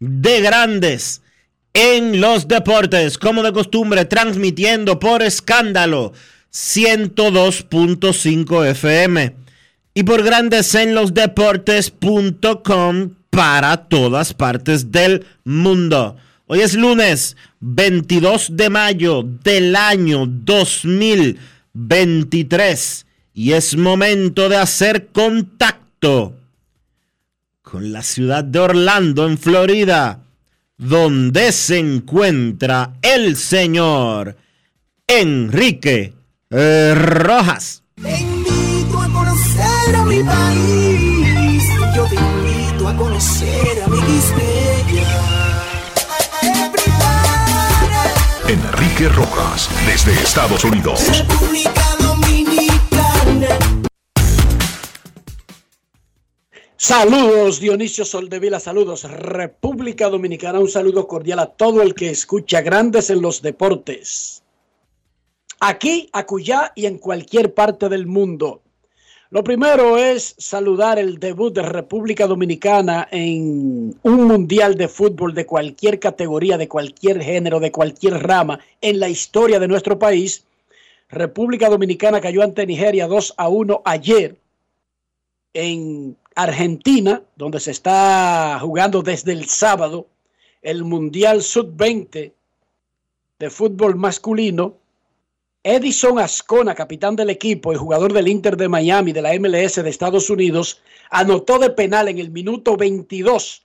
[0.00, 1.22] de Grandes
[1.72, 6.12] en los Deportes, como de costumbre, transmitiendo por escándalo
[6.52, 9.34] 102.5 FM
[9.94, 16.16] y por Grandes en los Deportes.com para todas partes del mundo.
[16.46, 26.36] Hoy es lunes 22 de mayo del año 2023 y es momento de hacer contacto
[27.74, 30.20] con la ciudad de Orlando, en Florida,
[30.78, 34.36] donde se encuentra el señor
[35.08, 36.14] Enrique
[36.50, 37.82] eh, Rojas.
[38.00, 41.64] Te invito a conocer a mi país.
[41.96, 43.98] Yo te invito a conocer a mi
[48.46, 51.00] Enrique Rojas, desde Estados Unidos.
[51.08, 51.93] República
[56.76, 63.10] Saludos Dionisio Soldevila, saludos República Dominicana, un saludo cordial a todo el que escucha Grandes
[63.10, 64.42] en los Deportes.
[65.60, 68.60] Aquí, acullá y en cualquier parte del mundo.
[69.30, 75.46] Lo primero es saludar el debut de República Dominicana en un mundial de fútbol de
[75.46, 80.44] cualquier categoría, de cualquier género, de cualquier rama en la historia de nuestro país.
[81.08, 84.36] República Dominicana cayó ante Nigeria 2 a 1 ayer
[85.54, 90.08] en Argentina, donde se está jugando desde el sábado
[90.62, 92.32] el Mundial Sub-20
[93.38, 94.78] de fútbol masculino.
[95.62, 99.88] Edison Ascona, capitán del equipo y jugador del Inter de Miami de la MLS de
[99.88, 103.64] Estados Unidos, anotó de penal en el minuto 22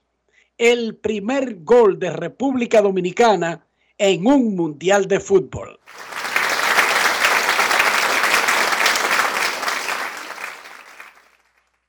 [0.56, 3.64] el primer gol de República Dominicana
[3.96, 5.80] en un Mundial de fútbol.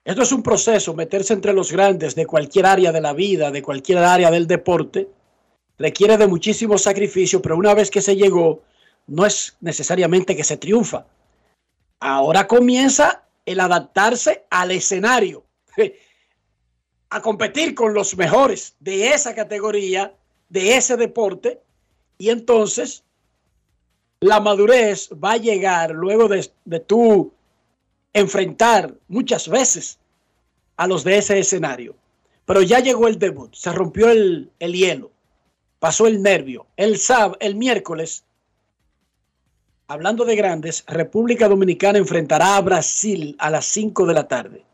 [0.03, 3.61] Esto es un proceso, meterse entre los grandes de cualquier área de la vida, de
[3.61, 5.07] cualquier área del deporte,
[5.77, 8.63] requiere de muchísimo sacrificio, pero una vez que se llegó,
[9.07, 11.05] no es necesariamente que se triunfa.
[11.99, 15.43] Ahora comienza el adaptarse al escenario,
[17.11, 20.15] a competir con los mejores de esa categoría,
[20.49, 21.61] de ese deporte,
[22.17, 23.03] y entonces
[24.19, 26.79] la madurez va a llegar luego de, de
[28.13, 29.99] enfrentar muchas veces
[30.77, 31.95] a los de ese escenario.
[32.45, 35.11] Pero ya llegó el debut, se rompió el, el hielo,
[35.79, 36.65] pasó el nervio.
[36.75, 38.23] El, sab, el miércoles,
[39.87, 44.65] hablando de grandes, República Dominicana enfrentará a Brasil a las 5 de la tarde.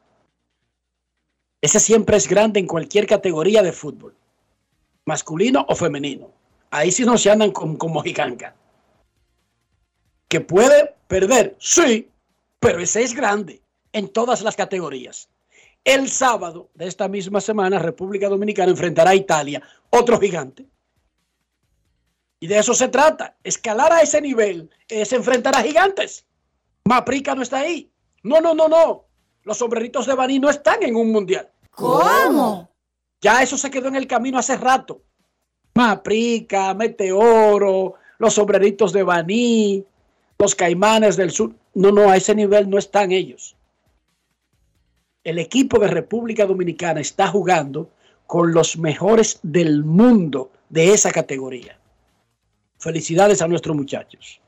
[1.61, 4.15] Ese siempre es grande en cualquier categoría de fútbol,
[5.05, 6.31] masculino o femenino.
[6.69, 8.55] Ahí sí no se andan como, como giganga.
[10.27, 12.09] Que puede perder, sí,
[12.59, 13.61] pero ese es grande
[13.93, 15.29] en todas las categorías.
[15.83, 20.65] El sábado de esta misma semana, República Dominicana enfrentará a Italia, otro gigante.
[22.39, 23.35] Y de eso se trata.
[23.43, 26.25] Escalar a ese nivel es enfrentar a gigantes.
[26.85, 27.89] Maprica no está ahí.
[28.23, 29.05] No, no, no, no.
[29.43, 31.49] Los sombreritos de Baní no están en un mundial.
[31.71, 32.69] ¿Cómo?
[33.21, 35.01] Ya eso se quedó en el camino hace rato.
[35.73, 39.85] Maprica, Meteoro, los sombreritos de Baní,
[40.39, 41.53] los caimanes del sur.
[41.73, 43.55] No, no, a ese nivel no están ellos.
[45.23, 47.89] el equipo de República Dominicana está jugando
[48.27, 51.77] con los mejores del mundo de esa categoría.
[52.77, 54.39] Felicidades a nuestros muchachos.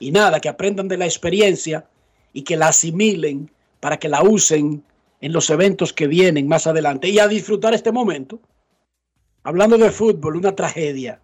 [0.00, 1.86] Y nada, que aprendan de la experiencia
[2.32, 4.82] y que la asimilen para que la usen
[5.20, 8.40] en los eventos que vienen más adelante y a disfrutar este momento.
[9.44, 11.20] Hablando de fútbol, una tragedia.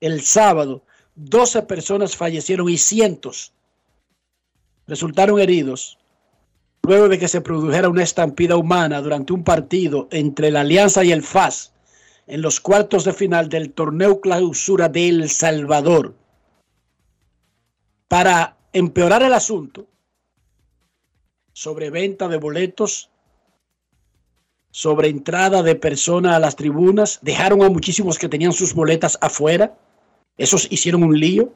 [0.00, 0.83] El sábado,
[1.16, 3.52] 12 personas fallecieron y cientos
[4.86, 5.98] resultaron heridos
[6.82, 11.12] luego de que se produjera una estampida humana durante un partido entre la Alianza y
[11.12, 11.72] el FAS
[12.26, 16.14] en los cuartos de final del torneo clausura de El Salvador.
[18.08, 19.86] Para empeorar el asunto,
[21.52, 23.10] sobre venta de boletos,
[24.70, 29.78] sobre entrada de personas a las tribunas, dejaron a muchísimos que tenían sus boletas afuera,
[30.36, 31.52] esos hicieron un lío.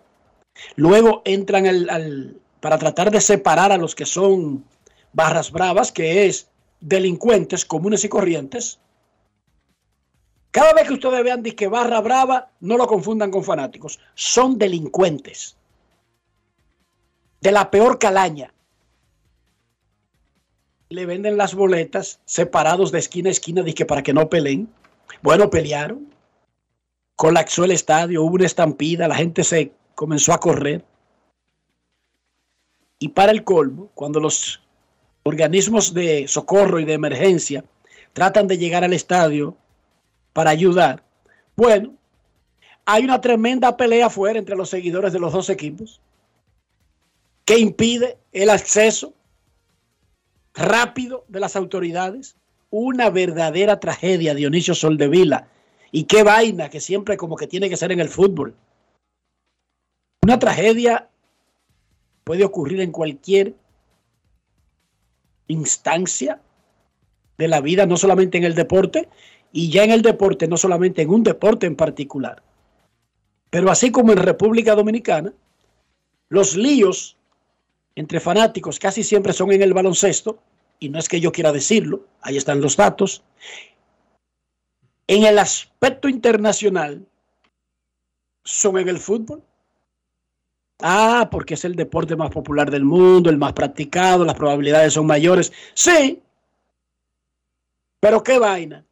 [0.76, 4.64] Luego entran al, para tratar de separar a los que son
[5.12, 6.48] barras bravas, que es
[6.80, 8.78] delincuentes comunes y corrientes.
[10.50, 14.00] Cada vez que ustedes vean que barra brava, no lo confundan con fanáticos.
[14.14, 15.56] Son delincuentes.
[17.40, 18.52] De la peor calaña.
[20.88, 24.68] Le venden las boletas separados de esquina a esquina que para que no peleen.
[25.22, 26.12] Bueno, pelearon.
[27.18, 30.84] Colapsó el estadio, hubo una estampida, la gente se comenzó a correr.
[33.00, 34.62] Y para el colmo, cuando los
[35.24, 37.64] organismos de socorro y de emergencia
[38.12, 39.56] tratan de llegar al estadio
[40.32, 41.02] para ayudar.
[41.56, 41.96] Bueno,
[42.84, 46.00] hay una tremenda pelea afuera entre los seguidores de los dos equipos
[47.44, 49.12] que impide el acceso
[50.54, 52.36] rápido de las autoridades.
[52.70, 55.48] Una verdadera tragedia, Dionisio Soldevila.
[55.90, 58.54] Y qué vaina que siempre como que tiene que ser en el fútbol.
[60.22, 61.08] Una tragedia
[62.24, 63.54] puede ocurrir en cualquier
[65.46, 66.40] instancia
[67.38, 69.08] de la vida, no solamente en el deporte,
[69.52, 72.42] y ya en el deporte, no solamente en un deporte en particular.
[73.50, 75.32] Pero así como en República Dominicana,
[76.28, 77.16] los líos
[77.94, 80.38] entre fanáticos casi siempre son en el baloncesto,
[80.78, 83.22] y no es que yo quiera decirlo, ahí están los datos.
[85.08, 87.04] En el aspecto internacional,
[88.44, 89.42] son en el fútbol.
[90.80, 95.06] Ah, porque es el deporte más popular del mundo, el más practicado, las probabilidades son
[95.06, 95.52] mayores.
[95.74, 96.22] Sí,
[98.00, 98.84] pero qué vaina,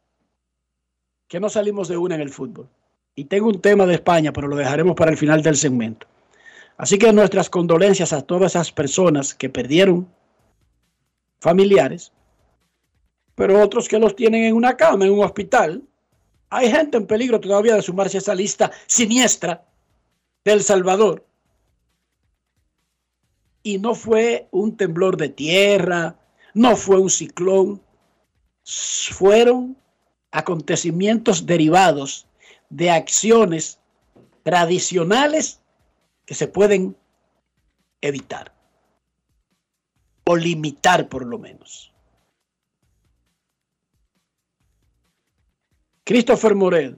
[1.27, 2.67] que no salimos de una en el fútbol.
[3.15, 6.07] Y tengo un tema de España, pero lo dejaremos para el final del segmento.
[6.77, 10.07] Así que nuestras condolencias a todas esas personas que perdieron
[11.39, 12.11] familiares,
[13.33, 15.81] pero otros que los tienen en una cama, en un hospital.
[16.49, 19.65] Hay gente en peligro todavía de sumarse a esa lista siniestra
[20.45, 21.25] del Salvador
[23.63, 26.15] y no fue un temblor de tierra,
[26.53, 27.81] no fue un ciclón,
[28.63, 29.77] fueron
[30.31, 32.27] acontecimientos derivados
[32.69, 33.79] de acciones
[34.43, 35.59] tradicionales
[36.25, 36.95] que se pueden
[37.99, 38.53] evitar
[40.25, 41.93] o limitar por lo menos.
[46.07, 46.95] Christopher Morel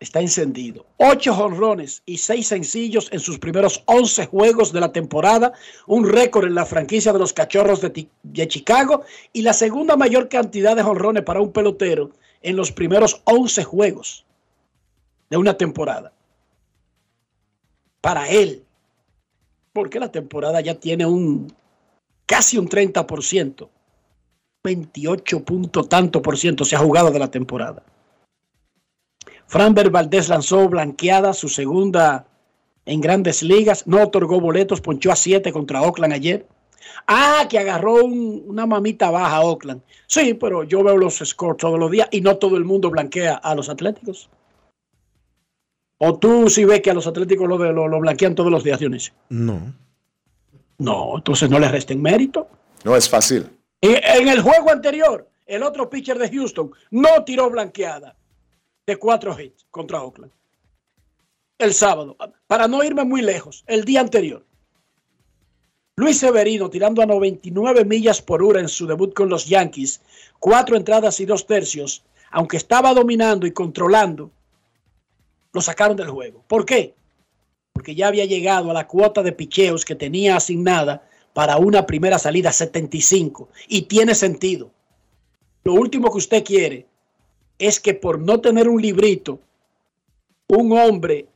[0.00, 0.84] está encendido.
[0.98, 5.54] Ocho jonrones y seis sencillos en sus primeros once juegos de la temporada,
[5.86, 9.02] un récord en la franquicia de los Cachorros de, Chicago
[9.32, 12.10] y la segunda mayor cantidad de jonrones para un pelotero
[12.42, 14.26] en los primeros once juegos
[15.30, 16.12] de una temporada.
[18.02, 18.62] Para él,
[19.72, 21.50] porque la temporada ya tiene un
[22.26, 23.70] casi un 30%,
[24.62, 27.82] 28 punto tanto por ciento se ha jugado de la temporada.
[29.46, 32.26] Franber Valdés lanzó blanqueada su segunda
[32.86, 33.86] en grandes ligas.
[33.86, 36.46] No otorgó boletos, ponchó a siete contra Oakland ayer.
[37.06, 39.82] Ah, que agarró una mamita baja a Oakland.
[40.06, 43.34] Sí, pero yo veo los scores todos los días y no todo el mundo blanquea
[43.34, 44.28] a los Atléticos.
[45.98, 47.58] ¿O tú sí ves que a los Atléticos lo,
[47.88, 49.14] lo, blanquean todos los días, Dionisio?
[49.28, 49.72] No.
[50.78, 52.48] No, entonces no le resten mérito.
[52.84, 53.48] No es fácil.
[53.80, 58.16] en el juego anterior, el otro pitcher de Houston no tiró blanqueada
[58.86, 60.32] de cuatro hits contra Oakland.
[61.58, 64.44] El sábado, para no irme muy lejos, el día anterior.
[65.96, 70.00] Luis Severino tirando a 99 millas por hora en su debut con los Yankees,
[70.40, 74.30] cuatro entradas y dos tercios, aunque estaba dominando y controlando,
[75.52, 76.42] lo sacaron del juego.
[76.48, 76.94] ¿Por qué?
[77.72, 82.18] Porque ya había llegado a la cuota de picheos que tenía asignada para una primera
[82.18, 84.72] salida 75 y tiene sentido.
[85.62, 86.88] Lo último que usted quiere
[87.58, 89.40] es que por no tener un librito,
[90.48, 91.26] un hombre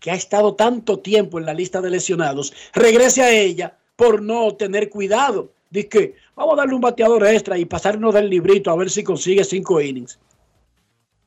[0.00, 4.54] que ha estado tanto tiempo en la lista de lesionados, regrese a ella por no
[4.54, 8.76] tener cuidado Dice que vamos a darle un bateador extra y pasarnos del librito a
[8.76, 10.18] ver si consigue cinco innings.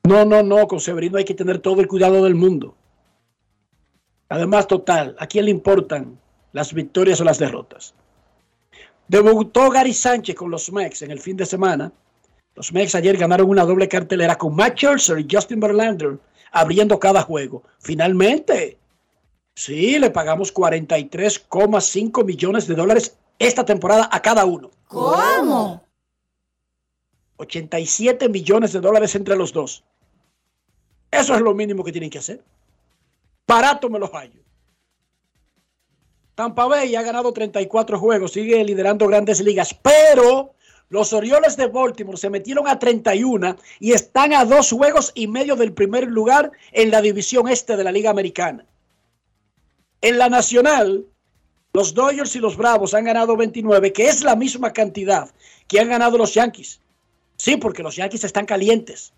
[0.04, 2.76] No, no, no, con Severino hay que tener todo el cuidado del mundo.
[4.30, 6.18] Además, total, ¿a quién le importan
[6.54, 7.94] las victorias o las derrotas?
[9.08, 11.92] Debutó Gary Sánchez con los Mex en el fin de semana.
[12.56, 16.20] Los Mex ayer ganaron una doble cartelera con Matt Scherzer y Justin Verlander
[16.52, 17.64] abriendo cada juego.
[17.80, 18.78] Finalmente,
[19.56, 24.70] sí, le pagamos 43,5 millones de dólares esta temporada a cada uno.
[24.88, 25.84] ¿Cómo?
[27.38, 29.84] 87 millones de dólares entre los dos.
[31.10, 32.44] Eso es lo mínimo que tienen que hacer.
[33.48, 34.42] Barato me los hallo.
[36.36, 40.54] Tampa Bay ha ganado 34 juegos, sigue liderando grandes ligas, pero
[40.92, 45.56] los Orioles de Baltimore se metieron a 31 y están a dos juegos y medio
[45.56, 48.66] del primer lugar en la división este de la Liga Americana.
[50.02, 51.06] En la Nacional,
[51.72, 55.32] los Dodgers y los Bravos han ganado 29, que es la misma cantidad
[55.70, 56.82] que han ganado los Yankees.
[57.38, 59.14] Sí, porque los Yankees están calientes.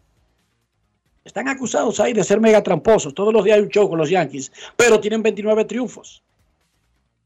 [1.26, 3.16] Están acusados ahí de ser mega tramposos.
[3.16, 6.22] Todos los días hay un show con los Yankees, pero tienen 29 triunfos.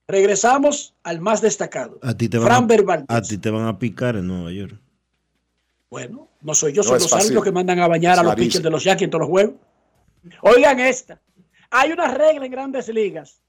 [0.08, 2.00] Regresamos al más destacado.
[2.02, 3.06] A ti te Fran van, Bervaldes.
[3.10, 4.80] a, a ti te van a picar en Nueva York.
[5.90, 7.26] Bueno, no soy yo, No son los fácil.
[7.28, 9.30] árbitros que mandan a bañar Es a los pitchers de los Yankees en todos los
[9.30, 9.56] juegos.
[10.42, 11.20] Oigan esta.
[11.72, 13.42] Hay una regla en grandes ligas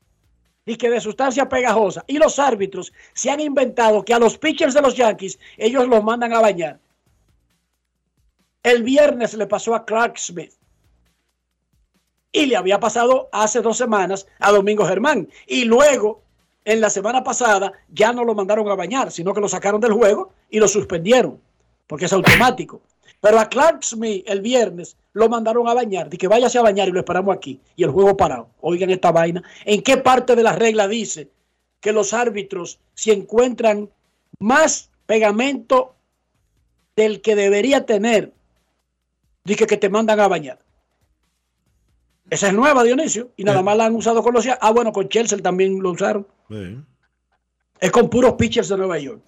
[0.67, 2.05] y que de sustancia pegajosa.
[2.09, 6.03] Y los árbitros se han inventado que a los pitchers de los Yankees ellos los
[6.03, 6.79] mandan a bañar.
[8.63, 10.53] El viernes le pasó a Clark Smith.
[12.33, 15.29] Y le había pasado hace dos semanas a Domingo Germán.
[15.47, 16.23] Y luego,
[16.69, 19.95] en la semana pasada, ya no lo mandaron a bañar, sino que lo sacaron del
[19.95, 21.41] juego y lo suspendieron,
[21.87, 22.83] porque es automático.
[23.23, 26.87] Pero a Clark Smith el viernes lo mandaron a bañar, de que váyase a bañar
[26.87, 27.59] y lo esperamos aquí.
[27.75, 28.51] Y el juego parado.
[28.61, 29.43] Oigan esta vaina.
[29.65, 31.31] ¿En qué parte de la regla dice
[31.81, 33.89] que los árbitros, si encuentran
[34.39, 35.95] más pegamento
[36.97, 38.35] del que debería tener,
[39.43, 40.59] dice que te mandan a bañar?
[42.31, 44.47] Esa es nueva, Dionisio, y nada más la han usado con los...
[44.61, 46.27] Ah, bueno, con Chelsea también lo usaron.
[46.49, 46.79] Sí.
[47.81, 49.23] Es con puros pitchers de Nueva York.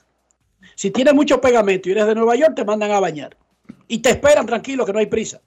[0.74, 3.36] Si tienes mucho pegamento y eres de Nueva York, te mandan a bañar.
[3.88, 5.40] Y te esperan tranquilo, que no hay prisa.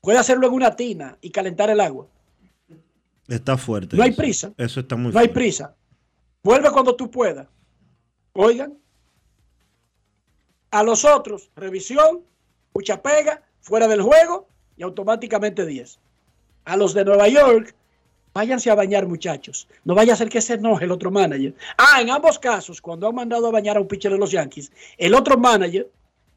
[0.00, 2.06] Puedes hacerlo en una tina y calentar el agua.
[3.28, 3.96] Está fuerte.
[3.96, 4.52] No hay prisa.
[4.56, 5.74] Eso está muy No hay prisa.
[6.42, 7.48] Vuelve cuando tú puedas.
[8.32, 8.78] Oigan.
[10.70, 12.22] A los otros, revisión,
[12.72, 15.98] mucha pega, fuera del juego y automáticamente 10.
[16.64, 17.74] A los de Nueva York,
[18.34, 19.68] váyanse a bañar, muchachos.
[19.84, 21.54] No vaya a ser que se enoje el otro manager.
[21.78, 24.72] Ah, en ambos casos, cuando han mandado a bañar a un pitcher de los Yankees,
[24.98, 25.90] el otro manager,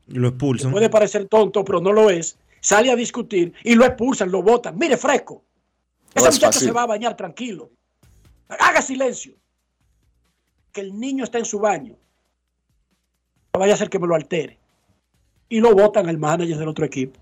[0.07, 0.71] Lo expulsan.
[0.71, 4.77] puede parecer tonto, pero no lo es, sale a discutir y lo expulsan, lo botan.
[4.77, 5.43] Mire, fresco.
[6.15, 6.67] No Ese es muchacho fácil.
[6.67, 7.69] se va a bañar tranquilo.
[8.47, 9.33] Haga silencio.
[10.71, 11.95] Que el niño está en su baño.
[13.53, 14.57] No vaya a ser que me lo altere.
[15.49, 17.19] Y lo votan al manager del otro equipo.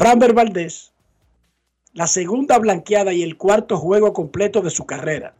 [0.00, 0.92] Framber Valdés,
[1.92, 5.34] la segunda blanqueada y el cuarto juego completo de su carrera.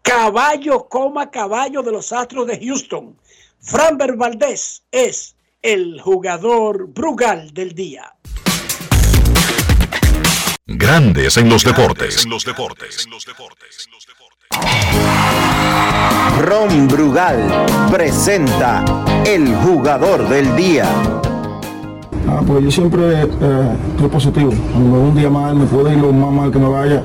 [0.00, 3.14] Caballo coma caballo de los Astros de Houston.
[3.60, 8.14] Framber Valdés es el jugador Brugal del día.
[10.64, 12.24] Grandes en los deportes.
[12.24, 13.06] En los deportes.
[16.38, 18.82] Ron Brugal presenta
[19.26, 20.88] el jugador del día.
[22.30, 24.52] Ah, pues yo siempre eh, estoy positivo.
[24.72, 27.02] Cuando un día mal, me puede ir lo más mal que me vaya.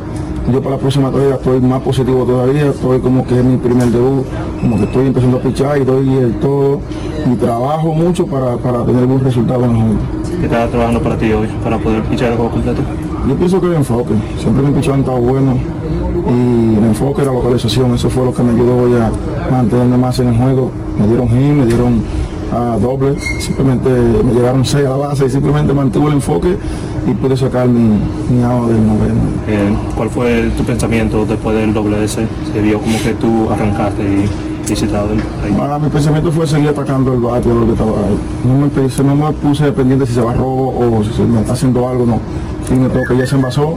[0.53, 2.67] Yo para la próxima carrera estoy más positivo todavía.
[2.67, 4.24] Estoy como que es mi primer debut,
[4.62, 6.79] como que estoy empezando a pichar y doy el todo.
[7.25, 10.00] Y trabajo mucho para, para tener buen resultado en el juego.
[10.39, 12.82] ¿Qué estás trabajando para ti hoy para poder pichar el juego completo?
[13.27, 15.58] Yo pienso que el enfoque, siempre mi pichón estaba bueno
[16.29, 19.12] y el enfoque, la localización, eso fue lo que me ayudó hoy a
[19.51, 20.70] mantenerme más en el juego.
[21.00, 22.03] Me dieron hit, me dieron
[22.54, 26.58] ah, doble, simplemente me llegaron seis a la base y simplemente mantuve el enfoque
[27.08, 28.00] y pude sacar mi,
[28.30, 29.22] mi out del noveno.
[29.48, 32.28] Eh, ¿Cuál fue tu pensamiento después del doble ese?
[32.54, 34.70] Se vio como que tú arrancaste y
[35.10, 35.56] del ahí.
[35.62, 38.18] Ah, mi pensamiento fue seguir atacando el bate lo que estaba ahí.
[38.46, 41.54] No me, pensé- no me puse pendiente si se barró o si se me está
[41.54, 42.20] haciendo algo, no.
[42.68, 43.75] Si me toca, ya se envasó,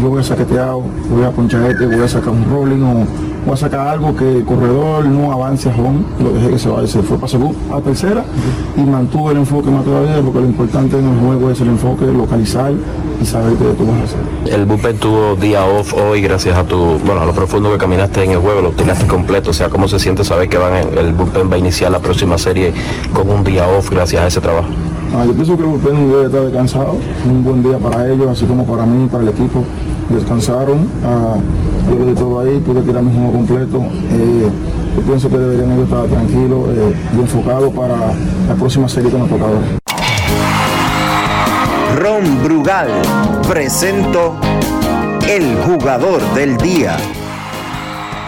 [0.00, 3.06] yo voy a saquetear, voy a ponchar este, voy a sacar un rolling o
[3.44, 6.68] voy a sacar algo que el corredor no avance a home, lo dejé que se
[6.68, 8.24] vaya, se fue para segunda, a tercera
[8.76, 12.06] y mantuve el enfoque más todavía porque lo importante en el juego es el enfoque,
[12.06, 12.72] localizar
[13.20, 14.54] y saber qué tú vas a hacer.
[14.54, 18.24] El bullpen tuvo día off hoy gracias a tu, bueno, a lo profundo que caminaste
[18.24, 21.12] en el juego, lo tiraste completo, o sea, ¿cómo se siente saber que van el
[21.12, 22.72] bullpen va a iniciar la próxima serie
[23.12, 24.68] con un día off gracias a ese trabajo?
[25.12, 26.96] Ah, yo pienso que el bullpen debe estar descansado,
[27.28, 29.64] un buen día para ellos, así como para mí, para el equipo.
[30.08, 31.36] descansaron, a,
[31.88, 33.78] luego de todo ahí, pude tirarme un juego completo.
[34.12, 34.48] Eh,
[34.96, 39.28] yo pienso que deberían estar tranquilos eh, y enfocados para la próxima serie que nos
[39.28, 39.60] toca ahora.
[41.96, 42.88] Ron Brugal
[43.48, 44.36] presento
[45.28, 46.96] el jugador del día.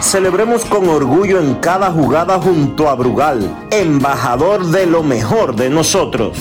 [0.01, 6.37] Celebremos con orgullo en cada jugada junto a Brugal, embajador de lo mejor de nosotros.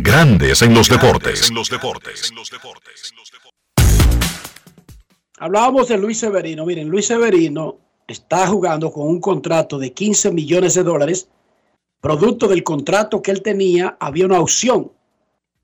[0.00, 1.50] Grandes en los deportes.
[5.38, 6.64] Hablábamos de Luis Severino.
[6.64, 11.28] Miren, Luis Severino está jugando con un contrato de 15 millones de dólares.
[12.00, 14.92] Producto del contrato que él tenía, había una opción.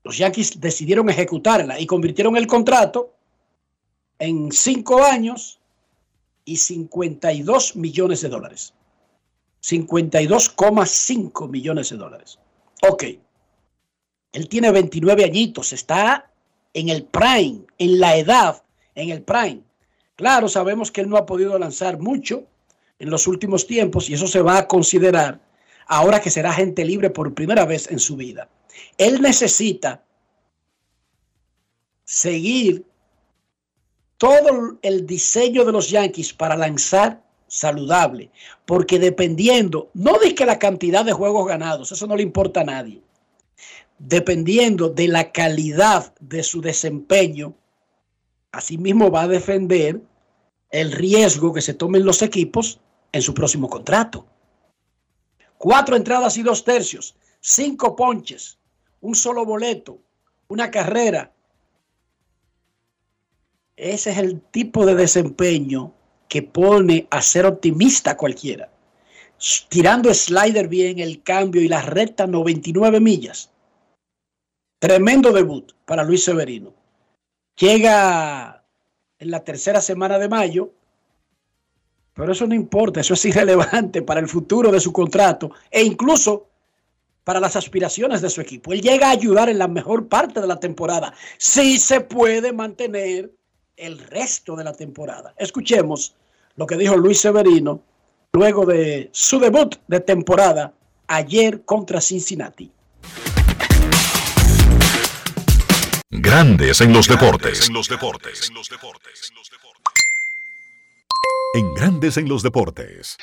[0.03, 3.13] Los Yankees decidieron ejecutarla y convirtieron el contrato
[4.19, 5.59] en cinco años
[6.43, 8.73] y 52 millones de dólares.
[9.63, 12.37] 52,5 millones de dólares.
[12.87, 13.03] Ok.
[14.35, 16.29] Él tiene 29 añitos, está
[16.73, 18.61] en el prime, en la edad,
[18.93, 19.61] en el prime.
[20.17, 22.43] Claro, sabemos que él no ha podido lanzar mucho
[22.99, 25.39] en los últimos tiempos y eso se va a considerar
[25.87, 28.49] ahora que será gente libre por primera vez en su vida.
[28.97, 30.03] Él necesita
[32.03, 32.83] seguir
[34.17, 38.31] todo el diseño de los Yankees para lanzar saludable,
[38.65, 42.65] porque dependiendo, no de que la cantidad de juegos ganados, eso no le importa a
[42.65, 43.01] nadie,
[43.97, 47.55] dependiendo de la calidad de su desempeño,
[48.51, 50.01] asimismo va a defender
[50.71, 52.79] el riesgo que se tomen los equipos
[53.11, 54.25] en su próximo contrato.
[55.57, 58.59] Cuatro entradas y dos tercios, cinco ponches,
[59.01, 59.99] un solo boleto,
[60.47, 61.33] una carrera.
[63.77, 65.93] Ese es el tipo de desempeño
[66.27, 68.71] que pone a ser optimista cualquiera.
[69.69, 73.51] Tirando slider bien, el cambio y la recta 99 millas.
[74.79, 76.73] Tremendo debut para Luis Severino.
[77.57, 78.63] Llega
[79.17, 80.71] en la tercera semana de mayo,
[82.13, 86.47] pero eso no importa, eso es irrelevante para el futuro de su contrato e incluso
[87.23, 88.73] para las aspiraciones de su equipo.
[88.73, 93.31] Él llega a ayudar en la mejor parte de la temporada, si se puede mantener
[93.77, 95.33] el resto de la temporada.
[95.37, 96.15] Escuchemos
[96.55, 97.81] lo que dijo Luis Severino
[98.33, 100.73] luego de su debut de temporada
[101.07, 102.71] ayer contra Cincinnati.
[106.21, 107.69] Grandes en los deportes.
[111.53, 113.17] En Grandes en los deportes.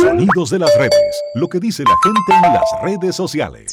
[0.00, 1.22] Sonidos de las redes.
[1.34, 3.72] Lo que dice la gente en las redes sociales.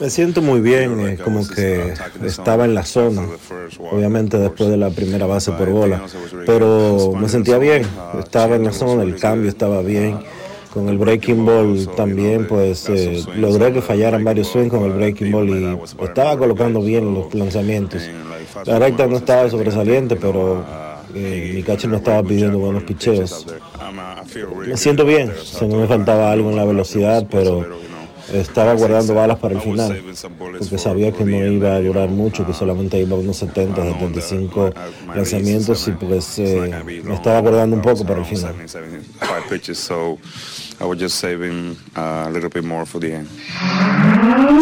[0.00, 3.22] Me siento muy bien, eh, como que estaba en la zona,
[3.78, 6.02] obviamente después de la primera base por bola,
[6.44, 7.86] pero me sentía bien,
[8.18, 10.18] estaba en la zona, el cambio estaba bien.
[10.72, 15.30] Con el breaking ball también, pues eh, logré que fallaran varios swings con el breaking
[15.30, 18.02] ball y estaba colocando bien los lanzamientos.
[18.64, 20.64] La recta no estaba sobresaliente, pero
[21.14, 23.46] eh, mi catcher no estaba pidiendo buenos picheos.
[24.66, 27.66] Me siento bien, se me faltaba algo en la velocidad, pero
[28.32, 30.02] estaba guardando balas para el final,
[30.58, 34.72] porque sabía que no iba a durar mucho, que solamente iba a unos 70, 75
[35.14, 38.54] lanzamientos y pues eh, me estaba guardando un poco para el final.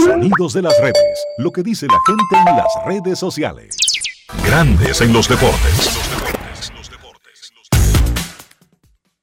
[0.05, 3.77] Sonidos de las redes, lo que dice la gente en las redes sociales.
[4.45, 5.91] Grandes en los deportes.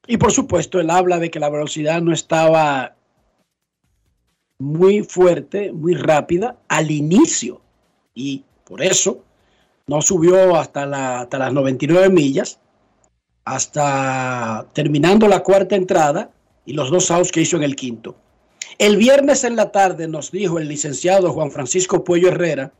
[0.06, 2.97] Y por supuesto, él habla de que la velocidad no estaba
[4.58, 7.60] muy fuerte, muy rápida al inicio.
[8.14, 9.24] Y por eso
[9.86, 12.58] no subió hasta, hasta las 99 millas,
[13.44, 16.30] hasta terminando la cuarta entrada
[16.66, 18.16] y los dos outs que hizo en el quinto.
[18.78, 22.72] El viernes en la tarde nos dijo el licenciado Juan Francisco Puello Herrera,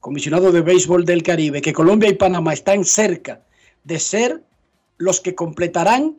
[0.00, 3.40] comisionado de béisbol del Caribe, que Colombia y Panamá están cerca
[3.84, 4.42] de ser
[4.98, 6.16] los que completarán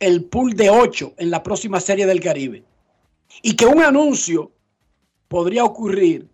[0.00, 2.64] el pool de ocho en la próxima serie del Caribe
[3.40, 4.52] y que un anuncio
[5.28, 6.28] podría ocurrir,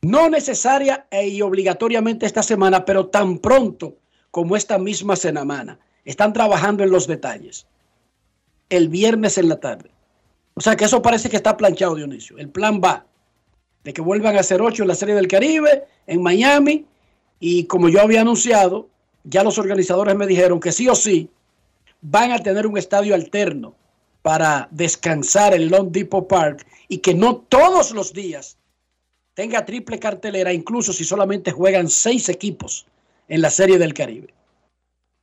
[0.00, 3.98] no necesaria e y obligatoriamente esta semana, pero tan pronto
[4.30, 5.78] como esta misma semana.
[6.04, 7.66] Están trabajando en los detalles.
[8.70, 9.90] El viernes en la tarde.
[10.54, 12.38] O sea que eso parece que está planchado, Dionisio.
[12.38, 13.06] El plan va
[13.84, 16.86] de que vuelvan a ser ocho en la Serie del Caribe, en Miami,
[17.40, 18.88] y como yo había anunciado,
[19.24, 21.28] ya los organizadores me dijeron que sí o sí
[22.00, 23.74] van a tener un estadio alterno
[24.22, 28.56] para descansar en Long Depot Park y que no todos los días
[29.34, 32.86] tenga triple cartelera, incluso si solamente juegan seis equipos
[33.28, 34.32] en la Serie del Caribe.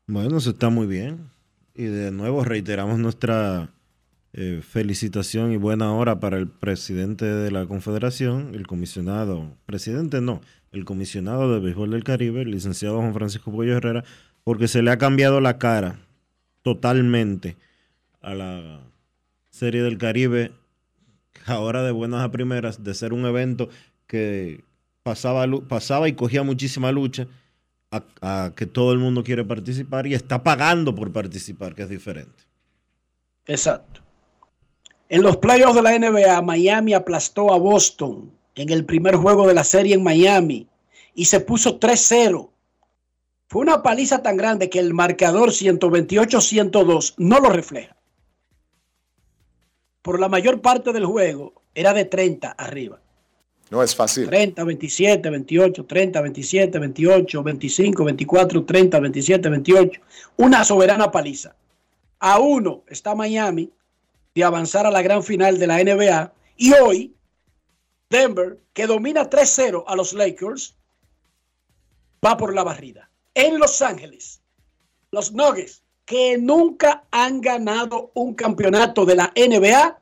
[0.08, 1.30] Bueno, eso está muy bien.
[1.76, 3.72] Y de nuevo reiteramos nuestra
[4.34, 10.42] eh, felicitación y buena hora para el presidente de la Confederación, el comisionado, presidente no,
[10.72, 14.04] el comisionado de béisbol del Caribe, el licenciado Juan Francisco Pollo Herrera,
[14.44, 16.00] porque se le ha cambiado la cara
[16.64, 17.58] totalmente
[18.22, 18.89] a la
[19.60, 20.54] Serie del Caribe,
[21.46, 23.68] ahora de buenas a primeras, de ser un evento
[24.08, 24.64] que
[25.04, 27.28] pasaba, pasaba y cogía muchísima lucha,
[27.92, 32.46] a, que todo el mundo quiere participar y está pagando por participar, que es diferente.
[33.48, 34.00] Exacto.
[35.10, 39.56] En los playoffs de la NBA, Miami aplastó a Boston en el primer juego de
[39.56, 40.68] la serie en Miami
[41.16, 42.50] y se puso 3-0.
[43.48, 47.99] Fue una paliza tan grande que el marcador 128-102 no lo refleja.
[50.02, 53.00] Por la mayor parte del juego era de 30 arriba.
[53.70, 54.28] No es fácil.
[54.28, 60.02] 30, 27, 28, 30, 27, 28, 25, 24, 30, 27, 28.
[60.38, 61.56] Una soberana paliza.
[62.20, 63.72] A uno está Miami
[64.34, 66.34] de avanzar a la gran final de la NBA.
[66.58, 67.14] Y hoy,
[68.10, 70.76] Denver, que domina 3-0 a los Lakers,
[72.26, 73.10] va por la barrida.
[73.36, 74.42] En Los Ángeles,
[75.12, 80.02] los Nuggets, que nunca han ganado un campeonato de la NBA,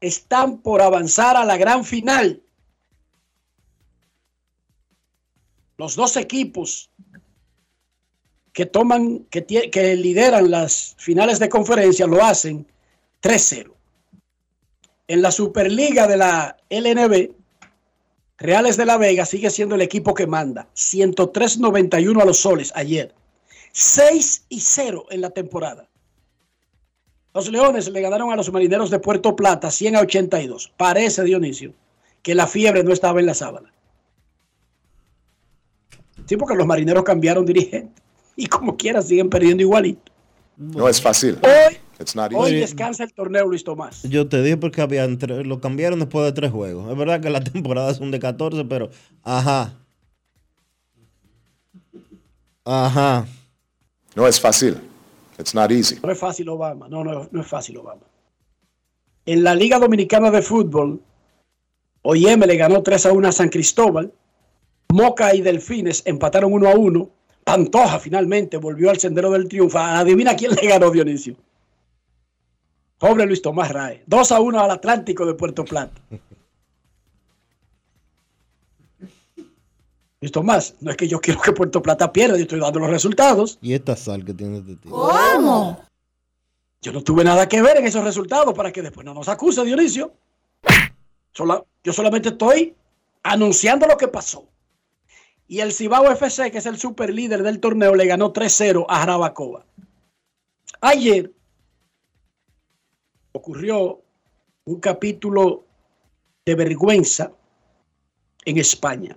[0.00, 2.42] están por avanzar a la gran final
[5.76, 6.90] los dos equipos
[8.52, 12.66] que toman, que, lideran las finales de conferencia lo hacen
[13.22, 13.70] 3-0.
[15.06, 17.30] En la Superliga de la LNB,
[18.36, 20.66] Reales de la Vega sigue siendo el equipo que manda.
[20.74, 23.14] 103-91 a los soles ayer.
[23.72, 25.88] 6 y 0 en la temporada.
[27.34, 30.72] Los Leones le ganaron a los Marineros de Puerto Plata 100 a 82.
[30.76, 31.72] Parece, Dionisio,
[32.22, 33.72] que la fiebre no estaba en la sábana.
[36.26, 38.02] Sí, porque los marineros cambiaron dirigente.
[38.40, 40.12] Y como quiera siguen perdiendo igualito.
[40.56, 41.38] No es fácil.
[42.34, 44.04] Hoy, descansa el torneo Luis Tomás.
[44.04, 46.88] Yo te dije porque habían lo cambiaron después de tres juegos.
[46.88, 48.90] Es verdad que la temporada son de 14, pero
[49.24, 49.74] ajá.
[52.64, 53.26] Ajá.
[54.14, 54.80] No es fácil.
[55.38, 55.98] It's not easy.
[56.02, 56.88] No es fácil, Obama.
[56.88, 58.02] No, no, no es fácil, Obama.
[59.24, 61.00] En la Liga Dominicana de Fútbol,
[62.02, 64.12] OIM le ganó 3 a 1 a San Cristóbal.
[64.90, 67.10] Moca y Delfines empataron uno a uno.
[67.44, 69.78] Pantoja finalmente volvió al sendero del triunfo.
[69.78, 71.36] Adivina quién le ganó, Dionisio.
[72.98, 74.02] Pobre Luis Tomás Rae.
[74.06, 76.00] 2 a 1 al Atlántico de Puerto Plata.
[80.20, 82.90] Luis Tomás, no es que yo quiero que Puerto Plata pierda, yo estoy dando los
[82.90, 83.58] resultados.
[83.62, 84.90] ¿Y esta sal que tiene este tío?
[84.90, 85.80] ¿Cómo?
[86.80, 89.64] Yo no tuve nada que ver en esos resultados para que después no nos acuse,
[89.64, 90.12] Dionisio.
[91.34, 92.74] yo solamente estoy
[93.22, 94.48] anunciando lo que pasó.
[95.46, 98.98] Y el Cibao FC, que es el super líder del torneo, le ganó 3-0 a
[98.98, 99.64] Jarabacoa.
[100.80, 101.32] Ayer
[103.32, 104.02] ocurrió
[104.64, 105.64] un capítulo
[106.44, 107.32] de vergüenza
[108.44, 109.16] en España.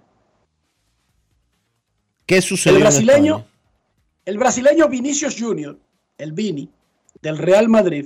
[2.31, 2.77] ¿Qué sucedió?
[2.77, 3.45] El brasileño,
[4.23, 5.77] el brasileño Vinicius Junior,
[6.17, 6.71] el Vini,
[7.21, 8.05] del Real Madrid,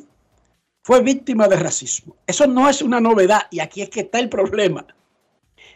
[0.81, 2.15] fue víctima de racismo.
[2.25, 4.88] Eso no es una novedad y aquí es que está el problema.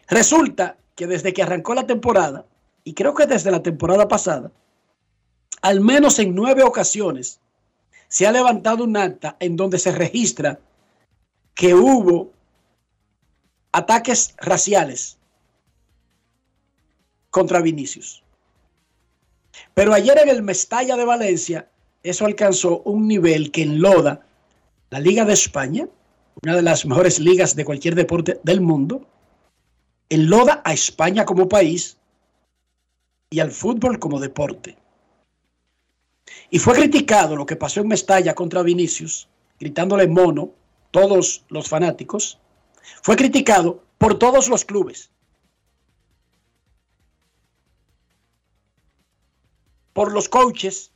[0.08, 2.48] Resulta que desde que arrancó la temporada,
[2.84, 4.52] y creo que desde la temporada pasada,
[5.62, 7.42] al menos en nueve ocasiones,
[8.08, 10.60] se ha levantado un acta en donde se registra
[11.54, 12.34] que hubo
[13.72, 15.20] ataques raciales
[17.30, 18.24] contra Vinicius.
[19.74, 21.70] Pero ayer en el Mestalla de Valencia,
[22.04, 24.26] eso alcanzó un nivel que enloda
[24.90, 25.88] la Liga de España,
[26.44, 29.06] una de las mejores ligas de cualquier deporte del mundo,
[30.10, 31.98] enloda a España como país
[33.30, 34.78] y al fútbol como deporte.
[36.50, 39.28] Y fue criticado lo que pasó en Mestalla contra Vinicius,
[39.60, 40.52] gritándole mono,
[40.92, 42.40] todos los fanáticos.
[43.02, 45.12] Fue criticado por todos los clubes.
[50.00, 50.94] Por los coaches,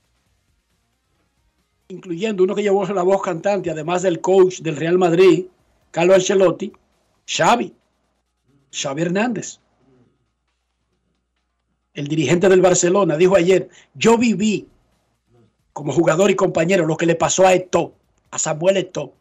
[1.89, 5.47] incluyendo uno que llevó la voz cantante, además del coach del Real Madrid,
[5.91, 6.71] Carlos Ancelotti,
[7.27, 7.73] Xavi.
[8.71, 9.59] Xavi Hernández,
[11.93, 14.69] el dirigente del Barcelona, dijo ayer, yo viví
[15.73, 17.93] como jugador y compañero lo que le pasó a Eto,
[18.31, 19.11] a Samuel Eto.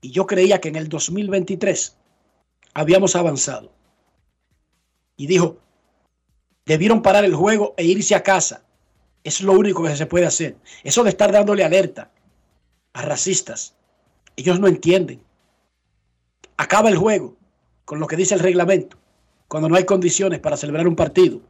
[0.00, 1.98] Y yo creía que en el 2023
[2.72, 3.70] habíamos avanzado.
[5.18, 5.58] Y dijo,
[6.64, 8.64] debieron parar el juego e irse a casa.
[9.22, 10.56] Es lo único que se puede hacer.
[10.82, 12.10] Eso de estar dándole alerta
[12.92, 13.74] a racistas.
[14.36, 15.22] Ellos no entienden.
[16.56, 17.36] Acaba el juego
[17.84, 18.96] con lo que dice el reglamento,
[19.48, 21.40] cuando no hay condiciones para celebrar un partido.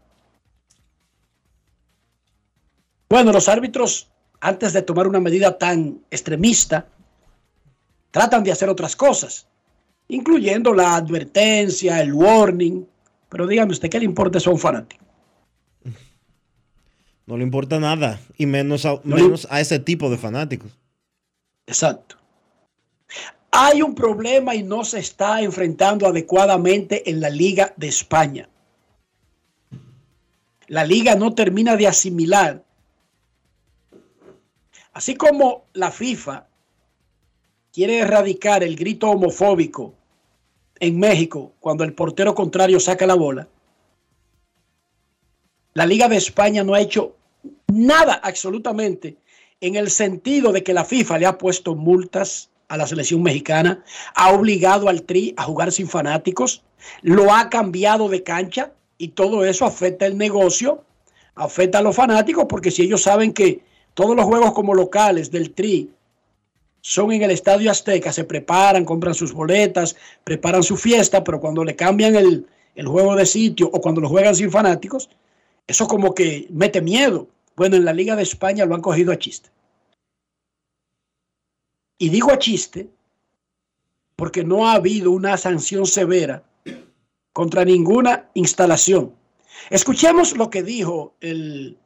[3.08, 4.08] Bueno, los árbitros,
[4.40, 6.86] antes de tomar una medida tan extremista,
[8.10, 9.48] tratan de hacer otras cosas,
[10.08, 12.86] incluyendo la advertencia, el warning.
[13.28, 15.04] Pero dígame usted, ¿qué le importa eso a un fanático?
[17.30, 20.76] No le importa nada, y menos a, menos a ese tipo de fanáticos.
[21.64, 22.16] Exacto.
[23.52, 28.48] Hay un problema y no se está enfrentando adecuadamente en la Liga de España.
[30.66, 32.64] La liga no termina de asimilar.
[34.92, 36.48] Así como la FIFA
[37.72, 39.94] quiere erradicar el grito homofóbico
[40.80, 43.46] en México cuando el portero contrario saca la bola,
[45.74, 47.18] la Liga de España no ha hecho
[47.72, 49.16] nada absolutamente
[49.60, 53.84] en el sentido de que la FIFA le ha puesto multas a la selección mexicana,
[54.14, 56.62] ha obligado al Tri a jugar sin fanáticos,
[57.02, 60.84] lo ha cambiado de cancha y todo eso afecta el negocio,
[61.34, 63.60] afecta a los fanáticos porque si ellos saben que
[63.94, 65.90] todos los juegos como locales del Tri
[66.80, 71.64] son en el Estadio Azteca, se preparan, compran sus boletas, preparan su fiesta, pero cuando
[71.64, 75.10] le cambian el, el juego de sitio o cuando lo juegan sin fanáticos,
[75.66, 77.28] eso como que mete miedo.
[77.56, 79.50] Bueno, en la Liga de España lo han cogido a chiste.
[81.98, 82.88] Y digo a chiste
[84.16, 86.42] porque no ha habido una sanción severa
[87.32, 89.14] contra ninguna instalación.
[89.68, 91.78] Escuchemos lo que dijo el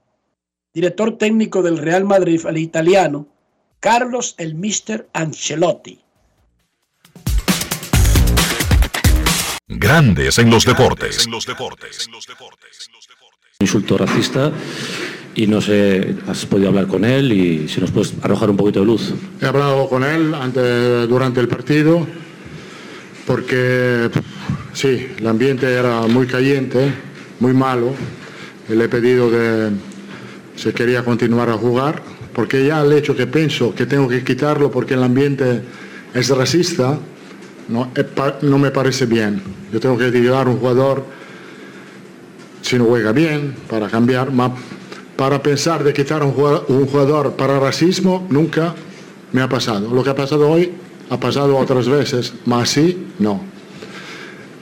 [0.73, 3.27] director técnico del Real Madrid, el italiano,
[3.81, 6.01] Carlos el Mister Ancelotti.
[9.67, 11.27] Grandes en los deportes.
[13.61, 14.53] Insulto racista
[15.35, 18.81] y no sé, has podido hablar con él y si nos puedes arrojar un poquito
[18.81, 19.13] de luz.
[19.41, 22.07] He hablado con él antes, durante el partido
[23.27, 24.11] porque
[24.73, 26.93] sí, el ambiente era muy caliente,
[27.41, 27.95] muy malo.
[28.69, 29.71] le he pedido que
[30.57, 34.71] se quería continuar a jugar porque ya el hecho que pienso que tengo que quitarlo
[34.71, 35.63] porque el ambiente
[36.15, 36.99] es racista
[37.69, 37.91] no,
[38.43, 39.43] no me parece bien.
[39.73, 41.05] Yo tengo que a un jugador
[42.61, 44.31] si no juega bien para cambiar,
[45.17, 48.75] para pensar de quitar un jugador, para racismo nunca
[49.33, 49.93] me ha pasado.
[49.95, 50.73] Lo que ha pasado hoy
[51.11, 53.41] ha pasado otras veces, pero así no.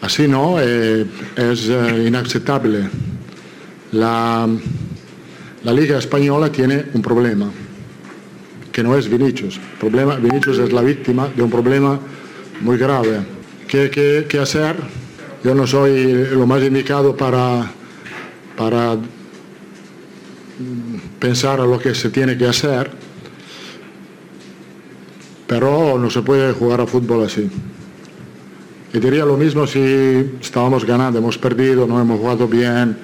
[0.00, 2.88] Así no, eh, es eh, inaceptable.
[3.92, 4.48] La,
[5.62, 7.50] la Liga Española tiene un problema,
[8.72, 9.60] que no es Vinicius.
[9.78, 12.00] Problema, Vinicius es la víctima de un problema
[12.62, 13.20] muy grave.
[13.68, 14.76] ¿Qué, qué, qué hacer?
[15.44, 17.70] Yo no soy lo más indicado para,
[18.56, 18.96] para
[21.18, 22.90] pensar a lo que se tiene que hacer,
[25.46, 27.48] pero no se puede jugar a fútbol así.
[28.92, 29.80] Y diría lo mismo si
[30.40, 32.96] estábamos ganando, hemos perdido, no hemos jugado bien,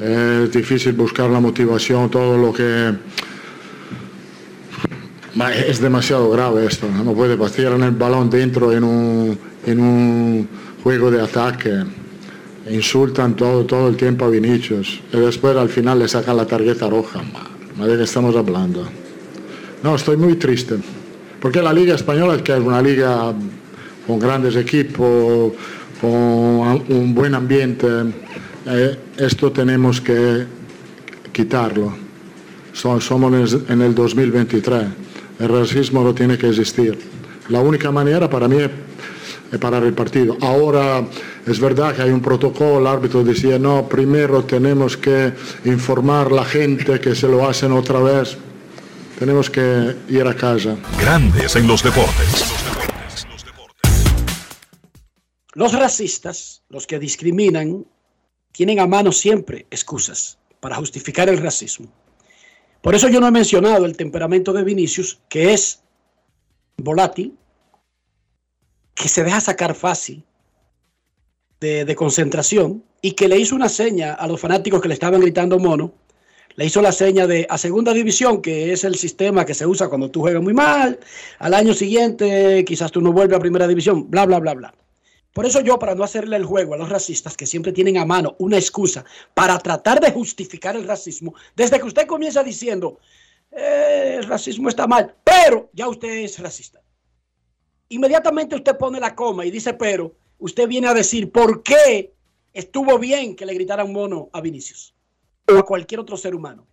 [0.00, 2.94] es difícil buscar la motivación, todo lo que...
[5.68, 10.48] Es demasiado grave esto, no puede pasar en el balón dentro en un, en un
[10.82, 11.84] juego de ataque
[12.70, 16.88] insultan todo, todo el tiempo a Vinicius y después al final le sacan la tarjeta
[16.88, 17.20] roja.
[17.76, 18.86] ¿De qué estamos hablando?
[19.82, 20.76] No, estoy muy triste.
[21.40, 23.32] Porque la Liga Española, que es una liga
[24.06, 25.52] con grandes equipos,
[26.00, 27.86] con un buen ambiente,
[28.66, 30.46] eh, esto tenemos que
[31.32, 31.92] quitarlo.
[32.72, 34.84] somos en el 2023.
[35.38, 36.98] El racismo no tiene que existir.
[37.48, 38.56] La única manera para mí
[39.60, 40.36] parar el partido.
[40.40, 41.04] Ahora
[41.46, 45.32] es verdad que hay un protocolo, el árbitro decía, no, primero tenemos que
[45.64, 48.36] informar a la gente que se lo hacen otra vez.
[49.18, 50.76] Tenemos que ir a casa.
[51.00, 52.44] Grandes en los deportes.
[55.54, 57.86] Los racistas, los que discriminan,
[58.52, 61.88] tienen a mano siempre excusas para justificar el racismo.
[62.82, 65.80] Por eso yo no he mencionado el temperamento de Vinicius, que es
[66.76, 67.36] volátil,
[68.96, 70.24] que se deja sacar fácil,
[71.60, 75.58] de, concentración y que le hizo una seña a los fanáticos que le estaban gritando
[75.58, 75.92] mono.
[76.56, 79.88] Le hizo la seña de a segunda división, que es el sistema que se usa
[79.88, 80.98] cuando tú juegas muy mal.
[81.38, 84.74] Al año siguiente quizás tú no vuelves a primera división, bla, bla, bla, bla.
[85.34, 88.06] Por eso yo, para no hacerle el juego a los racistas que siempre tienen a
[88.06, 89.04] mano una excusa
[89.34, 93.00] para tratar de justificar el racismo, desde que usted comienza diciendo,
[93.50, 96.80] eh, el racismo está mal, pero ya usted es racista.
[97.88, 102.12] Inmediatamente usted pone la coma y dice, pero, usted viene a decir por qué
[102.52, 104.94] estuvo bien que le gritaran mono a Vinicius
[105.48, 106.66] o a cualquier otro ser humano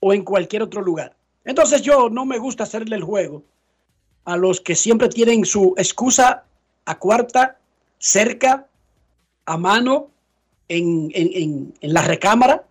[0.00, 1.16] o en cualquier otro lugar.
[1.44, 3.42] Entonces yo no me gusta hacerle el juego
[4.24, 6.44] a los que siempre tienen su excusa
[6.84, 7.58] a cuarta,
[7.98, 8.68] cerca,
[9.46, 10.10] a mano,
[10.68, 12.64] en, en la recámara,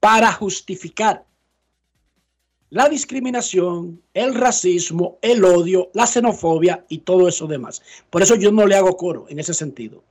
[0.00, 1.24] para justificar
[2.70, 7.82] la discriminación, el racismo, el odio, la xenofobia y todo eso demás.
[8.10, 10.02] Por eso yo no le hago coro en ese sentido.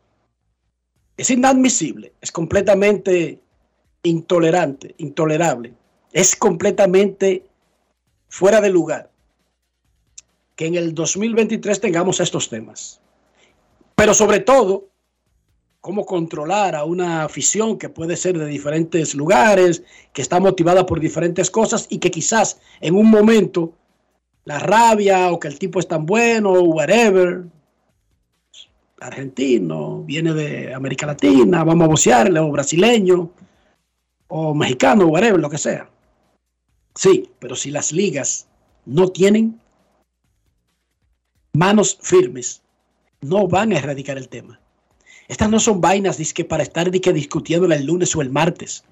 [1.18, 3.40] Es inadmisible, es completamente
[4.04, 5.74] intolerante, intolerable,
[6.12, 7.46] es completamente
[8.30, 9.12] fuera de lugar
[10.56, 13.00] que en el 2023 tengamos estos temas.
[13.96, 14.88] Pero sobre todo,
[15.88, 21.00] cómo controlar a una afición que puede ser de diferentes lugares, que está motivada por
[21.00, 23.72] diferentes cosas y que quizás en un momento
[24.44, 27.46] la rabia o que el tipo es tan bueno o whatever,
[29.00, 33.32] argentino, viene de América Latina, vamos a bocearle, o brasileño,
[34.28, 35.90] o mexicano, whatever, lo que sea.
[36.96, 38.46] Sí, pero si las ligas
[38.86, 39.58] no tienen
[41.54, 42.62] manos firmes,
[43.22, 44.60] no van a erradicar el tema.
[45.28, 48.84] Estas no son vainas que para estar discutiendo el lunes o el martes.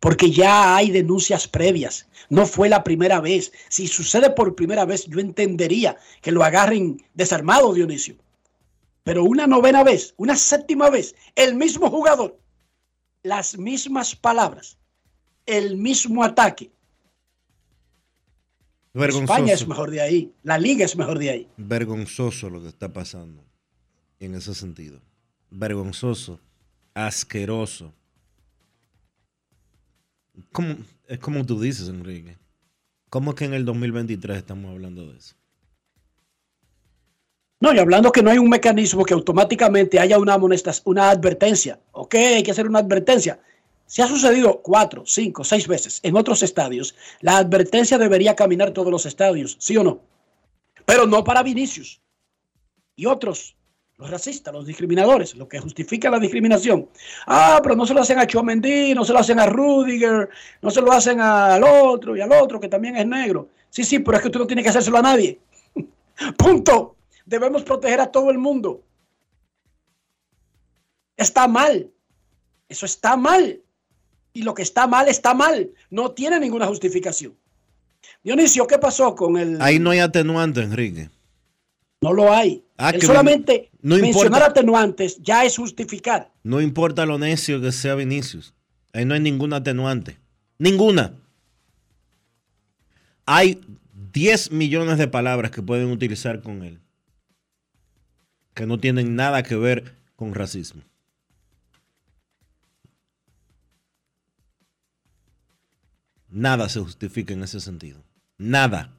[0.00, 2.08] Porque ya hay denuncias previas.
[2.28, 3.52] No fue la primera vez.
[3.68, 8.16] Si sucede por primera vez, yo entendería que lo agarren desarmado, Dionisio.
[9.02, 12.38] Pero una novena vez, una séptima vez, el mismo jugador,
[13.22, 14.78] las mismas palabras,
[15.46, 16.70] el mismo ataque.
[18.94, 21.48] España es mejor de ahí, la liga es mejor de ahí.
[21.56, 23.44] Vergonzoso lo que está pasando
[24.24, 25.00] en ese sentido.
[25.50, 26.40] Vergonzoso,
[26.94, 27.92] asqueroso.
[31.06, 32.38] es como tú dices, Enrique.
[33.10, 35.36] ¿Cómo que en el 2023 estamos hablando de eso?
[37.60, 41.80] No, y hablando que no hay un mecanismo que automáticamente haya una, una advertencia.
[41.92, 43.40] Ok, hay que hacer una advertencia.
[43.86, 48.90] Si ha sucedido cuatro, cinco, seis veces en otros estadios, la advertencia debería caminar todos
[48.90, 50.00] los estadios, ¿sí o no?
[50.84, 52.00] Pero no para Vinicius
[52.96, 53.56] y otros,
[54.04, 56.90] los racistas, los discriminadores, lo que justifica la discriminación.
[57.26, 60.28] Ah, pero no se lo hacen a Chuamendí, no se lo hacen a Rudiger,
[60.60, 63.48] no se lo hacen al otro y al otro que también es negro.
[63.70, 65.40] Sí, sí, pero es que usted no tiene que hacérselo a nadie.
[66.36, 66.96] Punto.
[67.24, 68.82] Debemos proteger a todo el mundo.
[71.16, 71.90] Está mal.
[72.68, 73.62] Eso está mal.
[74.34, 75.70] Y lo que está mal está mal.
[75.88, 77.34] No tiene ninguna justificación.
[78.22, 79.62] Dionisio, ¿qué pasó con el...
[79.62, 81.08] Ahí no hay atenuante, Enrique.
[82.04, 82.62] No lo hay.
[82.76, 86.30] Ah, solamente mencionar atenuantes ya es justificar.
[86.42, 88.52] No importa lo necio que sea Vinicius.
[88.92, 90.18] Ahí no hay ninguna atenuante.
[90.58, 91.14] Ninguna.
[93.24, 93.58] Hay
[94.12, 96.78] 10 millones de palabras que pueden utilizar con él
[98.52, 100.82] que no tienen nada que ver con racismo.
[106.28, 108.04] Nada se justifica en ese sentido.
[108.36, 108.92] Nada.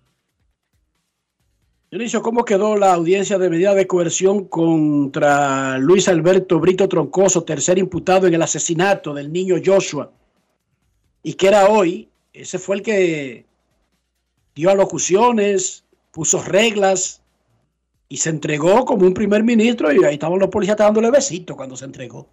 [1.96, 7.78] Dionisio, ¿cómo quedó la audiencia de medida de coerción contra Luis Alberto Brito Troncoso, tercer
[7.78, 10.12] imputado en el asesinato del niño Joshua?
[11.24, 13.46] Y que era hoy, ese fue el que
[14.54, 17.22] dio alocuciones, puso reglas,
[18.10, 21.78] y se entregó como un primer ministro y ahí estaban los policías dándole besitos cuando
[21.78, 22.28] se entregó.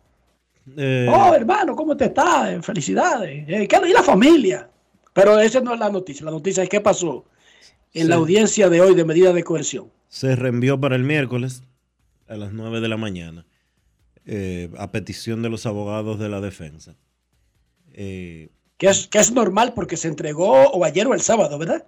[0.76, 2.66] Eh, oh, hermano, ¿cómo te estás?
[2.66, 3.48] Felicidades.
[3.48, 4.68] Eh, ¿Y la familia?
[5.12, 6.24] Pero esa no es la noticia.
[6.24, 7.26] La noticia es qué pasó
[7.94, 9.90] en la audiencia de hoy de medida de coerción.
[10.08, 11.62] Se reenvió para el miércoles
[12.28, 13.46] a las 9 de la mañana
[14.24, 16.96] eh, a petición de los abogados de la defensa.
[17.92, 18.50] que,
[18.80, 21.86] es, que es normal porque se entregó o ayer o el sábado, ¿verdad?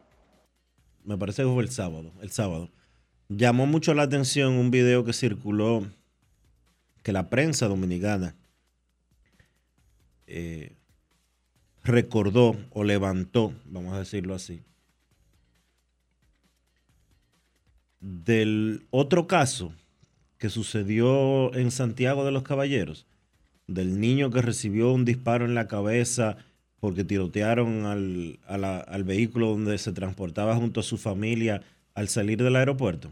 [1.04, 2.12] Me parece que fue el sábado.
[2.22, 2.70] El sábado.
[3.28, 5.86] Llamó mucho la atención un video que circuló
[7.02, 8.34] que la prensa dominicana
[10.26, 10.76] eh,
[11.82, 14.62] recordó o levantó, vamos a decirlo así,
[18.04, 19.72] del otro caso
[20.36, 23.06] que sucedió en Santiago de los Caballeros,
[23.66, 26.36] del niño que recibió un disparo en la cabeza
[26.80, 31.62] porque tirotearon al, al vehículo donde se transportaba junto a su familia
[31.94, 33.10] al salir del aeropuerto?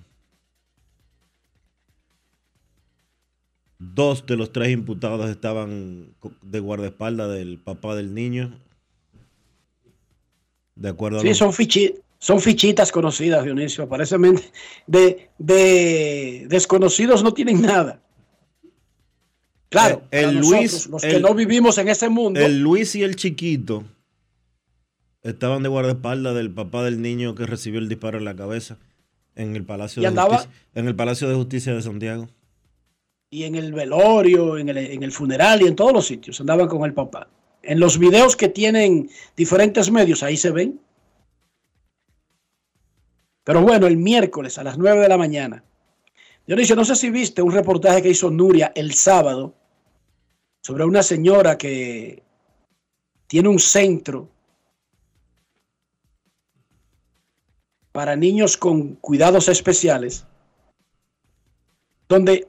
[3.78, 8.60] Dos de los tres imputados estaban de guardaespaldas del papá del niño.
[10.74, 11.52] De acuerdo sí, son,
[12.22, 13.82] son fichitas conocidas, Dionisio.
[13.82, 14.44] Aparentemente,
[14.86, 18.00] de, de desconocidos no tienen nada.
[19.68, 22.38] Claro, el, Luis, los que no vivimos en ese mundo.
[22.38, 23.82] El Luis y el chiquito
[25.24, 28.78] estaban de guardaespaldas del papá del niño que recibió el disparo en la cabeza
[29.34, 32.28] en el Palacio, de, Justicia, en el Palacio de Justicia de Santiago.
[33.30, 36.68] Y en el velorio, en el, en el funeral y en todos los sitios andaban
[36.68, 37.28] con el papá.
[37.64, 40.78] En los videos que tienen diferentes medios, ahí se ven.
[43.44, 45.64] Pero bueno, el miércoles a las 9 de la mañana.
[46.46, 49.54] Dionisio, no sé si viste un reportaje que hizo Nuria el sábado
[50.60, 52.22] sobre una señora que
[53.26, 54.28] tiene un centro
[57.92, 60.24] para niños con cuidados especiales,
[62.08, 62.48] donde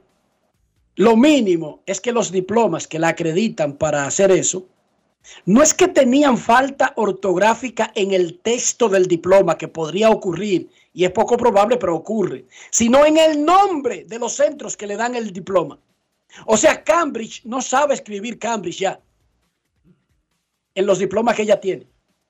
[0.96, 4.66] lo mínimo es que los diplomas que la acreditan para hacer eso,
[5.46, 11.04] no es que tenían falta ortográfica en el texto del diploma, que podría ocurrir, y
[11.04, 15.16] es poco probable, pero ocurre, sino en el nombre de los centros que le dan
[15.16, 15.78] el diploma.
[16.46, 19.00] O sea, Cambridge no sabe escribir Cambridge ya,
[20.74, 21.86] en los diplomas que ella tiene.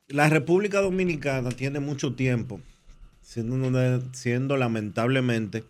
[0.09, 2.61] La República Dominicana tiene mucho tiempo
[3.21, 5.65] siendo, siendo lamentablemente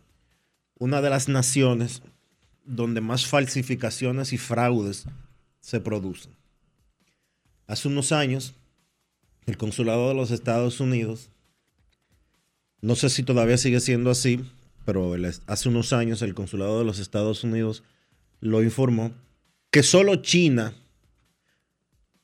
[0.79, 2.03] una de las naciones
[2.65, 5.07] donde más falsificaciones y fraudes
[5.61, 6.33] se producen.
[7.67, 8.55] Hace unos años,
[9.47, 11.31] el consulado de los Estados Unidos,
[12.85, 14.45] no sé si todavía sigue siendo así,
[14.85, 15.15] pero
[15.47, 17.83] hace unos años el consulado de los Estados Unidos
[18.41, 19.15] lo informó,
[19.71, 20.75] que solo China,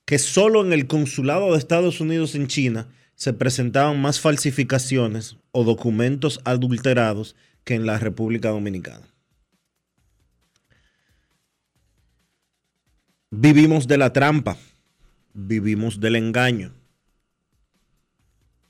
[0.05, 5.65] que solo en el consulado de Estados Unidos en China se presentaban más falsificaciones o
[5.65, 9.09] documentos adulterados que en la República Dominicana.
[13.31, 14.59] Vivimos de la trampa,
[15.33, 16.75] vivimos del engaño.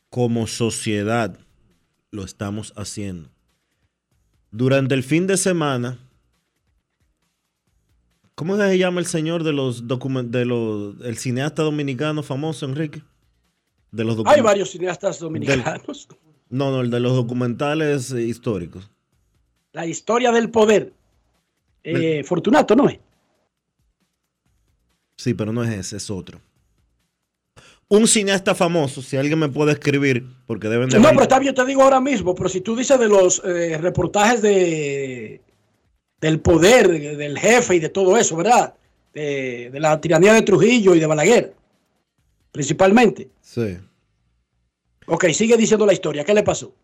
[0.09, 1.36] Como sociedad
[2.11, 3.28] lo estamos haciendo.
[4.50, 5.98] Durante el fin de semana,
[8.34, 13.02] ¿cómo se llama el señor de los de los el cineasta dominicano famoso, Enrique?
[13.92, 16.08] De los Hay varios cineastas dominicanos.
[16.48, 18.90] no, no, el de los documentales históricos.
[19.72, 20.92] La historia del poder.
[21.82, 22.98] Eh, Fortunato, ¿no es?
[25.16, 26.40] Sí, pero no es ese, es otro.
[27.93, 31.01] Un cineasta famoso, si alguien me puede escribir, porque deben de...
[31.01, 33.76] No, pero está bien, te digo ahora mismo, pero si tú dices de los eh,
[33.78, 35.41] reportajes de
[36.20, 38.74] del poder, del jefe y de todo eso, ¿verdad?
[39.12, 41.55] De, la tiranía de Trujillo y de Balaguer,
[42.53, 43.28] principalmente.
[43.41, 43.78] Sí.
[45.07, 46.24] Ok, sigue diciendo la historia.
[46.24, 46.74] ¿Qué le pasó?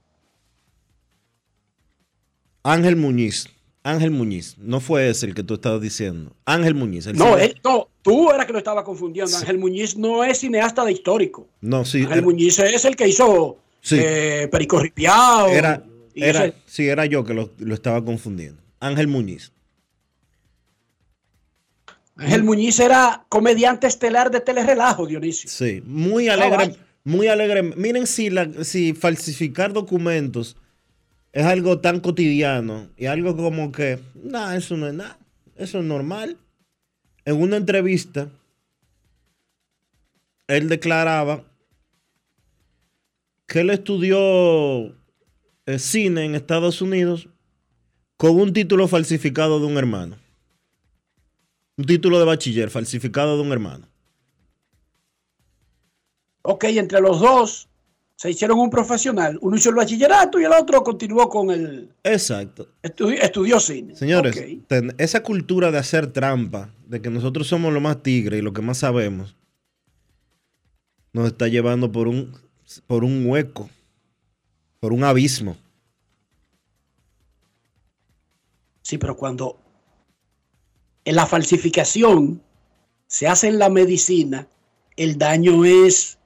[2.62, 3.46] Ángel Muñiz
[3.86, 6.32] Ángel Muñiz, no fue ese el que tú estabas diciendo.
[6.44, 7.06] Ángel Muñiz.
[7.14, 9.36] no, no, tú eras que lo estaba confundiendo.
[9.36, 11.46] Ángel Muñiz no es cineasta de histórico.
[11.60, 12.02] No, sí.
[12.02, 13.58] Ángel Muñiz es el que hizo
[13.92, 15.50] eh, Perico Ripiao.
[15.50, 15.84] Era,
[16.16, 18.60] era, sí, era yo que lo, estaba confundiendo.
[18.80, 19.52] Ángel Muñiz.
[22.16, 25.48] Ángel Muñiz era comediante estelar de Telerelajo, Dionisio.
[25.48, 26.74] Sí, muy alegre,
[27.04, 27.62] muy alegre.
[27.62, 30.56] Miren si, la, si falsificar documentos
[31.36, 35.18] es algo tan cotidiano y algo como que, nada, eso no es nada,
[35.56, 36.38] eso es normal.
[37.26, 38.30] En una entrevista,
[40.46, 41.44] él declaraba
[43.46, 44.96] que él estudió
[45.66, 47.28] eh, cine en Estados Unidos
[48.16, 50.16] con un título falsificado de un hermano.
[51.76, 53.86] Un título de bachiller falsificado de un hermano.
[56.40, 57.68] Ok, entre los dos
[58.16, 59.38] se hicieron un profesional.
[59.42, 61.90] Uno hizo el bachillerato y el otro continuó con el.
[62.02, 62.68] Exacto.
[62.82, 63.94] estudió cine.
[63.94, 64.42] Señores,
[64.98, 68.62] esa cultura de hacer trampa, de que nosotros somos lo más tigre y lo que
[68.62, 69.36] más sabemos,
[71.12, 72.34] nos está llevando por un,
[72.86, 73.68] por un hueco,
[74.80, 75.56] por un abismo.
[78.80, 79.58] Sí, pero cuando
[81.04, 82.40] en la falsificación
[83.08, 84.48] se hace en la medicina,
[84.96, 86.18] el daño es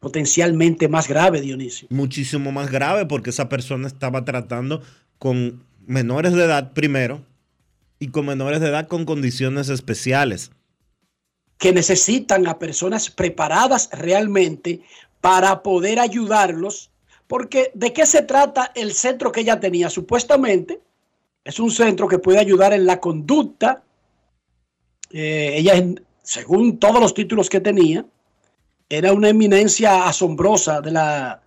[0.00, 1.86] potencialmente más grave, Dionisio.
[1.90, 4.82] Muchísimo más grave porque esa persona estaba tratando
[5.18, 7.22] con menores de edad primero
[7.98, 10.50] y con menores de edad con condiciones especiales.
[11.58, 14.80] Que necesitan a personas preparadas realmente
[15.20, 16.90] para poder ayudarlos.
[17.26, 19.90] Porque ¿de qué se trata el centro que ella tenía?
[19.90, 20.80] Supuestamente
[21.44, 23.84] es un centro que puede ayudar en la conducta.
[25.10, 25.74] Eh, ella,
[26.22, 28.06] según todos los títulos que tenía,
[28.90, 31.42] era una eminencia asombrosa de la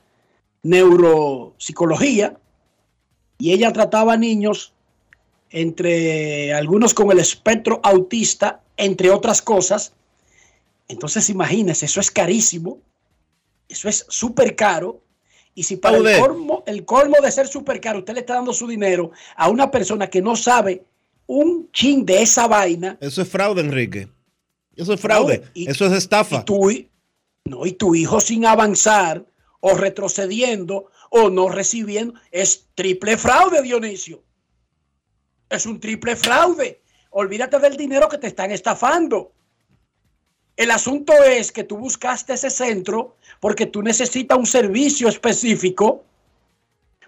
[0.64, 2.38] neuropsicología
[3.38, 4.74] y ella trataba a niños
[5.50, 9.94] entre algunos con el espectro autista, entre otras cosas.
[10.88, 12.80] Entonces imagínense, eso es carísimo,
[13.68, 15.02] eso es súper caro.
[15.54, 18.54] Y si para el colmo, el colmo de ser súper caro, usted le está dando
[18.54, 20.86] su dinero a una persona que no sabe
[21.28, 22.98] un chin de esa vaina.
[23.02, 24.08] Eso es fraude, Enrique.
[24.76, 25.44] Eso es fraude.
[25.54, 26.44] eso es estafa.
[27.46, 29.26] No, y tu hijo sin avanzar
[29.60, 34.24] o retrocediendo o no recibiendo es triple fraude, Dionisio.
[35.50, 36.82] Es un triple fraude.
[37.12, 39.34] Olvídate del dinero que te están estafando.
[40.56, 46.06] El asunto es que tú buscaste ese centro porque tú necesitas un servicio específico,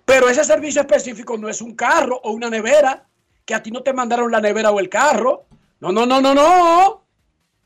[0.04, 3.08] pero ese servicio específico no es un carro o una nevera,
[3.46, 5.46] que a ti no te mandaron la nevera o el carro.
[5.80, 7.06] No, no, no, no, no.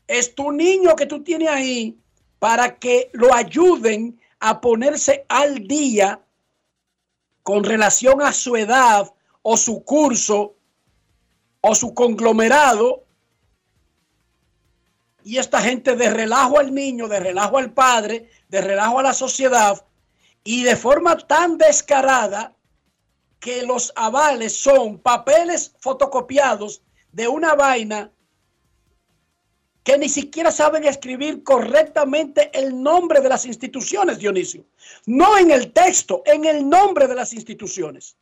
[0.06, 1.98] Es tu niño que tú tienes ahí
[2.40, 6.20] para que lo ayuden a ponerse al día
[7.44, 9.12] con relación a su edad
[9.42, 10.56] o su curso
[11.60, 13.04] o su conglomerado.
[15.22, 19.12] Y esta gente de relajo al niño, de relajo al padre, de relajo a la
[19.12, 19.84] sociedad,
[20.42, 22.56] y de forma tan descarada
[23.38, 26.82] que los avales son papeles fotocopiados
[27.12, 28.10] de una vaina
[29.90, 34.64] que ni siquiera saben escribir correctamente el nombre de las instituciones, Dionisio.
[35.06, 38.16] No en el texto, en el nombre de las instituciones.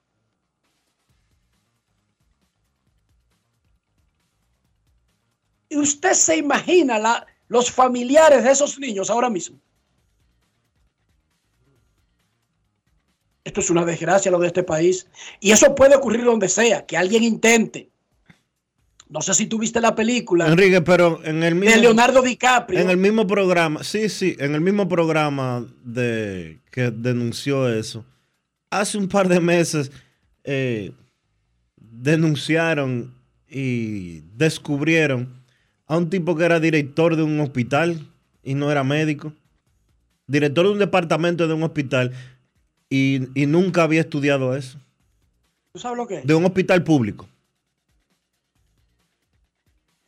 [5.69, 9.61] Y usted se imagina la, los familiares de esos niños ahora mismo.
[13.45, 15.07] Esto es una desgracia lo de este país.
[15.39, 17.91] Y eso puede ocurrir donde sea, que alguien intente
[19.09, 20.47] no sé si tuviste la película.
[20.47, 21.75] Enrique, pero en el mismo.
[21.75, 22.79] De Leonardo DiCaprio.
[22.79, 28.05] En el mismo programa, sí, sí, en el mismo programa de que denunció eso.
[28.71, 29.91] Hace un par de meses
[30.45, 30.93] eh,
[31.77, 33.15] denunciaron
[33.49, 35.43] y descubrieron
[35.87, 38.07] a un tipo que era director de un hospital
[38.43, 39.33] y no era médico.
[40.27, 42.13] Director de un departamento de un hospital
[42.91, 44.79] y, y nunca había estudiado eso.
[45.73, 46.21] ¿Tú sabes lo que?
[46.21, 47.27] De un hospital público.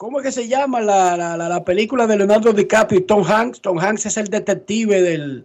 [0.01, 3.61] ¿Cómo es que se llama la, película de Leonardo DiCaprio y Tom Hanks?
[3.61, 5.45] Tom Hanks es el detective del,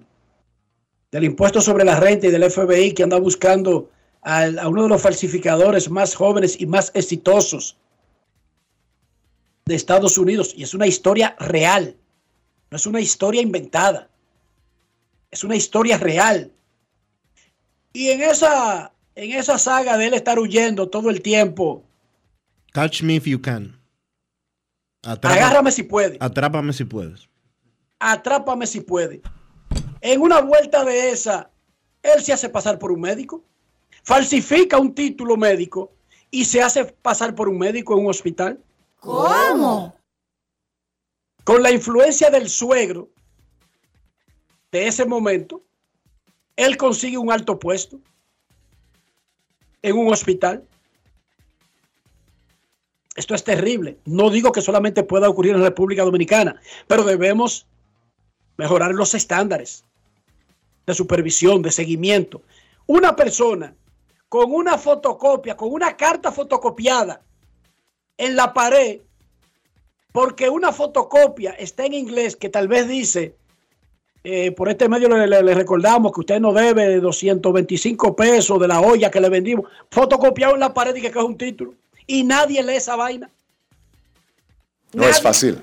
[1.12, 3.91] del impuesto sobre la renta y del FBI que anda buscando
[4.22, 7.76] a, a uno de los falsificadores más jóvenes y más exitosos
[9.66, 10.53] de Estados Unidos.
[10.56, 11.97] Y es una historia real,
[12.72, 14.08] no es una historia inventada,
[15.32, 16.49] es una historia real.
[17.91, 21.84] Y en esa, en esa saga de él estar huyendo todo el tiempo.
[22.72, 23.85] Catch me if you can.
[25.06, 26.18] Agárrame si puedes.
[26.20, 27.30] Atrápame si puedes.
[27.99, 29.22] Atrápame si puedes.
[30.01, 31.49] En una vuelta de esa,
[32.01, 33.43] él se hace pasar por un médico,
[34.03, 35.91] falsifica un título médico
[36.32, 38.60] y se hace pasar por un médico en un hospital.
[38.99, 39.95] ¿Cómo?
[41.43, 43.10] Con la influencia del suegro
[44.72, 45.64] de ese momento,
[46.56, 47.99] él consigue un alto puesto
[49.82, 50.68] en un hospital.
[53.16, 53.97] Esto es terrible.
[54.05, 57.66] No digo que solamente pueda ocurrir en la República Dominicana, pero debemos
[58.57, 59.86] mejorar los estándares
[60.86, 62.41] de supervisión, de seguimiento.
[62.88, 63.74] Una persona
[64.28, 67.22] con una fotocopia, con una carta fotocopiada
[68.18, 68.99] en la pared,
[70.11, 73.36] porque una fotocopia está en inglés que tal vez dice,
[74.26, 79.09] eh, por este medio le, recordamos que usted no debe 225 pesos de la olla
[79.09, 81.76] que le vendimos, fotocopiado en la pared y que es un título
[82.08, 83.30] y nadie lee esa vaina.
[84.93, 85.62] No es fácil.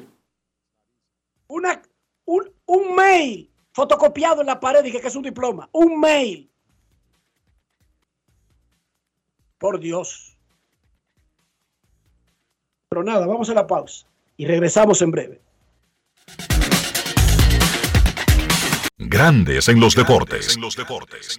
[1.48, 1.82] Una,
[2.24, 5.68] un, mail fotocopiado en la pared y que es un diploma.
[5.72, 6.50] Un mail.
[9.58, 10.36] Por Dios.
[12.88, 15.40] Pero nada, vamos a la pausa y regresamos en breve.
[18.98, 20.56] Grandes en los deportes.
[20.56, 21.38] En los deportes.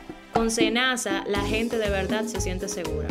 [0.33, 3.09] Con Senasa, la gente de verdad se siente segura.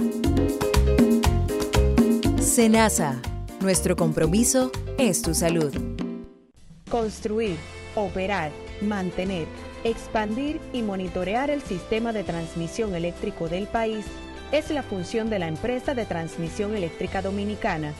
[2.41, 3.21] Senasa,
[3.61, 5.73] nuestro compromiso es tu salud.
[6.91, 7.57] Construir,
[7.95, 8.51] operar,
[8.81, 9.47] mantener,
[9.85, 14.07] expandir y monitorear el sistema de transmisión eléctrico del país
[14.51, 17.93] es la función de la empresa de transmisión eléctrica dominicana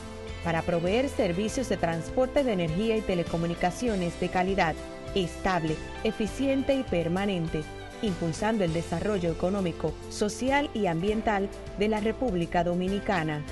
[0.43, 4.73] para proveer servicios de transporte de energía y telecomunicaciones de calidad,
[5.13, 7.63] estable, eficiente y permanente
[8.01, 11.49] impulsando el desarrollo económico, social y ambiental
[11.79, 13.43] de la República Dominicana.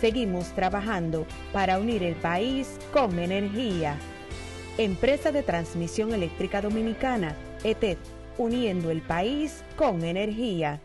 [0.00, 3.96] Seguimos trabajando para unir el país con energía.
[4.76, 7.98] Empresa de Transmisión Eléctrica Dominicana, ETED,
[8.38, 10.80] uniendo el país con energía.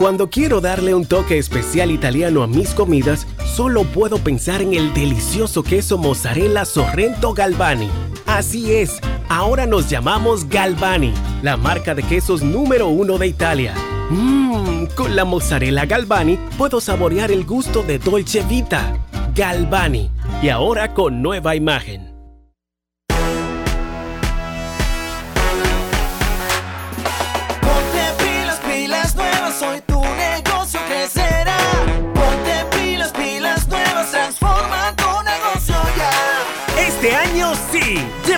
[0.00, 4.94] Cuando quiero darle un toque especial italiano a mis comidas, solo puedo pensar en el
[4.94, 7.90] delicioso queso mozzarella Sorrento Galvani.
[8.24, 8.98] Así es,
[9.28, 11.12] ahora nos llamamos Galvani,
[11.42, 13.74] la marca de quesos número uno de Italia.
[14.10, 18.96] Mmm, con la mozzarella Galvani puedo saborear el gusto de Dolce Vita.
[19.34, 20.10] Galvani,
[20.42, 22.09] y ahora con nueva imagen.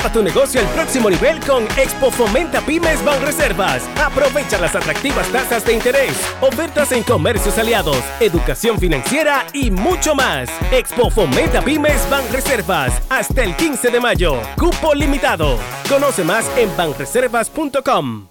[0.02, 3.88] Lleva tu negocio al próximo nivel con Expo Fomenta Pymes Reservas.
[3.96, 10.48] Aprovecha las atractivas tasas de interés, ofertas en comercios aliados, educación financiera y mucho más.
[10.72, 14.40] Expo Fomenta Pymes Reservas hasta el 15 de mayo.
[14.58, 15.56] Cupo limitado.
[15.88, 18.28] Conoce más en banreservas.com.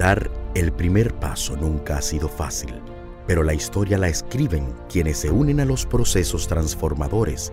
[0.00, 2.82] Dar el primer paso nunca ha sido fácil,
[3.28, 7.52] pero la historia la escriben quienes se unen a los procesos transformadores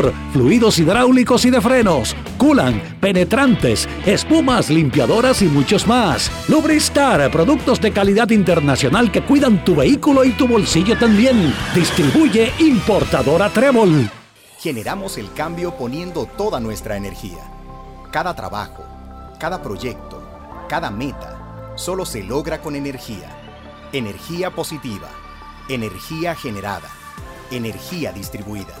[0.33, 6.31] fluidos hidráulicos y de frenos, culan, penetrantes, espumas, limpiadoras y muchos más.
[6.47, 11.53] Lubristar, productos de calidad internacional que cuidan tu vehículo y tu bolsillo también.
[11.75, 14.09] Distribuye importadora Trébol.
[14.59, 17.43] Generamos el cambio poniendo toda nuestra energía.
[18.11, 18.83] Cada trabajo,
[19.39, 20.21] cada proyecto,
[20.67, 23.29] cada meta, solo se logra con energía.
[23.93, 25.09] Energía positiva,
[25.67, 26.89] energía generada,
[27.51, 28.80] energía distribuida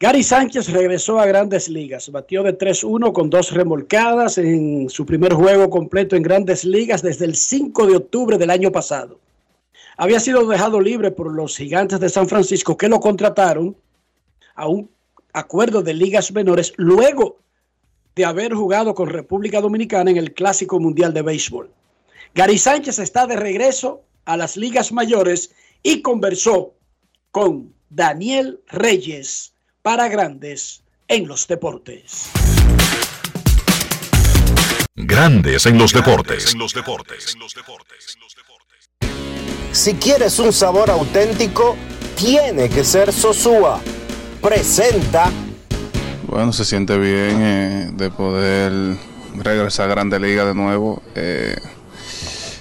[0.00, 5.32] Gary Sánchez regresó a grandes ligas, batió de 3-1 con dos remolcadas en su primer
[5.34, 9.20] juego completo en grandes ligas desde el 5 de octubre del año pasado.
[9.96, 13.76] Había sido dejado libre por los gigantes de San Francisco que lo contrataron
[14.56, 14.90] a un
[15.32, 17.38] acuerdo de ligas menores luego
[18.16, 21.70] de haber jugado con República Dominicana en el Clásico Mundial de Béisbol.
[22.34, 25.52] Gary Sánchez está de regreso a las ligas mayores
[25.84, 26.74] y conversó
[27.30, 29.53] con Daniel Reyes
[29.84, 32.30] para grandes en los deportes.
[34.96, 36.56] Grandes en los deportes.
[39.72, 41.76] Si quieres un sabor auténtico,
[42.16, 43.78] tiene que ser Sosúa.
[44.40, 45.30] Presenta.
[46.28, 48.96] Bueno, se siente bien eh, de poder
[49.36, 51.02] regresar a Grande Liga de nuevo.
[51.14, 51.56] Eh,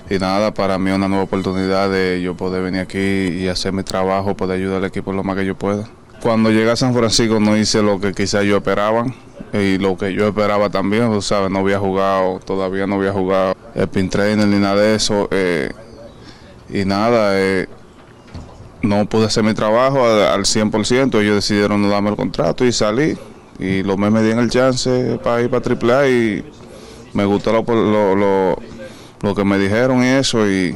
[0.10, 3.84] y nada, para mí una nueva oportunidad de yo poder venir aquí y hacer mi
[3.84, 5.88] trabajo, poder ayudar al equipo lo más que yo pueda.
[6.24, 9.06] Cuando llegué a San Francisco no hice lo que quizás yo esperaba
[9.52, 13.58] y lo que yo esperaba también, tú sabes, no había jugado, todavía no había jugado
[13.76, 15.28] el pin trainer ni nada de eso.
[15.32, 15.70] Eh,
[16.70, 17.68] y nada, eh,
[18.82, 23.18] no pude hacer mi trabajo al, 100%, ellos decidieron no darme el contrato y salí.
[23.60, 26.46] Y los meses me dieron el chance para ir para AAA y
[27.12, 28.58] me gustó lo, lo,
[29.22, 30.74] lo, que me dijeron y eso y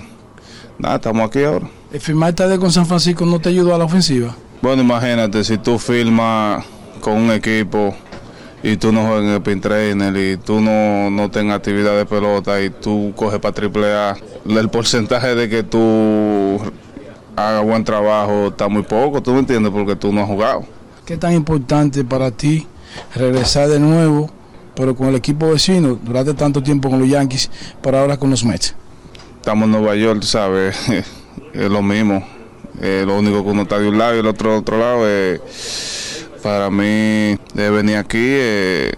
[0.77, 1.69] nada, estamos aquí ahora.
[1.93, 4.35] ¿El firmar tarde con San Francisco no te ayudó a la ofensiva?
[4.59, 6.65] Bueno, imagínate, si tú filmas
[6.99, 7.95] con un equipo
[8.63, 12.07] y tú no juegas en el pin trainer y tú no, no tengas actividad de
[12.07, 16.59] pelota y tú coges para triple A, el porcentaje de que tú
[17.35, 19.71] hagas buen trabajo está muy poco, ¿tú me entiendes?
[19.71, 20.65] Porque tú no has jugado.
[21.05, 22.65] ¿Qué tan importante para ti
[23.13, 24.31] regresar de nuevo,
[24.75, 27.51] pero con el equipo vecino, durante tanto tiempo con los Yankees,
[27.83, 28.75] pero ahora con los Mets?
[29.35, 30.75] Estamos en Nueva York, ¿sabes?
[31.53, 32.36] es lo mismo
[32.81, 35.01] eh, lo único que uno está de un lado y el otro de otro lado.
[35.05, 35.39] Eh,
[36.41, 38.93] para mí, de venir aquí, eh,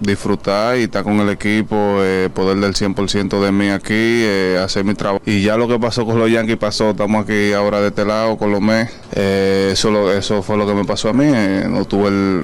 [0.00, 1.98] disfrutar y estar con el equipo,
[2.34, 4.24] poder del 100% de mí aquí,
[4.56, 5.22] hacer mi trabajo.
[5.24, 8.36] Y ya lo que pasó con los Yankees pasó, estamos aquí ahora de este lado
[8.36, 8.92] con los Mets.
[9.12, 11.26] eso, eso fue lo que me pasó a mí,
[11.68, 12.42] no tuve el,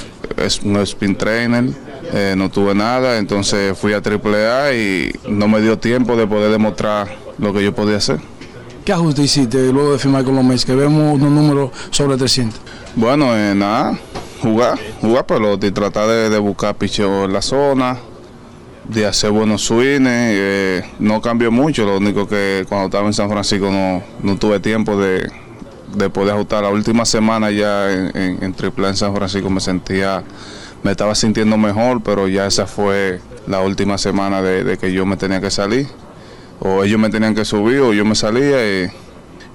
[0.64, 1.64] un spin trainer,
[2.12, 6.50] eh, no tuve nada, entonces fui a AAA y no me dio tiempo de poder
[6.50, 8.18] demostrar lo que yo podía hacer.
[8.84, 10.64] ¿Qué ajuste hiciste luego de firmar con los Mets?
[10.64, 12.60] Que vemos unos números sobre 300.
[12.96, 13.98] Bueno, eh, nada,
[14.42, 17.98] jugar, jugar pelota y tratar de, buscar picheo en la zona,
[18.88, 20.08] de hacer buenos swings.
[20.08, 24.96] Eh, no cambió mucho, lo único que cuando estaba en San Francisco no, tuve tiempo
[24.96, 25.30] de,
[25.94, 26.62] de poder ajustar.
[26.62, 28.54] La última semana ya en, en, en
[28.84, 30.24] en San Francisco me sentía,
[30.82, 35.16] me estaba sintiendo mejor, pero ya esa fue la última semana de, que yo me
[35.16, 35.86] tenía que salir.
[36.60, 38.90] O ellos me tenían que subir o yo me salía y,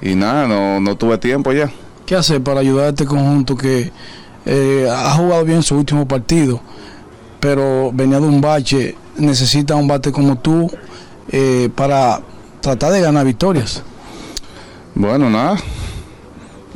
[0.02, 1.72] y nada, no, no tuve tiempo ya.
[2.06, 3.92] ¿Qué hacer para ayudar a este conjunto que
[4.46, 6.62] eh, ha jugado bien su último partido,
[7.40, 10.70] pero venía de un bache, necesita un bate como tú
[11.32, 12.22] eh, para
[12.62, 13.82] tratar de ganar victorias?
[14.94, 15.58] Bueno, nada,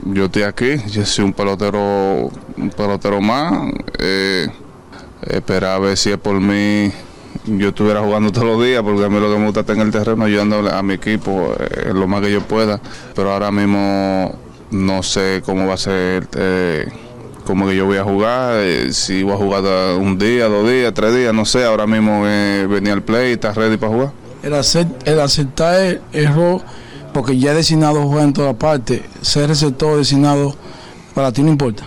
[0.05, 3.71] yo estoy aquí, yo soy un pelotero, un pelotero más.
[3.97, 4.47] Eh,
[5.21, 6.91] esperar a ver si es por mí
[7.45, 9.81] yo estuviera jugando todos los días, porque a mí lo que me gusta es en
[9.81, 12.79] el terreno ayudando a mi equipo eh, lo más que yo pueda.
[13.15, 14.35] Pero ahora mismo
[14.71, 16.87] no sé cómo va a ser, eh,
[17.45, 19.63] cómo que yo voy a jugar, eh, si voy a jugar
[19.97, 21.63] un día, dos días, tres días, no sé.
[21.63, 24.11] Ahora mismo venía al play y está ready para jugar.
[24.43, 24.53] El,
[25.05, 26.61] el aceptar el error
[27.13, 30.55] porque ya he designado jugar en toda parte, ser receptor designado
[31.13, 31.83] para ti no importa.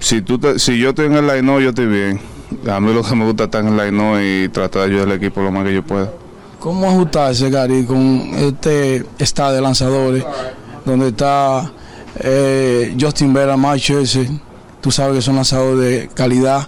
[0.00, 2.35] Si tú si yo estoy en el line yo estoy bien.
[2.70, 5.08] A mí lo que me gusta es estar en el line y tratar de ayudar
[5.08, 6.10] al equipo lo más que yo pueda.
[6.58, 10.24] ¿Cómo ajustarse, Gary, con este estado de lanzadores,
[10.84, 11.70] donde está
[12.18, 14.28] eh, Justin Vera, Macho ese,
[14.80, 16.66] tú sabes que son lanzadores de calidad,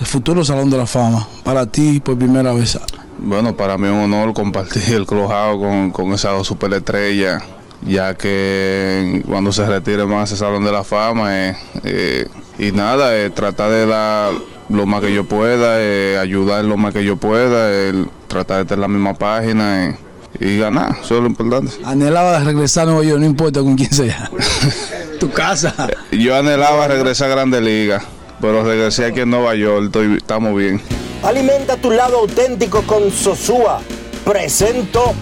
[0.00, 2.78] el futuro Salón de la Fama, para ti por primera vez?
[3.18, 7.42] Bueno, para mí es un honor compartir el clojado con, con esas dos superestrellas,
[7.86, 13.30] ya que cuando se retire más ese Salón de la Fama, eh, eh, y nada,
[13.30, 14.32] tratar de dar
[14.68, 17.92] lo más que yo pueda, ayudar lo más que yo pueda,
[18.28, 19.96] tratar de estar en la misma página
[20.38, 21.72] y ganar, eso es lo importante.
[21.84, 24.30] Anhelaba regresar a Nueva York, no importa con quién sea.
[25.20, 25.74] tu casa.
[26.10, 28.02] Yo anhelaba regresar a Grande Liga,
[28.40, 30.80] pero regresé aquí en Nueva York, estoy, estamos bien.
[31.22, 33.80] Alimenta tu lado auténtico con Sosúa.
[34.24, 35.14] Presento.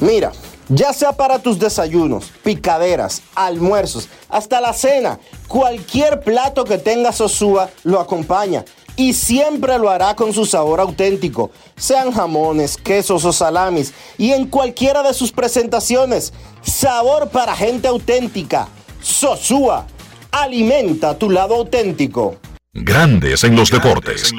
[0.00, 0.32] Mira,
[0.68, 7.70] ya sea para tus desayunos, picaderas, almuerzos, hasta la cena, cualquier plato que tenga Sosúa
[7.84, 8.64] lo acompaña
[8.96, 14.46] y siempre lo hará con su sabor auténtico, sean jamones, quesos o salamis y en
[14.46, 16.32] cualquiera de sus presentaciones.
[16.62, 18.68] Sabor para gente auténtica.
[19.00, 19.86] Sosúa,
[20.32, 22.36] alimenta tu lado auténtico.
[22.72, 24.32] Grandes en los deportes.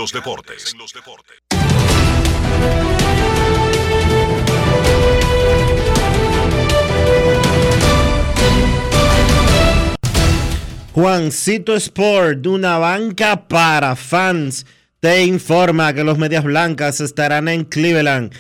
[10.99, 14.65] Juancito Sport, una banca para fans,
[14.99, 18.33] te informa que los Medias Blancas estarán en Cleveland.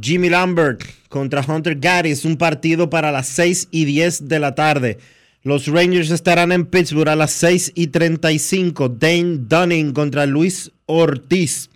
[0.00, 4.98] Jimmy Lambert contra Hunter Gaddis, un partido para las 6 y 10 de la tarde.
[5.42, 8.88] Los Rangers estarán en Pittsburgh a las 6 y 35.
[8.88, 11.70] Dane Dunning contra Luis Ortiz.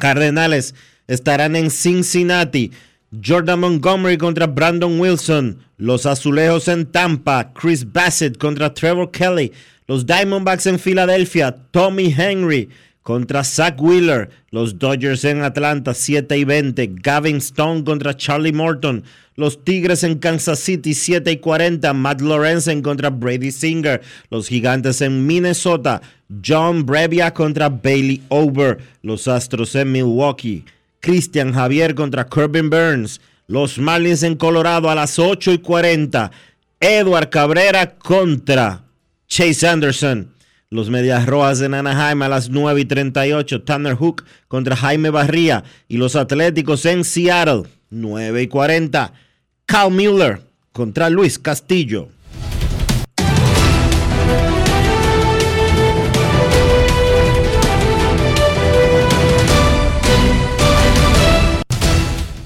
[0.00, 0.74] Cardenales
[1.06, 2.72] estarán en Cincinnati.
[3.10, 5.58] Jordan Montgomery contra Brandon Wilson.
[5.78, 7.52] Los Azulejos en Tampa.
[7.54, 9.52] Chris Bassett contra Trevor Kelly.
[9.86, 11.56] Los Diamondbacks en Filadelfia.
[11.70, 12.68] Tommy Henry
[13.02, 14.28] contra Zach Wheeler.
[14.50, 16.96] Los Dodgers en Atlanta 7 y 20.
[17.02, 19.02] Gavin Stone contra Charlie Morton.
[19.36, 21.94] Los Tigres en Kansas City 7 y 40.
[21.94, 24.02] Matt Lorenzen contra Brady Singer.
[24.30, 26.02] Los Gigantes en Minnesota.
[26.46, 28.76] John Brevia contra Bailey Over.
[29.00, 30.66] Los Astros en Milwaukee.
[31.00, 33.20] Christian Javier contra Corbin Burns.
[33.46, 36.30] Los Marlins en Colorado a las 8 y 40.
[36.80, 38.84] Edward Cabrera contra
[39.26, 40.32] Chase Anderson.
[40.70, 43.62] Los Medias Rojas en Anaheim a las 9 y 38.
[43.62, 45.64] Tanner Hook contra Jaime Barría.
[45.88, 49.12] Y los Atléticos en Seattle, 9 y 40.
[49.64, 50.42] Cal Miller
[50.72, 52.08] contra Luis Castillo.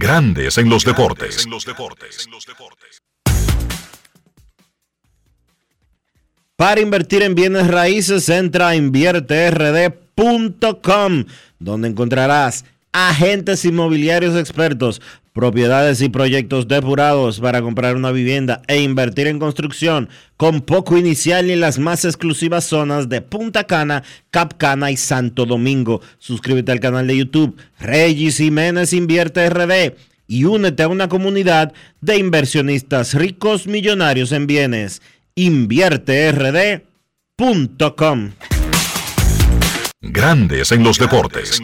[0.00, 1.44] Grandes en los deportes.
[6.54, 11.24] Para invertir en bienes raíces, entra a invierterd.com,
[11.58, 15.00] donde encontrarás agentes inmobiliarios expertos,
[15.32, 21.46] propiedades y proyectos depurados para comprar una vivienda e invertir en construcción con poco inicial
[21.46, 26.00] y en las más exclusivas zonas de Punta Cana, Cap Cana y Santo Domingo.
[26.18, 29.94] Suscríbete al canal de YouTube Regis Jiménez Invierte RD
[30.26, 35.00] y únete a una comunidad de inversionistas ricos millonarios en bienes.
[35.36, 38.32] InvierteRD.com
[40.00, 41.60] Grandes en los deportes.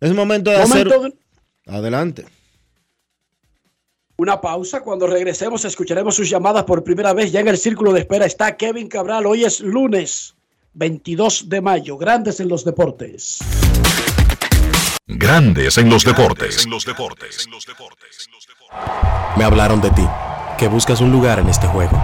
[0.00, 0.88] Es momento de hacer.
[1.66, 2.24] Adelante.
[4.16, 4.82] Una pausa.
[4.82, 7.32] Cuando regresemos, escucharemos sus llamadas por primera vez.
[7.32, 9.26] Ya en el círculo de espera está Kevin Cabral.
[9.26, 10.34] Hoy es lunes
[10.74, 11.96] 22 de mayo.
[11.96, 13.40] Grandes en los deportes.
[15.06, 16.66] Grandes en los deportes.
[19.36, 20.06] Me hablaron de ti,
[20.56, 22.00] que buscas un lugar en este juego.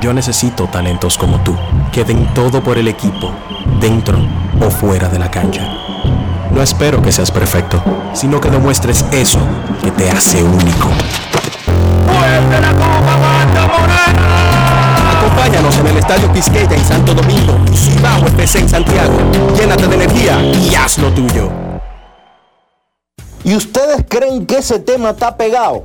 [0.00, 1.56] Yo necesito talentos como tú,
[1.92, 3.32] que den todo por el equipo,
[3.80, 4.18] dentro
[4.60, 5.62] o fuera de la cancha.
[6.50, 7.82] No espero que seas perfecto,
[8.12, 9.40] sino que demuestres eso
[9.82, 10.88] que te hace único.
[15.18, 19.18] Acompáñanos en el Estadio Quisqueya en Santo Domingo y Bajo FC en Santiago.
[19.56, 21.50] Llénate de energía y haz lo tuyo.
[23.44, 25.84] ¿Y ustedes creen que ese tema está pegado?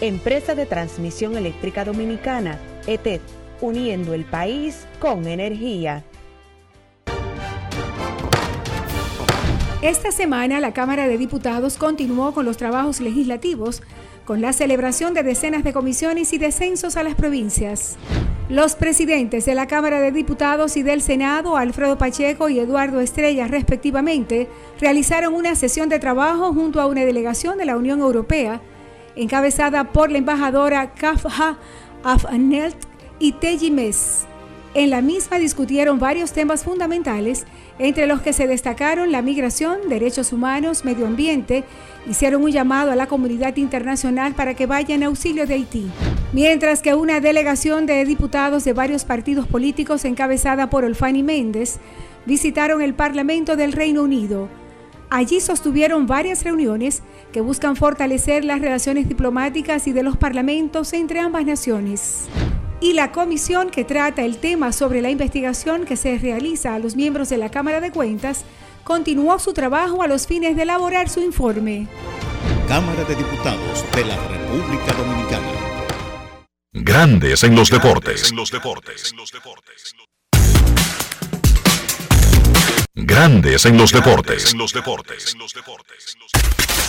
[0.00, 3.20] Empresa de Transmisión Eléctrica Dominicana, ETED,
[3.60, 6.04] uniendo el país con energía.
[9.82, 13.82] Esta semana la Cámara de Diputados continuó con los trabajos legislativos
[14.24, 17.96] con la celebración de decenas de comisiones y descensos a las provincias.
[18.48, 23.46] Los presidentes de la Cámara de Diputados y del Senado, Alfredo Pacheco y Eduardo Estrella,
[23.46, 24.48] respectivamente,
[24.80, 28.60] realizaron una sesión de trabajo junto a una delegación de la Unión Europea,
[29.16, 31.56] encabezada por la embajadora Kafha
[32.02, 32.76] Afnelt
[33.18, 34.26] y Teji Mes.
[34.74, 37.46] En la misma discutieron varios temas fundamentales,
[37.78, 41.62] entre los que se destacaron la migración, derechos humanos, medio ambiente,
[42.08, 45.86] hicieron un llamado a la comunidad internacional para que vaya en auxilio de Haití.
[46.32, 51.78] Mientras que una delegación de diputados de varios partidos políticos encabezada por Olfani Méndez
[52.26, 54.48] visitaron el Parlamento del Reino Unido.
[55.10, 57.02] Allí sostuvieron varias reuniones
[57.32, 62.28] que buscan fortalecer las relaciones diplomáticas y de los parlamentos entre ambas naciones
[62.84, 66.96] y la comisión que trata el tema sobre la investigación que se realiza a los
[66.96, 68.44] miembros de la Cámara de Cuentas
[68.84, 71.88] continuó su trabajo a los fines de elaborar su informe.
[72.68, 75.52] Cámara de Diputados de la República Dominicana.
[76.74, 78.34] Grandes en los deportes.
[82.96, 84.54] Grandes en los deportes.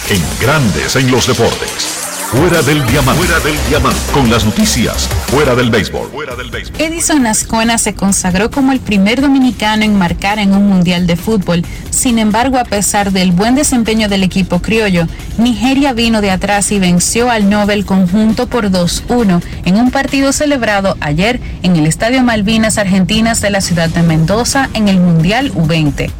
[0.07, 2.14] En Grandes en los deportes.
[2.35, 3.23] Fuera del diamante.
[3.23, 3.99] Fuera del diamante.
[4.11, 5.07] Con las noticias.
[5.27, 6.09] Fuera del béisbol.
[6.11, 6.81] Fuera del béisbol.
[6.81, 11.63] Edison Ascona se consagró como el primer dominicano en marcar en un mundial de fútbol.
[11.91, 15.07] Sin embargo, a pesar del buen desempeño del equipo criollo,
[15.37, 20.97] Nigeria vino de atrás y venció al Nobel conjunto por 2-1 en un partido celebrado
[20.99, 26.11] ayer en el Estadio Malvinas Argentinas de la ciudad de Mendoza en el Mundial U20.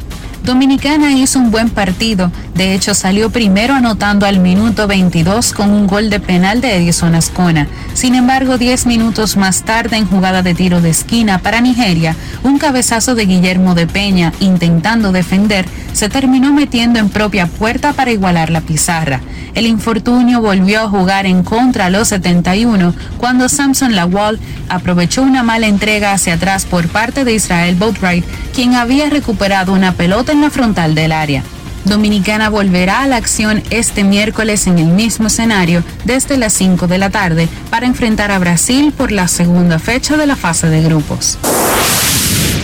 [0.46, 5.88] Dominicana hizo un buen partido, de hecho salió primero anotando al minuto 22 con un
[5.88, 7.66] gol de penal de Edison Ascona.
[7.94, 12.58] Sin embargo, 10 minutos más tarde en jugada de tiro de esquina para Nigeria, un
[12.58, 18.50] cabezazo de Guillermo de Peña intentando defender se terminó metiendo en propia puerta para igualar
[18.50, 19.22] la pizarra.
[19.56, 24.38] El infortunio volvió a jugar en contra a los 71 cuando Samson Lawal
[24.68, 28.24] aprovechó una mala entrega hacia atrás por parte de Israel Boatwright,
[28.54, 31.42] quien había recuperado una pelota en frontal del área.
[31.84, 36.98] Dominicana volverá a la acción este miércoles en el mismo escenario desde las 5 de
[36.98, 41.38] la tarde para enfrentar a Brasil por la segunda fecha de la fase de grupos.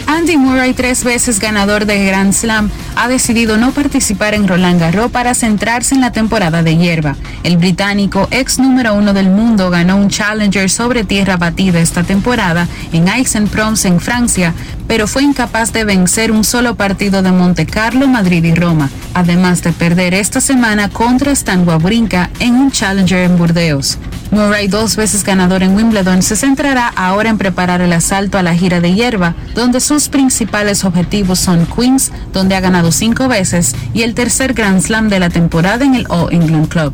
[0.07, 5.11] Andy Murray, tres veces ganador de Grand Slam, ha decidido no participar en Roland Garros
[5.11, 7.17] para centrarse en la temporada de hierba.
[7.43, 12.69] El británico, ex número uno del mundo, ganó un Challenger sobre tierra batida esta temporada
[12.93, 14.55] en Aix-en-Provence en Francia,
[14.87, 19.63] pero fue incapaz de vencer un solo partido de Monte Carlo, Madrid y Roma, además
[19.63, 23.99] de perder esta semana contra Stan Wawrinka en un Challenger en Burdeos.
[24.33, 28.55] Murray, dos veces ganador en Wimbledon, se centrará ahora en preparar el asalto a la
[28.55, 34.03] gira de hierba, donde sus principales objetivos son Queens, donde ha ganado cinco veces, y
[34.03, 36.93] el tercer Grand Slam de la temporada en el All England Club.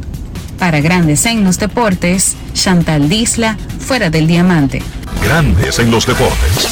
[0.59, 4.83] Para Grandes en los Deportes, Chantal Disla, fuera del diamante.
[5.23, 6.69] Grandes en los Deportes.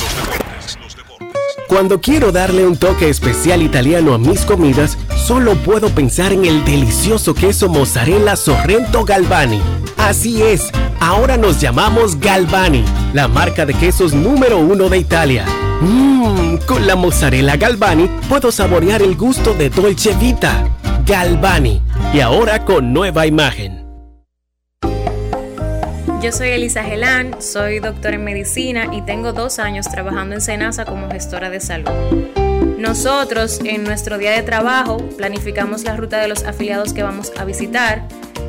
[1.68, 6.64] Cuando quiero darle un toque especial italiano a mis comidas, solo puedo pensar en el
[6.64, 9.60] delicioso queso mozzarella Sorrento Galvani.
[9.96, 10.70] Así es,
[11.00, 15.44] ahora nos llamamos Galvani, la marca de quesos número uno de Italia.
[15.80, 20.68] Mmm, con la mozzarella Galvani puedo saborear el gusto de Dolce Vita.
[21.06, 21.80] Galvani,
[22.12, 23.86] y ahora con nueva imagen.
[26.22, 30.84] Yo soy Elisa Gelán, soy doctora en medicina y tengo dos años trabajando en Senasa
[30.84, 31.90] como gestora de salud.
[32.78, 37.44] Nosotros en nuestro día de trabajo planificamos la ruta de los afiliados que vamos a
[37.44, 38.02] visitar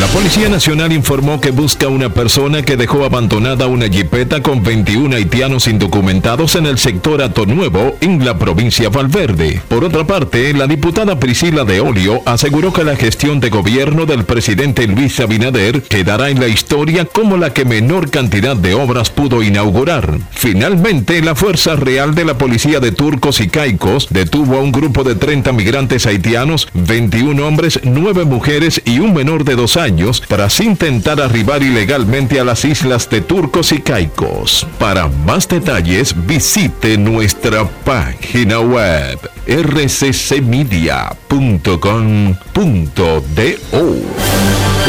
[0.00, 5.16] La Policía Nacional informó que busca una persona que dejó abandonada una jipeta con 21
[5.16, 9.60] haitianos indocumentados en el sector Ato Nuevo, en la provincia Valverde.
[9.68, 14.24] Por otra parte, la diputada Priscila de Olio aseguró que la gestión de gobierno del
[14.24, 19.42] presidente Luis Abinader quedará en la historia como la que menor cantidad de obras pudo
[19.42, 20.18] inaugurar.
[20.30, 25.02] Finalmente, la Fuerza Real de la Policía de Turcos y Caicos detuvo a un grupo
[25.02, 30.60] de 30 migrantes haitianos, 21 hombres, 9 mujeres y un menor de dos años tras
[30.60, 34.66] intentar arribar ilegalmente a las islas de Turcos y Caicos.
[34.78, 41.16] Para más detalles visite nuestra página web rccmedia.com.do.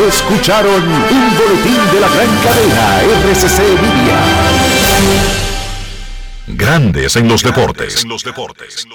[0.08, 4.18] Escucharon un boletín de la gran cadena RCC Media.
[6.48, 8.04] Grandes en los deportes.
[8.04, 8.86] En los deportes.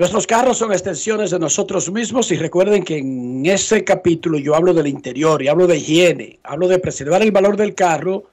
[0.00, 4.72] Nuestros carros son extensiones de nosotros mismos y recuerden que en ese capítulo yo hablo
[4.72, 8.24] del interior y hablo de higiene, hablo de preservar el valor del carro,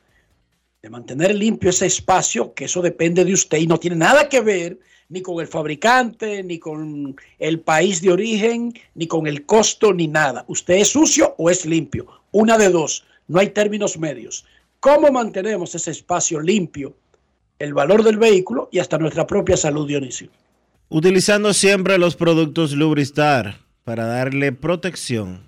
[0.82, 4.39] de mantener limpio ese espacio, que eso depende de usted y no tiene nada que
[4.39, 9.91] ver ni con el fabricante, ni con el país de origen, ni con el costo,
[9.91, 10.45] ni nada.
[10.47, 12.07] Usted es sucio o es limpio.
[12.32, 13.03] Una de dos.
[13.28, 14.45] No hay términos medios.
[14.80, 16.95] ¿Cómo mantenemos ese espacio limpio?
[17.59, 20.30] El valor del vehículo y hasta nuestra propia salud, Dionisio.
[20.89, 25.41] Utilizando siempre los productos Lubristar para darle protección,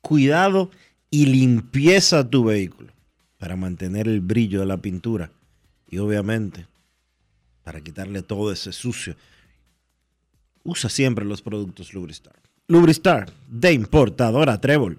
[0.00, 0.70] cuidado
[1.10, 2.92] y limpieza a tu vehículo,
[3.36, 5.30] para mantener el brillo de la pintura
[5.90, 6.66] y obviamente
[7.64, 9.14] para quitarle todo ese sucio.
[10.64, 12.40] Usa siempre los productos Lubristar.
[12.66, 14.98] Lubristar de importadora Trébol.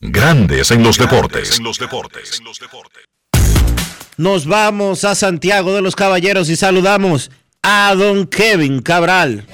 [0.00, 1.58] Grandes en los deportes.
[1.58, 2.40] En los deportes.
[4.20, 7.30] Nos vamos a Santiago de los Caballeros y saludamos
[7.62, 9.44] a don Kevin Cabral.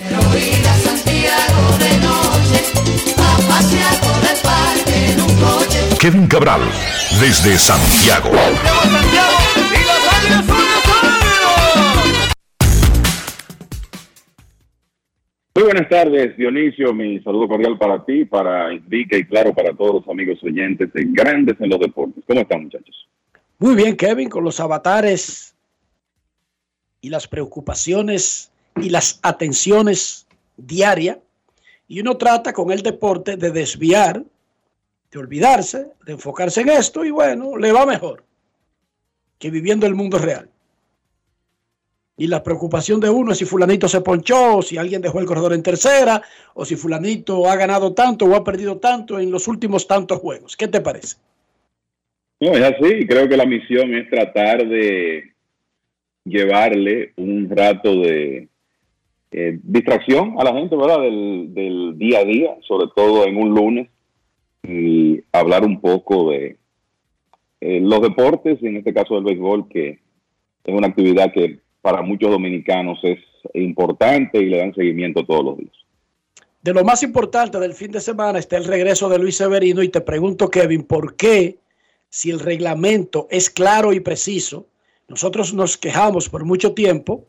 [6.01, 6.63] Kevin Cabral,
[7.21, 8.31] desde Santiago.
[15.55, 16.93] Muy buenas tardes, Dionisio.
[16.93, 21.05] Mi saludo cordial para ti, para Enrique y claro para todos los amigos oyentes de
[21.07, 22.25] Grandes en los Deportes.
[22.27, 23.07] ¿Cómo están, muchachos?
[23.59, 25.55] Muy bien, Kevin, con los avatares
[27.01, 30.27] y las preocupaciones y las atenciones
[30.57, 31.19] diarias.
[31.89, 34.23] Y uno trata con el deporte de desviar,
[35.11, 38.25] de olvidarse, de enfocarse en esto y bueno, le va mejor
[39.39, 40.51] que viviendo el mundo real.
[42.19, 45.27] Y la preocupación de uno es si fulanito se ponchó, o si alguien dejó el
[45.27, 46.23] corredor en tercera,
[46.55, 50.57] o si fulanito ha ganado tanto o ha perdido tanto en los últimos tantos juegos.
[50.57, 51.17] ¿Qué te parece?
[52.41, 53.07] No, es así.
[53.07, 55.33] Creo que la misión es tratar de
[56.25, 58.49] llevarle un rato de
[59.31, 61.01] eh, distracción a la gente, ¿verdad?
[61.01, 63.89] Del, día a día, sobre todo en un lunes,
[64.63, 66.57] y hablar un poco de
[67.61, 69.99] eh, los deportes, en este caso del béisbol, que
[70.65, 73.19] es una actividad que para muchos dominicanos es
[73.55, 75.73] importante y le dan seguimiento todos los días.
[76.63, 79.89] De lo más importante del fin de semana está el regreso de Luis Severino y
[79.89, 81.59] te pregunto, Kevin, ¿por qué
[82.09, 84.69] si el reglamento es claro y preciso?
[85.09, 87.27] Nosotros nos quejamos por mucho tiempo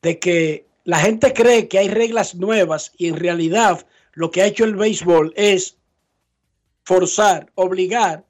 [0.00, 4.46] de que la gente cree que hay reglas nuevas y en realidad lo que ha
[4.46, 5.76] hecho el béisbol es
[6.84, 8.24] forzar, obligar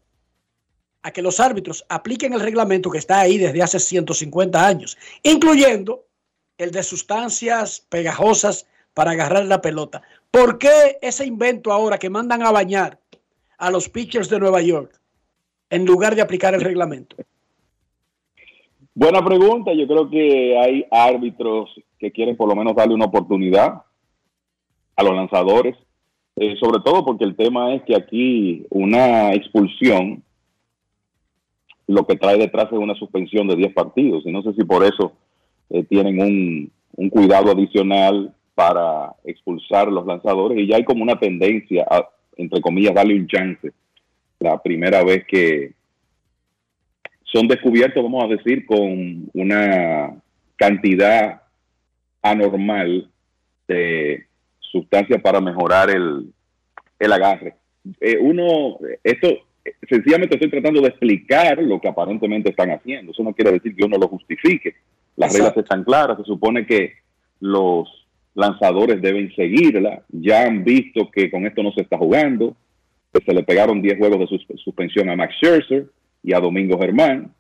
[1.03, 6.07] a que los árbitros apliquen el reglamento que está ahí desde hace 150 años, incluyendo
[6.59, 10.03] el de sustancias pegajosas para agarrar la pelota.
[10.31, 13.01] ¿Por qué ese invento ahora que mandan a bañar
[13.59, 15.01] a los pitchers de Nueva York
[15.73, 17.17] en lugar de aplicar el reglamento?
[18.95, 19.73] Buena pregunta.
[19.73, 23.83] Yo creo que hay árbitros que quieren por lo menos darle una oportunidad
[24.95, 25.75] a los lanzadores,
[26.37, 30.23] eh, sobre todo porque el tema es que aquí una expulsión
[31.87, 34.25] lo que trae detrás es una suspensión de 10 partidos.
[34.27, 35.13] Y no sé si por eso
[35.71, 40.59] eh, tienen un, un, cuidado adicional para expulsar los lanzadores.
[40.59, 43.73] Y ya hay como una tendencia a, entre comillas, darle un chance.
[44.43, 45.73] La primera vez que
[47.23, 50.21] son descubiertos, vamos a decir, con una
[50.57, 51.43] cantidad
[52.21, 53.09] anormal
[53.69, 54.27] de
[54.59, 56.33] sustancias para mejorar el,
[56.99, 57.55] el agarre.
[58.01, 59.29] Eh, uno, esto
[59.89, 63.13] sencillamente estoy tratando de explicar lo que aparentemente están haciendo.
[63.13, 64.75] Eso no quiere decir que uno lo justifique.
[65.17, 66.19] Las reglas están claras.
[66.19, 66.95] Se supone que
[67.39, 67.89] los
[68.35, 70.03] lanzadores deben seguirla.
[70.09, 72.57] Ya han visto que con esto no se está jugando.
[73.13, 75.87] Que se le pegaron 10 juegos de suspensión a Max Scherzer
[76.23, 77.33] y a Domingo Germán.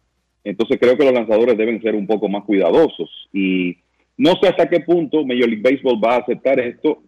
[0.45, 3.29] Entonces creo que los lanzadores deben ser un poco más cuidadosos.
[3.33, 3.77] Y
[4.17, 7.03] no sé hasta qué punto Major League Baseball va a aceptar esto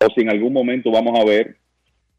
[0.00, 1.56] o si en algún momento vamos a ver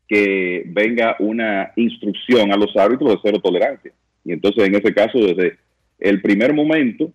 [0.07, 3.91] que venga una instrucción a los árbitros de cero tolerancia.
[4.25, 5.57] Y entonces, en ese caso, desde
[5.99, 7.11] el primer momento,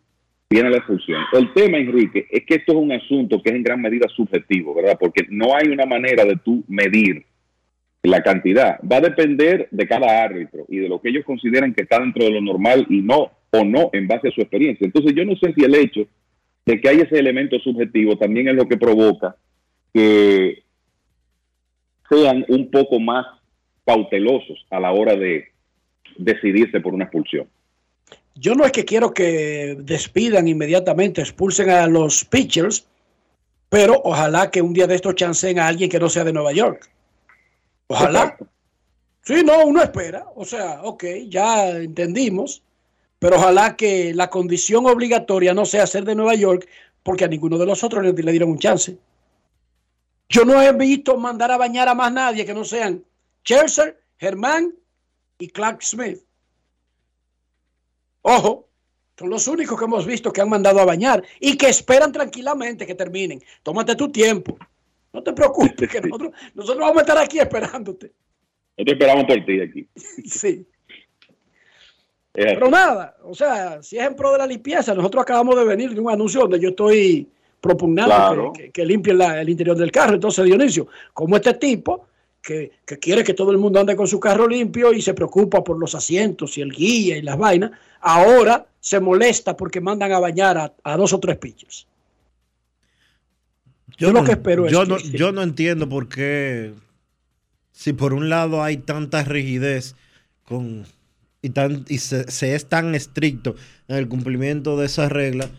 [0.48, 1.20] viene la expulsión.
[1.32, 4.74] El tema, Enrique, es que esto es un asunto que es en gran medida subjetivo,
[4.74, 4.96] ¿verdad?
[4.98, 7.24] Porque no hay una manera de tú medir
[8.04, 8.78] la cantidad.
[8.80, 12.24] Va a depender de cada árbitro y de lo que ellos consideren que está dentro
[12.24, 14.84] de lo normal y no, o no, en base a su experiencia.
[14.84, 16.06] Entonces, yo no sé si el hecho
[16.66, 19.36] de que hay ese elemento subjetivo también es lo que provoca
[19.92, 20.62] que
[22.08, 23.26] sean un poco más
[23.86, 25.48] cautelosos a la hora de
[26.16, 27.46] decidirse por una expulsión.
[28.34, 32.86] Yo no es que quiero que despidan inmediatamente, expulsen a los pitchers,
[33.68, 36.52] pero ojalá que un día de estos chancen a alguien que no sea de Nueva
[36.52, 36.90] York.
[37.88, 38.36] Ojalá.
[39.22, 40.26] Sí, no, uno espera.
[40.34, 42.62] O sea, ok, ya entendimos,
[43.18, 46.68] pero ojalá que la condición obligatoria no sea ser de Nueva York,
[47.02, 48.98] porque a ninguno de los otros le, le dieron un chance.
[50.28, 53.04] Yo no he visto mandar a bañar a más nadie que no sean
[53.44, 54.74] Scherzer, Germán
[55.38, 56.20] y Clark Smith.
[58.22, 58.68] Ojo,
[59.18, 62.86] son los únicos que hemos visto que han mandado a bañar y que esperan tranquilamente
[62.86, 63.42] que terminen.
[63.62, 64.56] Tómate tu tiempo.
[65.14, 68.12] No te preocupes, que nosotros, nosotros vamos a estar aquí esperándote.
[68.76, 69.88] Nosotros esperamos por ti aquí.
[70.26, 70.66] Sí.
[72.32, 75.94] Pero nada, o sea, si es en pro de la limpieza, nosotros acabamos de venir
[75.94, 77.28] de un anuncio donde yo estoy
[77.60, 80.14] propugnando que, que, limpien el interior del carro.
[80.14, 82.08] Entonces, Dionisio, como este tipo
[82.42, 85.62] que, que, quiere que todo el mundo ande con su carro limpio y se preocupa
[85.62, 87.70] por los asientos y el guía y las vainas,
[88.00, 91.86] ahora se molesta porque mandan a bañar a, a dos o tres pitchers.
[93.96, 95.10] Yo, lo que espero yo es no, que...
[95.10, 96.74] Yo no entiendo por qué,
[97.72, 99.94] si por un lado hay tanta rigidez
[100.44, 100.84] con
[101.42, 103.54] y, tan, y se, se es tan estricto
[103.88, 105.50] en el cumplimiento de esas reglas,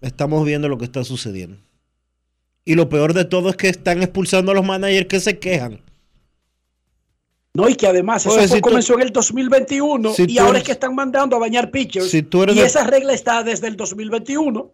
[0.00, 1.56] estamos viendo lo que está sucediendo.
[2.64, 5.80] Y lo peor de todo es que están expulsando a los managers que se quejan.
[7.52, 10.50] No, y que además eso Oye, si tú- comenzó en el 2021 si y ahora
[10.52, 12.08] eres- es que están mandando a bañar pitchers.
[12.08, 14.70] Si tú eres y de- esa regla está desde el 2021.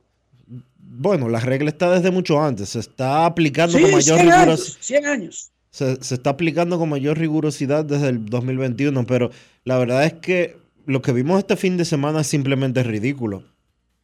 [0.99, 2.71] Bueno, la regla está desde mucho antes.
[2.71, 4.43] Se está aplicando Sí, con mayor 100 rigurosidad.
[4.49, 5.51] años, 100 años.
[5.71, 9.31] Se, se está aplicando con mayor rigurosidad desde el 2021, pero
[9.65, 10.57] la verdad es que
[10.87, 13.45] lo que vimos este fin de semana es simplemente ridículo.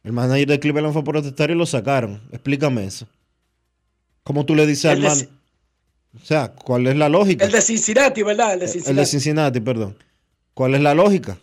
[0.03, 2.21] El manager de Cleveland fue a protestar y lo sacaron.
[2.31, 3.07] Explícame eso.
[4.23, 5.17] ¿Cómo tú le dices al El man?
[6.21, 7.45] O sea, ¿cuál es la lógica?
[7.45, 8.53] El de Cincinnati, ¿verdad?
[8.53, 8.99] El de El Cincinnati.
[8.99, 9.95] de Cincinnati, perdón.
[10.53, 11.39] ¿Cuál es la lógica?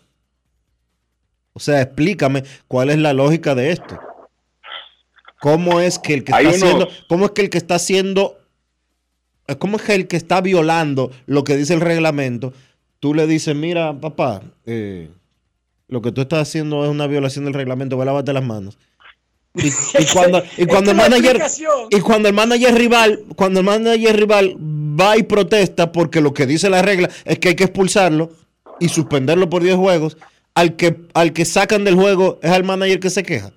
[1.53, 3.99] O sea, explícame cuál es la lógica de esto.
[5.41, 8.37] ¿Cómo es que el que está haciendo, cómo es que el que está haciendo,
[9.47, 12.53] eh, cómo es que el que está violando lo que dice el reglamento,
[12.99, 15.09] tú le dices, mira, papá, eh,
[15.87, 18.77] lo que tú estás haciendo es una violación del reglamento, lavarte las manos.
[19.55, 19.67] Y,
[19.99, 21.41] y cuando, y el la manager
[21.89, 26.45] y cuando el manager rival, cuando el manager rival va y protesta porque lo que
[26.45, 28.29] dice la regla es que hay que expulsarlo
[28.79, 30.17] y suspenderlo por 10 juegos,
[30.53, 33.51] al que al que sacan del juego es al manager que se queja.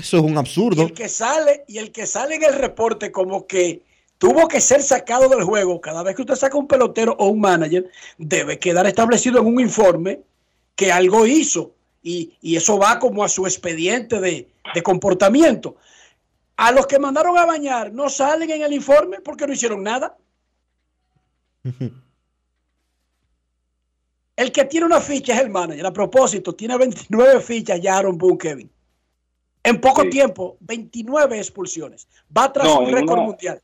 [0.00, 0.82] Eso es un Y absurdo.
[0.82, 3.82] el que sale y el que sale en el reporte como que
[4.18, 7.40] tuvo que ser sacado del juego cada vez que usted saca un pelotero o un
[7.40, 10.20] manager debe quedar establecido en un informe
[10.74, 11.72] que algo hizo
[12.02, 15.76] y, y eso va como a su expediente de, de comportamiento.
[16.56, 20.16] A los que mandaron a bañar no salen en el informe porque no hicieron nada.
[24.36, 25.84] El que tiene una ficha es el manager.
[25.84, 28.70] A propósito, tiene 29 fichas ya Aaron Boone, Kevin.
[29.62, 32.08] En poco tiempo, 29 expulsiones.
[32.36, 33.60] Va tras No, un récord una- mundial.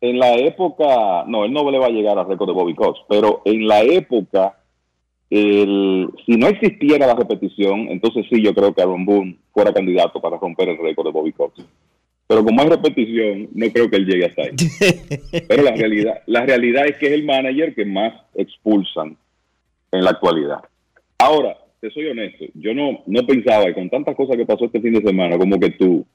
[0.00, 3.00] En la época, no, él no le va a llegar al récord de Bobby Cox,
[3.06, 4.56] pero en la época,
[5.28, 10.18] el, si no existiera la repetición, entonces sí, yo creo que Aaron Boone fuera candidato
[10.20, 11.62] para romper el récord de Bobby Cox.
[12.26, 14.50] Pero como hay repetición, no creo que él llegue hasta ahí.
[15.48, 19.18] Pero la realidad, la realidad es que es el manager que más expulsan
[19.92, 20.60] en la actualidad.
[21.18, 24.80] Ahora, te soy honesto, yo no, no pensaba que con tantas cosas que pasó este
[24.80, 26.06] fin de semana, como que tu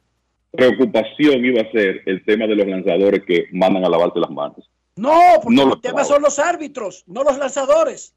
[0.51, 4.69] preocupación iba a ser el tema de los lanzadores que mandan a lavarte las manos.
[4.95, 5.11] No,
[5.43, 8.13] porque No el tema son los árbitros, no los lanzadores.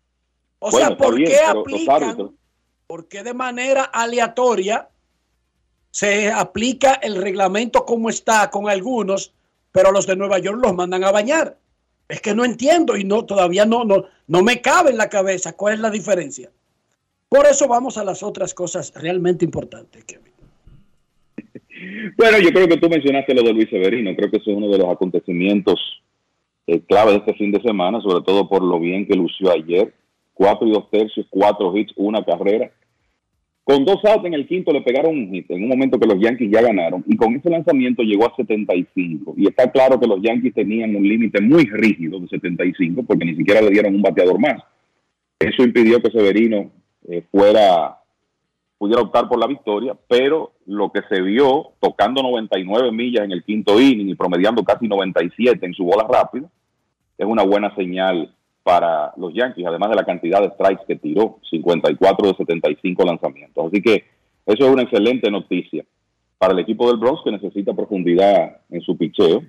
[0.59, 2.31] O Bueno, sea, ¿por bien, qué aplican?
[2.87, 4.89] ¿Por qué de manera aleatoria
[5.91, 9.33] se aplica el reglamento como está con algunos,
[9.73, 11.57] pero los de Nueva York los mandan a bañar?
[12.09, 15.55] Es que no entiendo y no todavía no, no, no me cabe en la cabeza
[15.55, 16.51] cuál es la diferencia.
[17.29, 20.05] Por eso vamos a las otras cosas realmente importantes.
[20.05, 20.33] Kevin.
[22.17, 24.15] Bueno, yo creo que tú mencionaste lo de Luis Severino.
[24.17, 25.79] Creo que eso es uno de los acontecimientos
[26.67, 29.93] eh, clave de este fin de semana, sobre todo por lo bien que lució ayer.
[30.35, 32.71] Cuatro y dos tercios, cuatro hits, una carrera.
[33.65, 36.19] Con dos outs en el quinto le pegaron un hit en un momento que los
[36.19, 37.05] Yankees ya ganaron.
[37.07, 39.35] Y con ese lanzamiento llegó a 75.
[39.37, 43.37] Y está claro que los Yankees tenían un límite muy rígido de 75 porque ni
[43.37, 44.63] siquiera le dieron un bateador más.
[45.39, 46.71] Eso impidió que Severino
[47.09, 47.99] eh, fuera
[48.79, 53.43] pudiera optar por la victoria, pero lo que se vio tocando 99 millas en el
[53.43, 56.49] quinto inning y promediando casi 97 en su bola rápida,
[57.19, 58.33] es una buena señal
[58.63, 63.67] para los Yankees, además de la cantidad de strikes que tiró, 54 de 75 lanzamientos.
[63.67, 64.05] Así que
[64.47, 65.85] eso es una excelente noticia
[66.39, 69.43] para el equipo del Bronx que necesita profundidad en su picheo.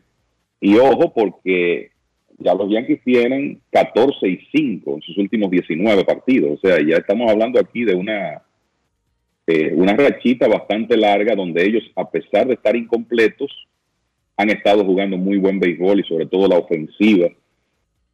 [0.59, 1.91] Y ojo, porque
[2.39, 6.57] ya los Yankees tienen 14 y 5 en sus últimos 19 partidos.
[6.57, 8.41] O sea, ya estamos hablando aquí de una
[9.51, 13.49] eh, una rachita bastante larga donde ellos, a pesar de estar incompletos,
[14.37, 17.29] han estado jugando muy buen béisbol y sobre todo la ofensiva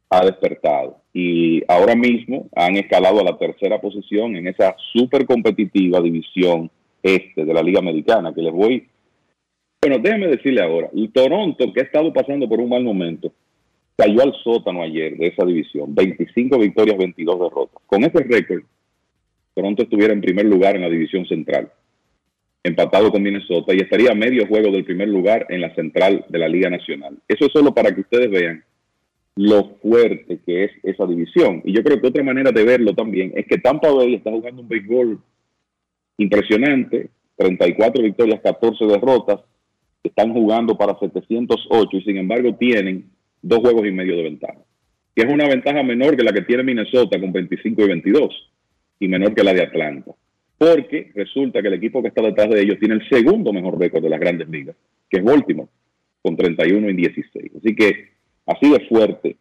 [0.08, 1.02] ha despertado.
[1.12, 6.70] Y ahora mismo han escalado a la tercera posición en esa súper competitiva división
[7.02, 8.88] este de la Liga Americana, que les voy...
[9.82, 13.30] Bueno, déjenme decirle ahora, el Toronto, que ha estado pasando por un mal momento,
[13.96, 17.82] cayó al sótano ayer de esa división, 25 victorias, 22 derrotas.
[17.86, 18.62] Con ese récord,
[19.54, 21.72] Toronto estuviera en primer lugar en la división central,
[22.62, 26.38] empatado con Minnesota y estaría a medio juego del primer lugar en la central de
[26.38, 27.16] la Liga Nacional.
[27.26, 28.62] Eso es solo para que ustedes vean
[29.36, 31.62] lo fuerte que es esa división.
[31.64, 34.62] Y yo creo que otra manera de verlo también es que Tampa Bay está jugando
[34.62, 35.20] un béisbol
[36.18, 39.40] impresionante, 34 victorias, 14 derrotas,
[40.02, 43.10] están jugando para 708 y sin embargo tienen
[43.46, 44.58] dos juegos y medio de ventaja,
[45.14, 48.52] que es una ventaja menor que la que tiene Minnesota con 25 y 22
[49.00, 50.12] y menor que la de Atlanta.
[50.58, 54.02] Porque resulta que el equipo que está detrás de ellos tiene el segundo mejor récord
[54.02, 54.74] de las grandes ligas,
[55.08, 55.68] que es Baltimore,
[56.22, 57.52] con 31 y 16.
[57.58, 58.08] Así que
[58.46, 59.36] así de fuerte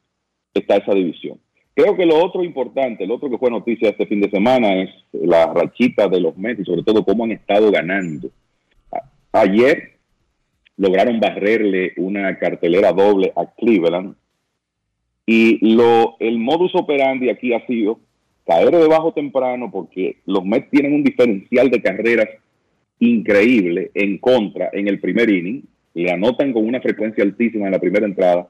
[0.54, 1.40] está esa división.
[1.74, 4.90] Creo que lo otro importante, lo otro que fue noticia este fin de semana es
[5.14, 8.30] la rachita de los Mets y sobre todo cómo han estado ganando.
[9.32, 9.95] Ayer
[10.78, 14.16] lograron barrerle una cartelera doble a Cleveland.
[15.26, 18.00] Y lo, el modus operandi aquí ha sido
[18.46, 22.30] caer debajo temprano porque los Mets tienen un diferencial de carreras
[23.00, 27.80] increíble en contra en el primer inning, le anotan con una frecuencia altísima en la
[27.80, 28.48] primera entrada,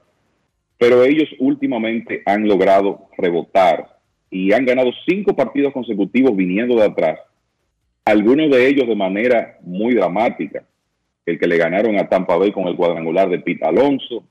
[0.78, 3.96] pero ellos últimamente han logrado rebotar
[4.30, 7.18] y han ganado cinco partidos consecutivos viniendo de atrás,
[8.04, 10.64] algunos de ellos de manera muy dramática,
[11.26, 14.24] el que le ganaron a Tampa Bay con el cuadrangular de Pete Alonso,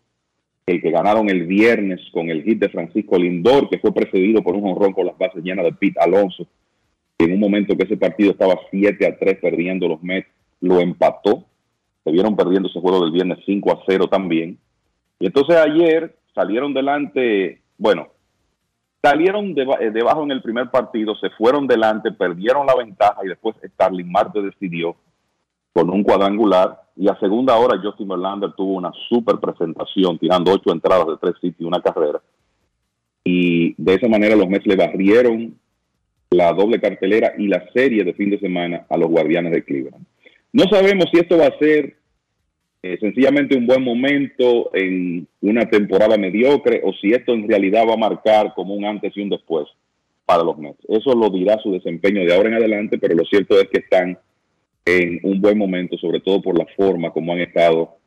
[0.66, 4.56] el que ganaron el viernes con el hit de Francisco Lindor, que fue precedido por
[4.56, 6.48] un honrón con las bases llenas de Pete Alonso,
[7.20, 10.28] en un momento que ese partido estaba 7 a 3 perdiendo los Mets,
[10.62, 11.46] lo empató.
[12.04, 14.58] Se vieron perdiendo ese juego del viernes 5 a 0 también.
[15.20, 18.10] Y entonces ayer salieron delante, bueno,
[19.02, 23.56] salieron eh, debajo en el primer partido, se fueron delante, perdieron la ventaja y después
[23.64, 24.96] Starling Marte decidió
[25.76, 26.80] con un cuadrangular.
[26.96, 31.34] Y a segunda hora Justin Verlander tuvo una super presentación, tirando ocho entradas de tres
[31.42, 32.22] sitios y una carrera.
[33.26, 35.60] Y de esa manera los Mets le barrieron
[36.30, 40.06] la doble cartelera y la serie de fin de semana a los Guardianes de Cleveland.
[40.54, 41.98] No sabemos si esto va a ser
[42.82, 47.96] eh, sencillamente un buen momento en una temporada mediocre o si esto en realidad va
[47.96, 49.68] a marcar como un antes y un después
[50.26, 50.80] para los Mets.
[50.88, 54.18] Eso lo dirá su desempeño de ahora en adelante, pero lo cierto es que están
[54.86, 57.98] en un buen momento, sobre todo por la forma como han estado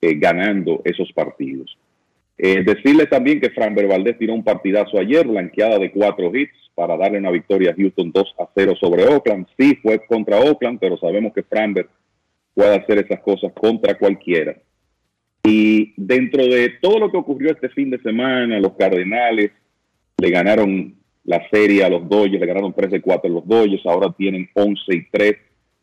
[0.00, 1.76] eh, ganando esos partidos.
[2.36, 6.96] Eh, decirles también que Fran Valdez tiró un partidazo ayer, blanqueada de cuatro hits para
[6.96, 9.46] darle una victoria a Houston 2 a 0 sobre Oakland.
[9.58, 11.88] Sí, fue contra Oakland, pero sabemos que Framberg
[12.54, 14.56] puede hacer esas cosas contra cualquiera.
[15.42, 19.50] Y dentro de todo lo que ocurrió este fin de semana, los Cardenales
[20.18, 20.94] le ganaron
[21.24, 24.48] la serie a los Dodgers, le ganaron 3 de 4 a los Dodgers, ahora tienen
[24.54, 25.36] 11 y 3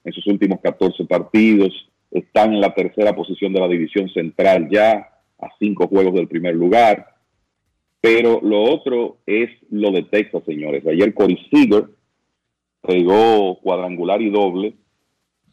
[0.05, 1.73] en sus últimos 14 partidos,
[2.11, 5.09] están en la tercera posición de la división central ya,
[5.39, 7.07] a cinco juegos del primer lugar.
[7.99, 10.85] Pero lo otro es lo de Texas, señores.
[10.87, 11.85] Ayer Corey Seager
[12.81, 14.75] pegó cuadrangular y doble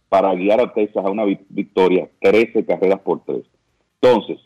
[0.09, 3.45] para guiar a Texas a una victoria, 13 carreras por tres.
[4.01, 4.39] Entonces,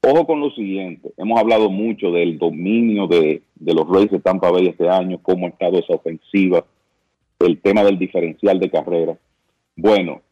[0.00, 1.12] ojo con lo siguiente.
[1.16, 5.46] Hemos hablado mucho del dominio de, de los Rays de Tampa Bay este año, cómo
[5.46, 6.64] ha estado esa ofensiva,
[7.38, 9.18] el tema del diferencial de carreras.
[9.78, 10.22] Bueno,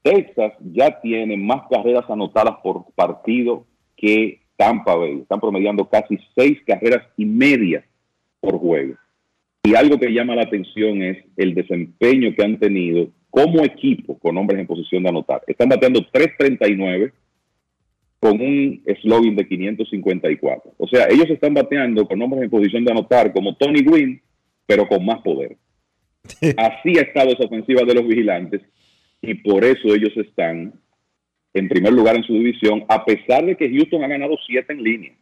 [0.00, 3.66] Texas ya tiene más carreras anotadas por partido
[3.98, 5.20] que Tampa Bay.
[5.20, 7.84] Están promediando casi seis carreras y media
[8.40, 8.94] por juego.
[9.62, 14.38] Y algo que llama la atención es el desempeño que han tenido como equipo con
[14.38, 15.42] hombres en posición de anotar.
[15.46, 17.12] Están bateando 3.39
[18.20, 20.72] con un slogan de 554.
[20.78, 24.22] O sea, ellos están bateando con hombres en posición de anotar como Tony Gwynn,
[24.64, 25.58] pero con más poder.
[26.56, 28.62] Así ha estado esa ofensiva de los vigilantes
[29.26, 30.72] y por eso ellos están
[31.54, 34.82] en primer lugar en su división, a pesar de que Houston ha ganado siete en
[34.82, 35.12] línea.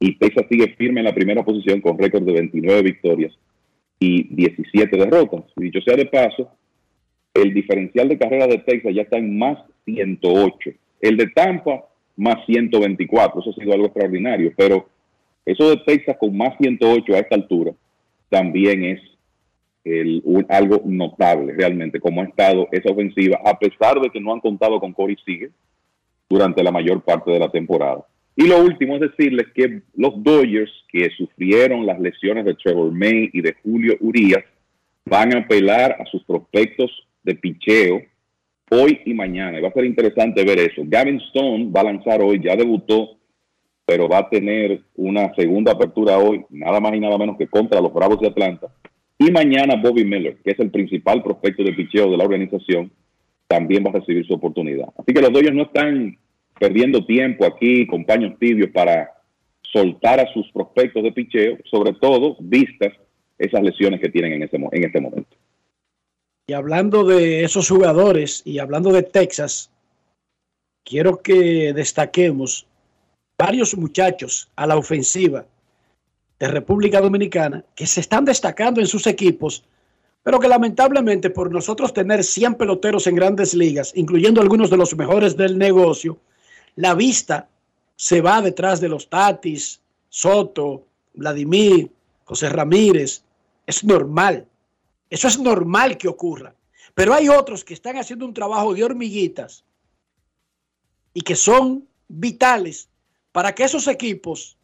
[0.00, 3.32] Y Texas sigue firme en la primera posición con récord de 29 victorias
[3.98, 5.44] y 17 derrotas.
[5.56, 6.50] Dicho sea de paso,
[7.34, 10.70] el diferencial de carrera de Texas ya está en más 108.
[11.00, 11.84] El de Tampa,
[12.16, 13.40] más 124.
[13.40, 14.52] Eso ha sido algo extraordinario.
[14.56, 14.88] Pero
[15.44, 17.72] eso de Texas con más 108 a esta altura
[18.28, 19.00] también es
[20.48, 24.78] algo notable realmente, como ha estado esa ofensiva, a pesar de que no han contado
[24.78, 25.50] con Corey Seager
[26.28, 28.04] durante la mayor parte de la temporada.
[28.36, 33.30] Y lo último es decirles que los Dodgers, que sufrieron las lesiones de Trevor May
[33.32, 34.44] y de Julio Urias,
[35.04, 36.90] van a apelar a sus prospectos
[37.22, 38.02] de picheo
[38.70, 39.58] hoy y mañana.
[39.58, 40.82] Y va a ser interesante ver eso.
[40.84, 43.18] Gavin Stone va a lanzar hoy, ya debutó,
[43.84, 47.80] pero va a tener una segunda apertura hoy, nada más y nada menos que contra
[47.80, 48.68] los Bravos de Atlanta.
[49.22, 52.90] Y mañana Bobby Miller, que es el principal prospecto de picheo de la organización,
[53.46, 54.88] también va a recibir su oportunidad.
[54.96, 56.16] Así que los Dodgers no están
[56.58, 59.10] perdiendo tiempo aquí con paños tibios para
[59.62, 62.94] soltar a sus prospectos de picheo, sobre todo vistas
[63.38, 64.58] esas lesiones que tienen en, este
[65.00, 65.36] momento.
[66.46, 69.70] Y hablando de esos jugadores y hablando de Texas,
[70.82, 72.66] quiero que destaquemos
[73.36, 75.44] varios muchachos a la ofensiva
[76.40, 79.62] de República Dominicana que se están destacando en sus equipos,
[80.22, 84.96] pero que lamentablemente por nosotros tener 100 peloteros en grandes ligas, incluyendo algunos de los
[84.96, 86.18] mejores del negocio,
[86.76, 87.48] la vista
[87.94, 91.90] se va detrás de los Tatis, Soto, Vladimir,
[92.24, 93.22] José Ramírez.
[93.66, 94.46] Es normal.
[95.10, 96.54] Eso es normal que ocurra.
[96.94, 99.64] Pero hay otros que están haciendo un trabajo de hormiguitas
[101.12, 102.88] y que son vitales
[103.32, 104.56] para que esos equipos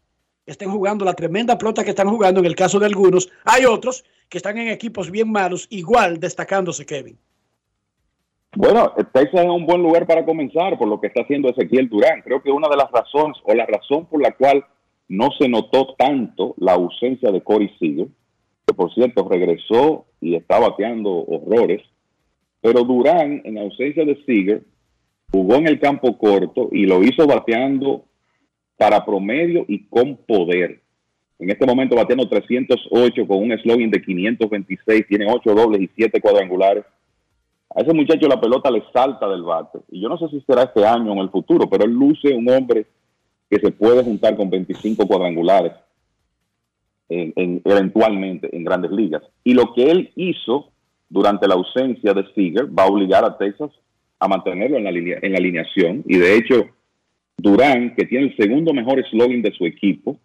[0.47, 3.31] estén jugando la tremenda pelota que están jugando en el caso de algunos.
[3.45, 7.19] Hay otros que están en equipos bien malos, igual destacándose, Kevin.
[8.57, 12.23] Bueno, Texas es un buen lugar para comenzar por lo que está haciendo Ezequiel Durán.
[12.23, 14.65] Creo que una de las razones o la razón por la cual
[15.09, 18.09] no se notó tanto la ausencia de Corey Seager,
[18.67, 21.83] que por cierto regresó y está bateando horrores,
[22.63, 24.63] pero Durán en ausencia de Seager
[25.31, 28.05] jugó en el campo corto y lo hizo bateando
[28.77, 30.81] para promedio y con poder.
[31.39, 36.21] En este momento bateando 308 con un slogan de 526, tiene 8 dobles y 7
[36.21, 36.85] cuadrangulares.
[37.75, 39.79] A ese muchacho la pelota le salta del bate.
[39.91, 42.33] Y yo no sé si será este año o en el futuro, pero él luce
[42.35, 42.87] un hombre
[43.51, 45.73] que se puede juntar con 25 cuadrangulares
[47.09, 49.23] eventualmente en grandes ligas.
[49.45, 50.71] Y lo que él hizo
[51.09, 53.71] durante la ausencia de Seager va a obligar a Texas
[54.19, 56.03] a mantenerlo en la, en la alineación.
[56.07, 56.67] Y de hecho,
[57.37, 60.19] Durán, que tiene el segundo mejor slogan de su equipo,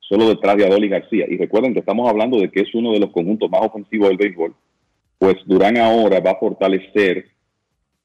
[0.00, 1.26] solo detrás de Adoli García.
[1.28, 4.18] Y recuerden que estamos hablando de que es uno de los conjuntos más ofensivos del
[4.18, 4.54] béisbol.
[5.18, 7.26] Pues Durán ahora va a fortalecer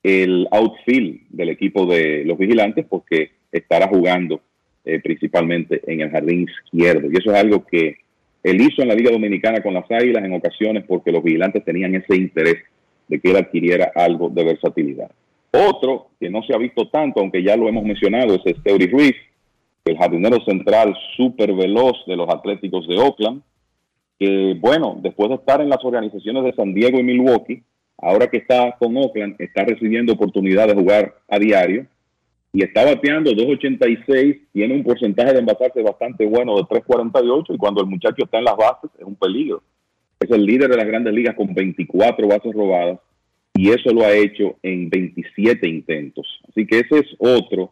[0.04, 4.42] el outfield del equipo de los vigilantes porque estará jugando
[4.84, 7.08] eh, principalmente en el jardín izquierdo.
[7.12, 7.98] Y eso es algo que
[8.44, 11.94] él hizo en la Liga Dominicana con las Águilas en ocasiones porque los vigilantes tenían
[11.94, 12.58] ese interés
[13.08, 15.12] de que él adquiriera algo de versatilidad.
[15.52, 19.15] Otro que no se ha visto tanto, aunque ya lo hemos mencionado, es Eury Ruiz,
[19.84, 23.41] el jardinero central súper veloz de los Atléticos de Oakland,
[24.18, 27.64] que bueno, después de estar en las organizaciones de San Diego y Milwaukee,
[27.98, 31.86] ahora que está con Oakland, está recibiendo oportunidad de jugar a diario
[32.53, 37.82] y está bateando 2.86, tiene un porcentaje de envasarse bastante bueno de 3.48 y cuando
[37.82, 39.64] el muchacho está en las bases es un peligro.
[40.19, 42.99] Es el líder de las grandes ligas con 24 bases robadas
[43.62, 46.26] y eso lo ha hecho en 27 intentos.
[46.50, 47.72] Así que ese es otro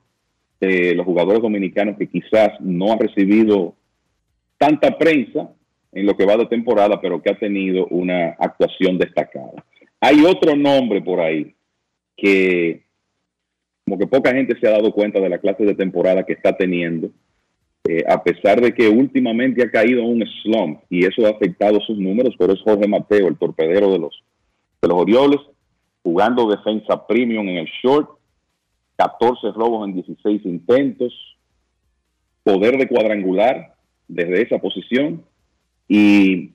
[0.62, 3.74] de los jugadores dominicanos que quizás no ha recibido
[4.60, 5.50] tanta prensa
[5.92, 9.66] en lo que va de temporada, pero que ha tenido una actuación destacada.
[10.00, 11.56] Hay otro nombre por ahí
[12.16, 12.84] que
[13.84, 16.56] como que poca gente se ha dado cuenta de la clase de temporada que está
[16.56, 17.10] teniendo,
[17.88, 21.98] eh, a pesar de que últimamente ha caído un slump y eso ha afectado sus
[21.98, 24.24] números, pero es Jorge Mateo, el torpedero de los,
[24.84, 25.40] de los Orioles,
[26.04, 28.10] jugando defensa premium en el short,
[28.98, 31.14] 14 robos en 16 intentos,
[32.44, 33.76] poder de cuadrangular
[34.08, 35.24] desde esa posición
[35.88, 36.52] y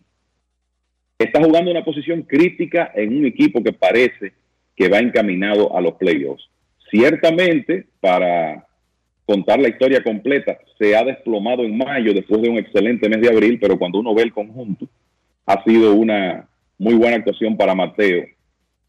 [1.18, 4.32] está jugando una posición crítica en un equipo que parece
[4.76, 6.48] que va encaminado a los playoffs.
[6.90, 8.66] Ciertamente, para
[9.24, 13.30] contar la historia completa, se ha desplomado en mayo después de un excelente mes de
[13.30, 14.86] abril, pero cuando uno ve el conjunto,
[15.46, 16.48] ha sido una
[16.78, 18.24] muy buena actuación para Mateo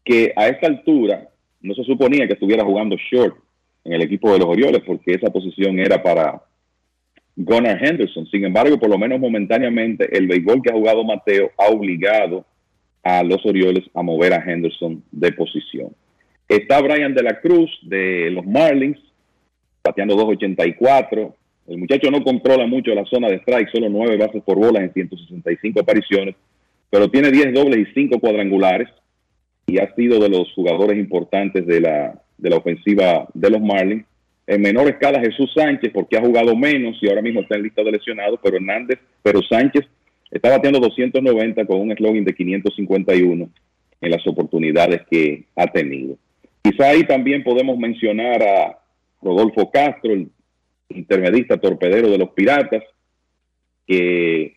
[0.06, 1.28] que a esta altura
[1.60, 3.36] no se suponía que estuviera jugando short
[3.84, 6.42] en el equipo de los Orioles, porque esa posición era para
[7.34, 8.26] Gunnar Henderson.
[8.28, 12.46] Sin embargo, por lo menos momentáneamente, el béisbol que ha jugado Mateo ha obligado
[13.02, 15.88] a los Orioles a mover a Henderson de posición.
[16.48, 18.98] Está Brian de la Cruz de los Marlins,
[19.82, 21.34] pateando 2.84.
[21.66, 24.92] El muchacho no controla mucho la zona de strike, solo 9 bases por bolas en
[24.92, 26.36] 165 apariciones,
[26.90, 28.88] pero tiene 10 dobles y 5 cuadrangulares
[29.66, 34.04] y ha sido de los jugadores importantes de la, de la ofensiva de los Marlins.
[34.46, 37.82] En menor escala Jesús Sánchez, porque ha jugado menos y ahora mismo está en lista
[37.82, 39.84] de lesionados, pero Hernández, pero Sánchez
[40.30, 43.50] está bateando 290 con un slogan de 551
[44.00, 46.16] en las oportunidades que ha tenido.
[46.62, 48.78] Quizá ahí también podemos mencionar a
[49.20, 50.30] Rodolfo Castro, el
[50.90, 52.84] intermedista torpedero de los Piratas,
[53.86, 54.55] que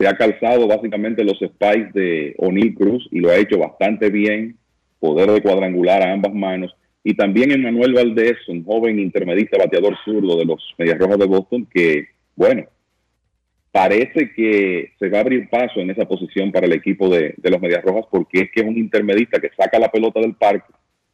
[0.00, 4.56] se ha calzado básicamente los spikes de O'Neill Cruz y lo ha hecho bastante bien,
[4.98, 6.74] poder de cuadrangular a ambas manos.
[7.04, 11.68] Y también Emmanuel Valdés, un joven intermedista bateador zurdo de los Medias Rojas de Boston,
[11.70, 12.64] que, bueno,
[13.70, 17.50] parece que se va a abrir paso en esa posición para el equipo de, de
[17.50, 20.72] los Medias Rojas porque es que es un intermedista que saca la pelota del parque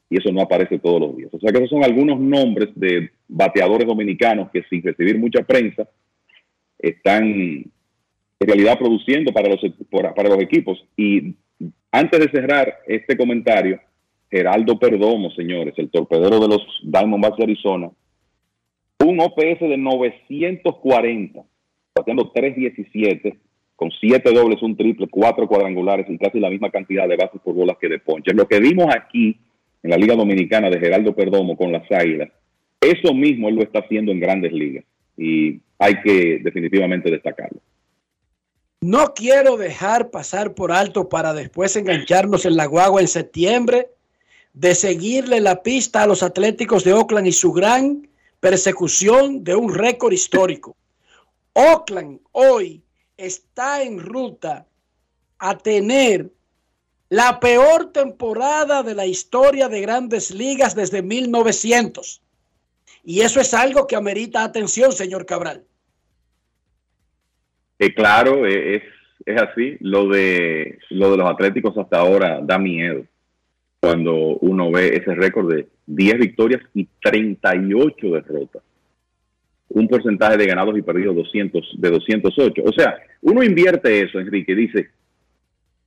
[0.09, 1.31] y eso no aparece todos los días.
[1.35, 5.89] O sea que esos son algunos nombres de bateadores dominicanos que sin recibir mucha prensa
[6.79, 7.65] están
[8.39, 9.61] en realidad produciendo para los,
[9.91, 10.85] para los equipos.
[10.97, 11.35] Y
[11.91, 13.81] antes de cerrar este comentario,
[14.31, 17.91] Geraldo Perdomo, señores, el torpedero de los Diamondbacks de Arizona,
[19.05, 21.43] un OPS de 940,
[21.95, 23.37] bateando 317,
[23.77, 27.55] con 7 dobles, un triple, 4 cuadrangulares y casi la misma cantidad de bases por
[27.55, 28.35] bolas que de ponches.
[28.35, 29.39] Lo que vimos aquí
[29.83, 32.31] en la Liga Dominicana de Geraldo Perdomo con las Águilas,
[32.81, 34.85] eso mismo él lo está haciendo en grandes ligas
[35.17, 37.61] y hay que definitivamente destacarlo.
[38.81, 43.91] No quiero dejar pasar por alto para después engancharnos en la guagua en septiembre
[44.53, 48.09] de seguirle la pista a los Atléticos de Oakland y su gran
[48.41, 50.77] persecución de un récord histórico.
[51.55, 52.83] Oakland hoy
[53.17, 54.67] está en ruta
[55.39, 56.31] a tener
[57.09, 62.21] la peor temporada de la historia de grandes ligas desde 1900.
[63.05, 65.65] Y eso es algo que amerita atención, señor Cabral.
[67.95, 68.83] Claro, eh, es,
[69.25, 69.77] es así.
[69.81, 73.05] Lo de, lo de los Atléticos hasta ahora da miedo
[73.81, 78.63] cuando uno ve ese récord de 10 victorias y 38 derrotas.
[79.69, 82.63] Un porcentaje de ganados y perdidos 200, de 208.
[82.65, 84.89] O sea, uno invierte eso, Enrique, dice,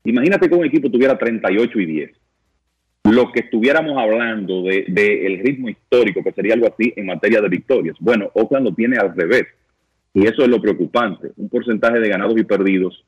[0.04, 2.12] imagínate que un equipo tuviera 38 y 10.
[3.12, 7.42] Lo que estuviéramos hablando del de, el ritmo histórico, que sería algo así en materia
[7.42, 7.96] de victorias.
[8.00, 9.48] Bueno, Oakland lo tiene al revés.
[10.14, 11.32] Y eso es lo preocupante.
[11.38, 13.06] Un porcentaje de ganados y perdidos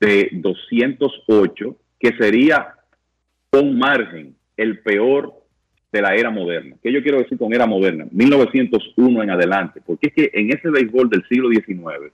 [0.00, 2.74] de 208, que sería
[3.50, 5.34] con margen el peor
[5.92, 6.76] de la era moderna.
[6.82, 8.06] ¿Qué yo quiero decir con era moderna?
[8.10, 9.80] 1901 en adelante.
[9.84, 12.12] Porque es que en ese béisbol del siglo XIX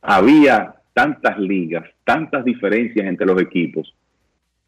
[0.00, 3.94] había tantas ligas, tantas diferencias entre los equipos,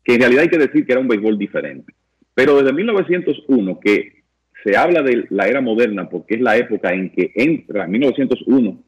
[0.05, 1.93] que en realidad hay que decir que era un béisbol diferente.
[2.35, 4.22] Pero desde 1901, que
[4.65, 8.79] se habla de la era moderna porque es la época en que entra, 1901,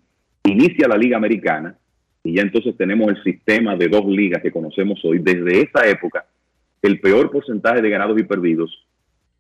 [0.45, 1.77] inicia la Liga Americana,
[2.23, 5.19] y ya entonces tenemos el sistema de dos ligas que conocemos hoy.
[5.19, 6.25] Desde esa época,
[6.81, 8.87] el peor porcentaje de ganados y perdidos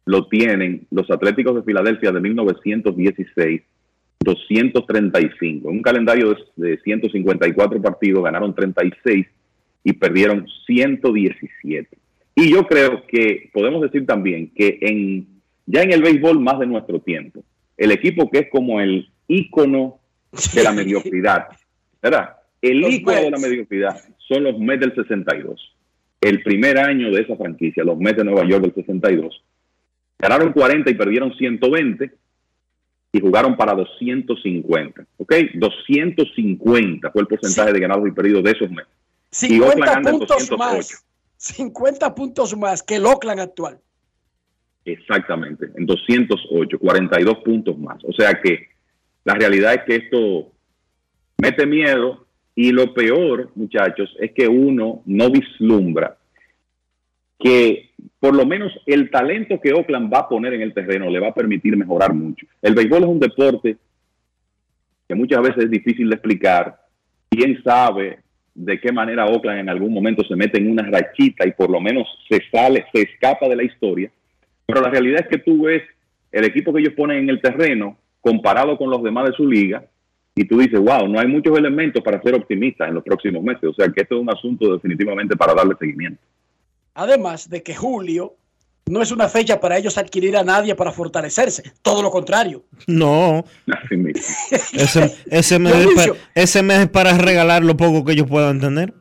[0.04, 3.62] lo tienen los Atléticos de Filadelfia de 1916,
[4.20, 5.70] 235.
[5.70, 9.26] En un calendario de 154 partidos ganaron 36
[9.82, 11.88] y perdieron 117.
[12.36, 15.33] Y yo creo que podemos decir también que en
[15.66, 17.42] ya en el béisbol más de nuestro tiempo,
[17.76, 20.00] el equipo que es como el ícono
[20.54, 21.46] de la mediocridad,
[22.02, 22.36] ¿verdad?
[22.60, 25.76] El ícono de la mediocridad son los Mets del 62.
[26.20, 29.42] El primer año de esa franquicia, los Mets de Nueva York del 62.
[30.18, 32.10] Ganaron 40 y perdieron 120
[33.12, 35.06] y jugaron para 250.
[35.18, 35.34] ¿Ok?
[35.54, 38.88] 250 fue el porcentaje de ganados y perdidos de esos Mets.
[39.30, 41.04] 50 puntos más.
[41.36, 43.78] 50 puntos más que el Oakland actual.
[44.84, 47.98] Exactamente, en 208, 42 puntos más.
[48.04, 48.68] O sea que
[49.24, 50.52] la realidad es que esto
[51.38, 56.16] mete miedo y lo peor, muchachos, es que uno no vislumbra
[57.38, 61.20] que por lo menos el talento que Oakland va a poner en el terreno le
[61.20, 62.46] va a permitir mejorar mucho.
[62.62, 63.76] El béisbol es un deporte
[65.06, 66.80] que muchas veces es difícil de explicar.
[67.28, 68.20] ¿Quién sabe
[68.54, 71.80] de qué manera Oakland en algún momento se mete en una rachita y por lo
[71.80, 74.10] menos se sale, se escapa de la historia?
[74.66, 75.82] Pero la realidad es que tú ves
[76.32, 79.84] el equipo que ellos ponen en el terreno comparado con los demás de su liga
[80.34, 83.64] y tú dices, wow, no hay muchos elementos para ser optimistas en los próximos meses.
[83.64, 86.20] O sea que esto es un asunto definitivamente para darle seguimiento.
[86.94, 88.34] Además de que julio
[88.86, 92.64] no es una fecha para ellos adquirir a nadie para fortalecerse, todo lo contrario.
[92.86, 93.44] No.
[94.72, 98.60] ese, ese, mes es para, ese mes es para regalar lo poco que ellos puedan
[98.60, 98.92] tener.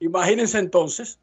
[0.00, 1.18] Imagínense entonces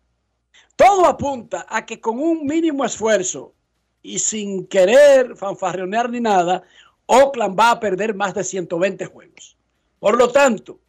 [0.78, 3.54] todo apunta a que con un mínimo esfuerzo
[4.02, 6.64] y sin querer fanfarronear ni nada,
[7.08, 9.58] Oakland va a perder más de 120 juegos.
[10.00, 10.80] Por lo tanto,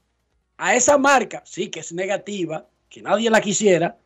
[0.59, 3.97] a esa marca, sí que es negativa, que nadie la quisiera,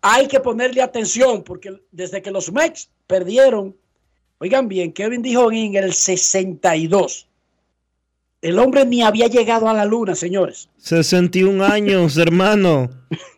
[0.00, 3.76] hay que ponerle atención porque desde que los Mex perdieron,
[4.38, 7.28] oigan bien, Kevin dijo en el 62.
[8.40, 10.68] El hombre ni había llegado a la luna, señores.
[10.78, 12.88] 61 años, hermano.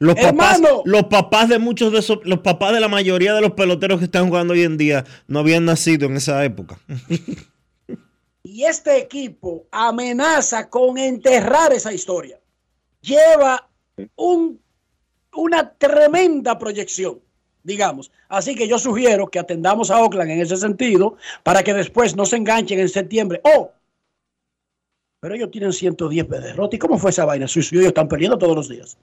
[0.00, 3.52] Los papás, los papás de muchos de esos, los papás de la mayoría de los
[3.52, 6.78] peloteros que están jugando hoy en día no habían nacido en esa época.
[8.44, 12.38] y este equipo amenaza con enterrar esa historia.
[13.00, 13.68] Lleva
[14.14, 14.60] un,
[15.34, 17.18] una tremenda proyección,
[17.64, 18.12] digamos.
[18.28, 22.24] Así que yo sugiero que atendamos a Oakland en ese sentido para que después no
[22.24, 23.40] se enganchen en septiembre.
[23.42, 23.72] Oh,
[25.20, 26.76] pero ellos tienen 110 de derrota.
[26.76, 27.48] ¿Y cómo fue esa vaina?
[27.48, 28.96] Sus ellos están perdiendo todos los días.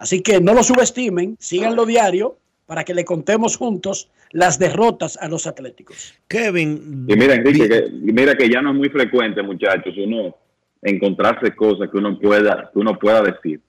[0.00, 5.28] Así que no lo subestimen, síganlo diario para que le contemos juntos las derrotas a
[5.28, 6.14] los Atléticos.
[6.26, 7.04] Kevin.
[7.06, 10.34] Y mira, Enrique, que, mira que ya no es muy frecuente, muchachos, uno
[10.80, 13.60] encontrarse cosas que uno pueda, que uno pueda decir.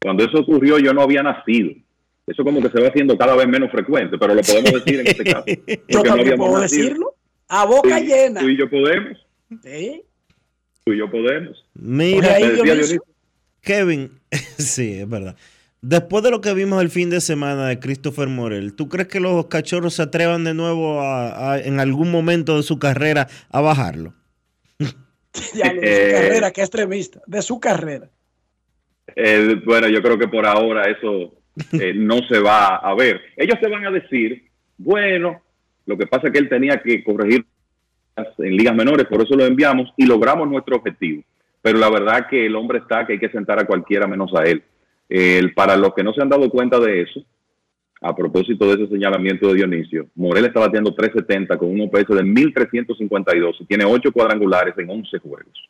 [0.00, 1.72] Cuando eso ocurrió, yo no había nacido.
[2.28, 5.06] Eso como que se va haciendo cada vez menos frecuente, pero lo podemos decir en
[5.08, 5.46] este caso.
[5.88, 7.16] yo también puedo decirlo.
[7.48, 8.38] A boca llena.
[8.38, 9.18] Tú y yo podemos.
[9.64, 10.04] Sí.
[10.84, 11.64] Tú y yo podemos.
[11.74, 12.36] Mira,
[13.62, 14.12] Kevin,
[14.58, 15.36] sí, es verdad.
[15.82, 19.20] Después de lo que vimos el fin de semana de Christopher Morel, ¿tú crees que
[19.20, 24.14] los cachorros se atrevan de nuevo a, en algún momento de su carrera a bajarlo?
[25.54, 28.08] ya, de su eh, carrera, qué extremista, de su carrera.
[29.14, 31.34] Eh, bueno, yo creo que por ahora eso
[31.72, 33.20] eh, no se va a ver.
[33.36, 34.48] Ellos se van a decir,
[34.78, 35.42] bueno,
[35.84, 37.44] lo que pasa es que él tenía que corregir
[38.16, 41.22] en ligas menores, por eso lo enviamos y logramos nuestro objetivo.
[41.60, 44.44] pero la verdad que el hombre está que hay que sentar a cualquiera menos a
[44.44, 44.64] él.
[45.08, 47.24] El, para los que no se han dado cuenta de eso,
[48.00, 52.22] a propósito de ese señalamiento de Dionisio, Morel está bateando 370 con un OPS de
[52.22, 55.68] 1352 y tiene 8 cuadrangulares en 11 juegos.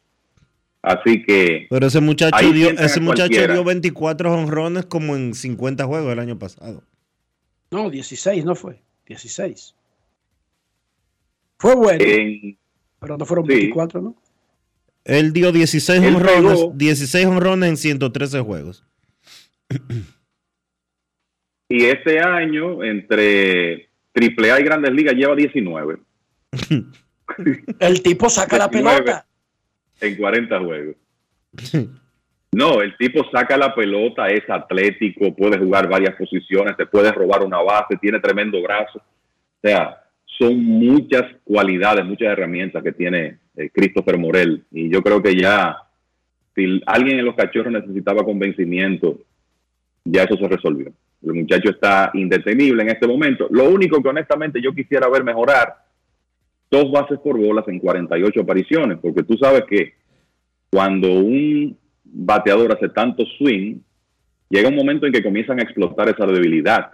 [0.83, 1.67] Así que.
[1.69, 6.39] Pero ese muchacho, dio, ese muchacho dio 24 honrones como en 50 juegos el año
[6.39, 6.83] pasado.
[7.71, 8.81] No, 16 no fue.
[9.07, 9.75] 16.
[11.59, 12.05] Fue bueno.
[13.01, 14.15] pero no fueron 24, ¿no?
[15.05, 18.85] Él dio 16 honrones, 16 honrones en 113 juegos.
[21.69, 25.99] Y este año, entre AAA y Grandes Ligas, lleva 19.
[27.81, 29.27] El tipo saca la pelota.
[30.01, 30.97] En 40 juegos.
[32.53, 37.43] No, el tipo saca la pelota, es atlético, puede jugar varias posiciones, te puede robar
[37.45, 38.99] una base, tiene tremendo brazo.
[38.99, 40.03] O sea,
[40.39, 44.65] son muchas cualidades, muchas herramientas que tiene eh, Christopher Morel.
[44.71, 45.77] Y yo creo que ya,
[46.55, 49.19] si alguien en los cachorros necesitaba convencimiento,
[50.07, 50.93] ya eso se resolvió.
[51.23, 53.49] El muchacho está indetenible en este momento.
[53.51, 55.75] Lo único que honestamente yo quisiera ver mejorar,
[56.71, 59.95] dos bases por bolas en 48 apariciones, porque tú sabes que
[60.71, 63.79] cuando un bateador hace tanto swing,
[64.49, 66.93] llega un momento en que comienzan a explotar esa debilidad,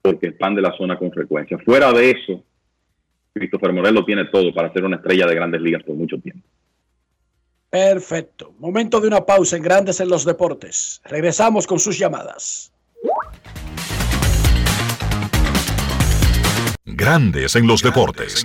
[0.00, 1.58] porque expande la zona con frecuencia.
[1.58, 2.44] Fuera de eso,
[3.34, 6.46] Christopher Morel lo tiene todo para ser una estrella de grandes ligas por mucho tiempo.
[7.72, 8.54] Perfecto.
[8.58, 11.00] Momento de una pausa en Grandes en los Deportes.
[11.04, 12.70] Regresamos con sus llamadas.
[16.84, 18.44] Grandes en los deportes.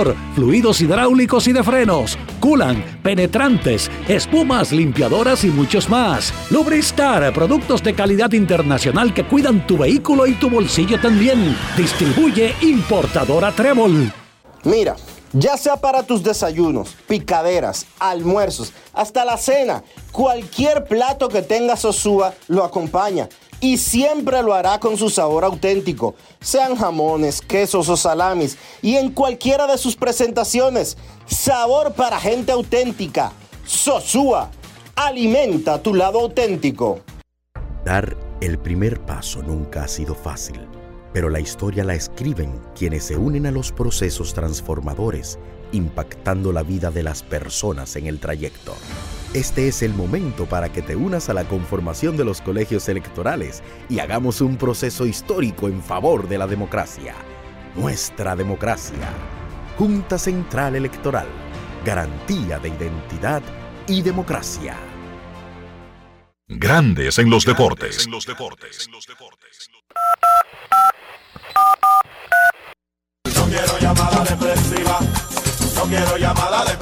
[0.35, 6.33] fluidos hidráulicos y de frenos, culan, penetrantes, espumas, limpiadoras y muchos más.
[6.49, 11.55] Lubristar, productos de calidad internacional que cuidan tu vehículo y tu bolsillo también.
[11.77, 14.11] Distribuye importadora Trébol.
[14.63, 14.95] Mira,
[15.33, 22.33] ya sea para tus desayunos, picaderas, almuerzos, hasta la cena, cualquier plato que tenga Sosúa
[22.47, 23.29] lo acompaña
[23.61, 29.11] y siempre lo hará con su sabor auténtico, sean jamones, quesos o salamis, y en
[29.11, 30.97] cualquiera de sus presentaciones.
[31.27, 33.31] Sabor para gente auténtica.
[33.63, 34.49] Sosúa,
[34.95, 36.99] alimenta tu lado auténtico.
[37.85, 40.59] Dar el primer paso nunca ha sido fácil,
[41.13, 45.37] pero la historia la escriben quienes se unen a los procesos transformadores,
[45.71, 48.73] impactando la vida de las personas en el trayecto.
[49.33, 53.63] Este es el momento para que te unas a la conformación de los colegios electorales
[53.87, 57.15] y hagamos un proceso histórico en favor de la democracia.
[57.73, 59.07] Nuestra democracia.
[59.77, 61.27] Junta Central Electoral.
[61.85, 63.41] Garantía de identidad
[63.87, 64.75] y democracia.
[66.49, 68.09] Grandes en los deportes.
[68.09, 68.19] No
[73.45, 74.99] quiero llamada depresiva.
[75.75, 76.80] No quiero llamada depresiva.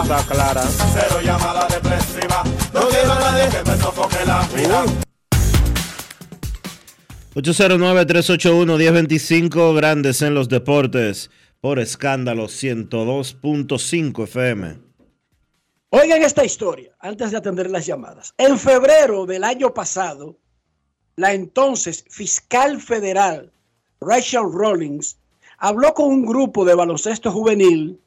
[0.00, 0.62] Está clara.
[0.62, 2.42] Cero llamada depresiva.
[2.72, 4.86] No quiero a nadie que me sofoque la vida.
[7.34, 14.78] 809-381-1025, Grandes en los Deportes, por escándalo 102.5 FM.
[15.90, 18.32] Oigan esta historia, antes de atender las llamadas.
[18.38, 20.38] En febrero del año pasado,
[21.16, 23.52] la entonces fiscal federal
[24.00, 25.18] Rachel Rawlings
[25.58, 28.00] habló con un grupo de baloncesto juvenil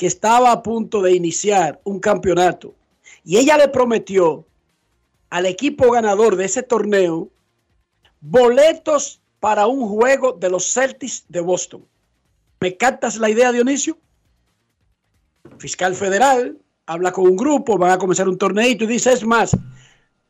[0.00, 2.72] que estaba a punto de iniciar un campeonato
[3.22, 4.46] y ella le prometió
[5.28, 7.28] al equipo ganador de ese torneo
[8.22, 11.84] boletos para un juego de los Celtics de Boston.
[12.60, 13.98] ¿Me captas la idea, Dionisio?
[15.58, 16.56] Fiscal federal
[16.86, 19.54] habla con un grupo, van a comenzar un torneito y dice, es más,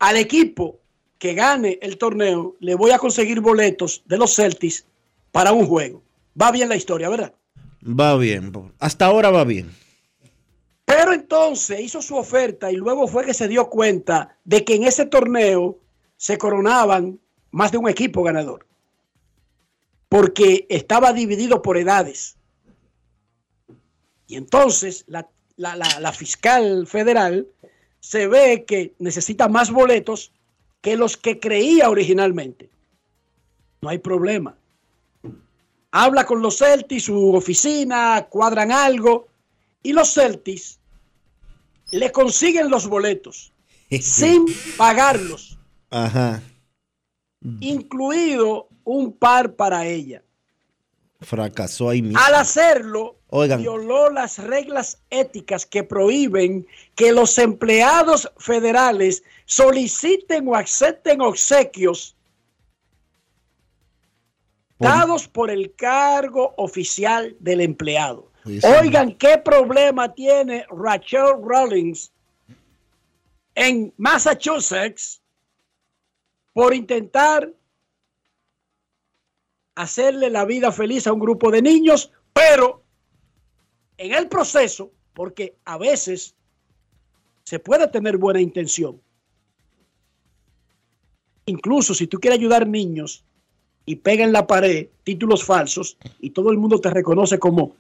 [0.00, 0.80] al equipo
[1.16, 4.84] que gane el torneo le voy a conseguir boletos de los Celtics
[5.30, 6.02] para un juego.
[6.34, 7.32] Va bien la historia, ¿verdad?
[7.82, 9.70] Va bien, hasta ahora va bien.
[10.84, 14.84] Pero entonces hizo su oferta y luego fue que se dio cuenta de que en
[14.84, 15.78] ese torneo
[16.16, 17.20] se coronaban
[17.50, 18.66] más de un equipo ganador.
[20.08, 22.36] Porque estaba dividido por edades.
[24.26, 27.48] Y entonces la, fiscal federal
[28.00, 30.32] se ve que necesita más boletos
[30.80, 32.68] que los que creía originalmente.
[33.80, 34.56] No hay problema.
[35.92, 39.26] Habla con los Celtics, su oficina, cuadran algo
[39.82, 40.78] Y los Celtics
[41.92, 43.52] le consiguen los boletos
[44.00, 44.46] sin
[44.76, 45.58] pagarlos,
[45.90, 46.40] Ajá.
[47.60, 50.22] incluido un par para ella.
[51.20, 52.18] Fracasó ahí mismo.
[52.18, 53.60] Al hacerlo, Oigan.
[53.60, 62.16] violó las reglas éticas que prohíben que los empleados federales soliciten o acepten obsequios
[64.80, 68.32] dados por el cargo oficial del empleado.
[68.44, 68.66] Sí, sí.
[68.66, 72.10] Oigan qué problema tiene Rachel Rollins
[73.54, 75.22] en Massachusetts
[76.54, 77.52] por intentar
[79.74, 82.82] hacerle la vida feliz a un grupo de niños, pero
[83.98, 86.34] en el proceso, porque a veces
[87.44, 89.00] se puede tener buena intención.
[91.44, 93.24] Incluso si tú quieres ayudar niños
[93.86, 97.76] y pega en la pared títulos falsos y todo el mundo te reconoce como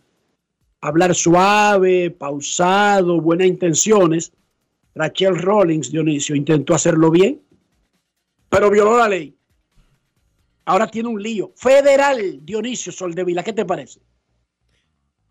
[0.80, 4.32] hablar suave, pausado, buenas intenciones,
[4.94, 7.40] Rachel Rollins, Dionisio, intentó hacerlo bien,
[8.48, 9.36] pero violó la ley.
[10.64, 13.42] Ahora tiene un lío federal, Dionisio Soldevila.
[13.42, 14.00] ¿Qué te parece?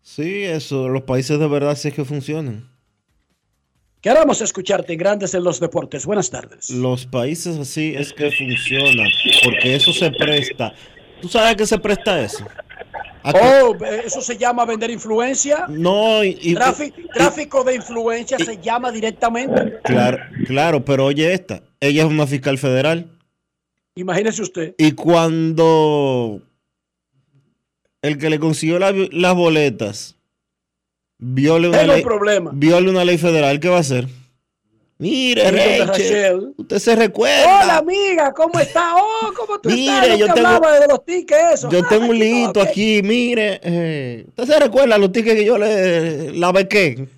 [0.02, 2.68] Sí, eso, los países de verdad sí es que funcionan.
[4.00, 6.06] Queremos escucharte en Grandes en los Deportes.
[6.06, 6.70] Buenas tardes.
[6.70, 9.08] Los países así es que funcionan,
[9.44, 10.72] porque eso se presta.
[11.20, 12.46] ¿Tú sabes a qué se presta eso?
[13.22, 15.66] Oh, eh, eso se llama vender influencia.
[15.68, 19.78] No, y, y- Tráfico, tráfico de influencia se llama directamente.
[19.84, 23.10] claro, claro, pero oye esta, ella es una fiscal federal
[23.94, 24.74] Imagínese usted.
[24.78, 26.40] y cuando
[28.00, 30.16] el que le consiguió la- las boletas
[31.20, 32.50] viole una, Tengo ley, problema.
[32.54, 34.08] viole una ley federal, ¿qué va a hacer?
[34.98, 35.50] Mire,
[35.86, 37.62] Rachel, usted se recuerda.
[37.62, 38.96] Hola amiga, ¿cómo está?
[38.96, 40.18] Oh, ¿cómo tú Mire, estás?
[40.18, 41.70] Yo te tengo- hablaba de los tickets, eso.
[41.70, 42.66] Yo Ah, tengo un aquí no, lito ok.
[42.68, 43.60] aquí, mire.
[43.62, 47.08] eh, ¿Usted se recuerda los tickets que yo le la bequé?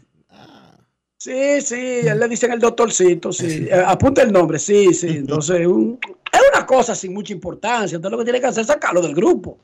[1.19, 3.67] Sí, sí, él le dicen el doctorcito, sí.
[3.71, 5.09] Eh, apunta el nombre, sí, sí.
[5.09, 5.99] Entonces, un-
[6.33, 7.97] es una cosa sin mucha importancia.
[7.97, 9.59] Entonces, lo que tiene que hacer es sacarlo del grupo.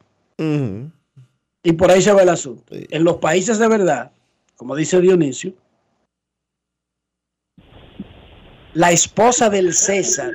[1.63, 2.65] Y por ahí se va el asunto.
[2.75, 4.11] En los países de verdad,
[4.59, 5.53] como dice Dionisio,
[8.75, 10.33] la esposa del César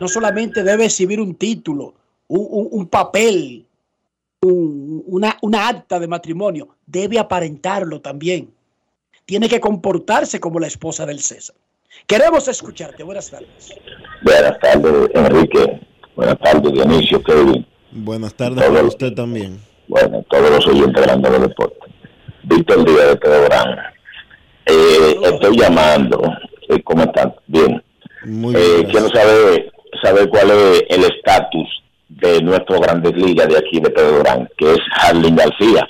[0.00, 1.94] no solamente debe exhibir un título,
[2.28, 3.66] un, un- un papel,
[4.42, 8.50] un- una, una acta de matrimonio, debe aparentarlo también.
[9.24, 11.56] Tiene que comportarse como la esposa del César.
[12.06, 13.02] Queremos escucharte.
[13.02, 13.74] Buenas tardes.
[14.22, 15.80] Buenas tardes, Enrique.
[16.14, 17.66] Buenas tardes, Dionisio, Kevin.
[17.90, 19.58] Buenas tardes para usted también.
[19.88, 21.92] Bueno, todos los oyentes grandes de los deportes.
[22.46, 23.78] Víctor Díaz de Teodorán.
[24.66, 26.22] Eh, estoy llamando.
[26.68, 27.34] Eh, ¿Cómo están?
[27.46, 27.82] Bien.
[28.24, 28.90] Muy Eh, bien.
[28.90, 31.68] quiero saber, saber cuál es el estatus
[32.08, 35.86] de nuestro Grandes Ligas de aquí de Teodorán, que es Harlin García,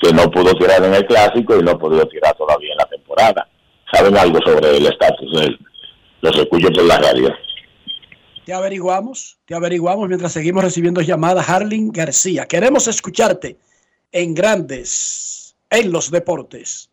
[0.00, 2.86] que no pudo tirar en el clásico y no ha podido tirar todavía en la
[2.86, 3.48] temporada.
[3.92, 5.58] ¿Saben algo sobre el estatus de él?
[6.22, 7.34] Los escucho por la radio.
[8.46, 11.48] Te averiguamos, te averiguamos mientras seguimos recibiendo llamadas.
[11.48, 13.56] Harling García, queremos escucharte
[14.10, 15.41] en Grandes,
[15.72, 16.90] en los deportes.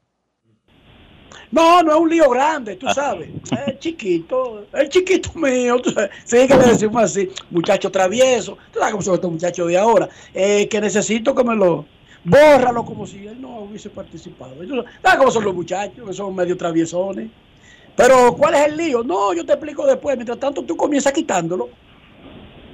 [1.52, 3.30] No, no es un lío grande, tú sabes.
[3.68, 5.80] Es chiquito, el chiquito mío.
[5.82, 6.12] Tú sabes.
[6.24, 8.58] Sí, que le decimos así, muchacho travieso.
[8.72, 10.10] Tú sabes cómo son estos muchachos de ahora.
[10.34, 11.86] Eh, que necesito que me lo.
[12.24, 14.54] Bórralo como si él no hubiese participado.
[14.56, 16.08] Tú ¿Sabes cómo son los muchachos?
[16.08, 17.30] Que son medio traviesones.
[17.96, 19.04] Pero, ¿cuál es el lío?
[19.04, 20.16] No, yo te explico después.
[20.16, 21.70] Mientras tanto, tú comienzas quitándolo.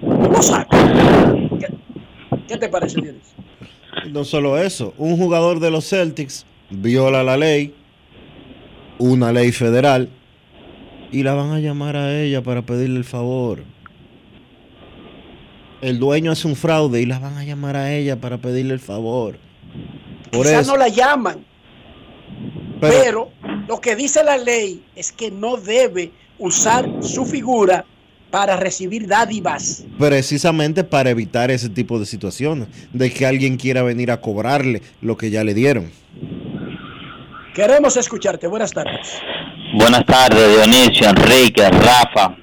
[0.02, 0.84] Lo sacas.
[1.60, 1.68] ¿Qué,
[2.48, 3.45] qué te parece, Dionisio?
[4.12, 7.74] No solo eso, un jugador de los Celtics viola la ley,
[9.00, 10.10] una ley federal,
[11.12, 13.64] y la van a llamar a ella para pedirle el favor.
[15.82, 18.80] El dueño hace un fraude y la van a llamar a ella para pedirle el
[18.80, 19.38] favor.
[20.32, 21.46] Por Quizás eso, no la llaman,
[22.82, 23.30] pero- pero
[23.68, 27.86] lo que dice la ley es que no debe usar su figura
[28.36, 29.86] para recibir dádivas.
[29.98, 35.16] precisamente para evitar ese tipo de situaciones, de que alguien quiera venir a cobrarle lo
[35.16, 35.90] que ya le dieron.
[37.53, 38.48] Queremos escucharte.
[38.48, 39.22] Buenas tardes.
[39.76, 42.36] Buenas tardes, Dionisio, Enrique, Rafa,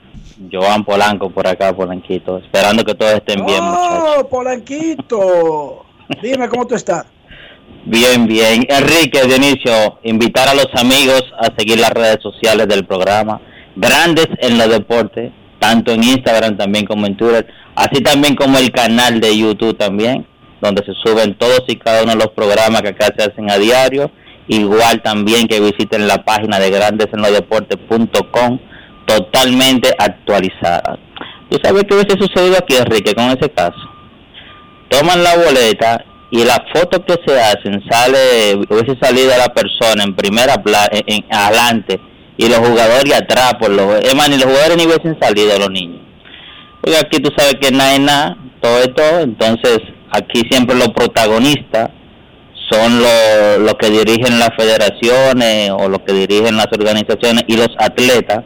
[0.51, 2.39] Joan Polanco por acá, Polanquito.
[2.39, 4.15] Esperando que todos estén bien, muchachos.
[4.17, 5.85] Oh, Polanquito.
[6.23, 7.05] Dime cómo tú estás.
[7.85, 8.65] Bien, bien.
[8.67, 13.43] Enrique, Dionisio, invitar a los amigos a seguir las redes sociales del programa.
[13.77, 15.33] Grandes en los deportes,
[15.63, 20.27] tanto en Instagram también como en Twitter, así también como el canal de YouTube también,
[20.61, 23.59] donde se suben todos y cada uno de los programas que acá se hacen a
[23.59, 24.11] diario.
[24.49, 28.59] Igual también que visiten la página de grandesenlodeportes.com,
[29.07, 30.99] totalmente actualizada.
[31.49, 33.79] ¿Tú sabes qué hubiese sucedido aquí, Enrique, con ese caso?
[34.89, 40.17] Toman la boleta y las fotos que se hacen sale hubiese salido la persona en
[40.17, 42.01] primera plana en, adelante
[42.37, 45.71] y los jugadores atrás por los es más ni los jugadores ni hubiesen salido los
[45.71, 46.01] niños
[46.81, 49.79] porque aquí tú sabes que nada es nada todo esto entonces
[50.11, 51.91] aquí siempre los protagonistas
[52.71, 57.69] son los, los que dirigen las federaciones o los que dirigen las organizaciones y los
[57.79, 58.45] atletas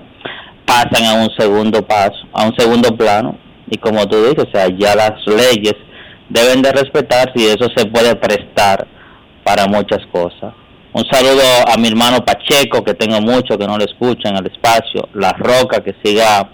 [0.64, 3.38] pasan a un segundo paso a un segundo plano
[3.70, 5.74] y como tú dices o sea ya las leyes
[6.28, 8.86] deben de respetarse y eso se puede prestar
[9.44, 10.54] para muchas cosas.
[10.96, 14.50] Un saludo a mi hermano Pacheco, que tengo mucho que no le escuchan en el
[14.50, 16.50] espacio, La Roca, que siga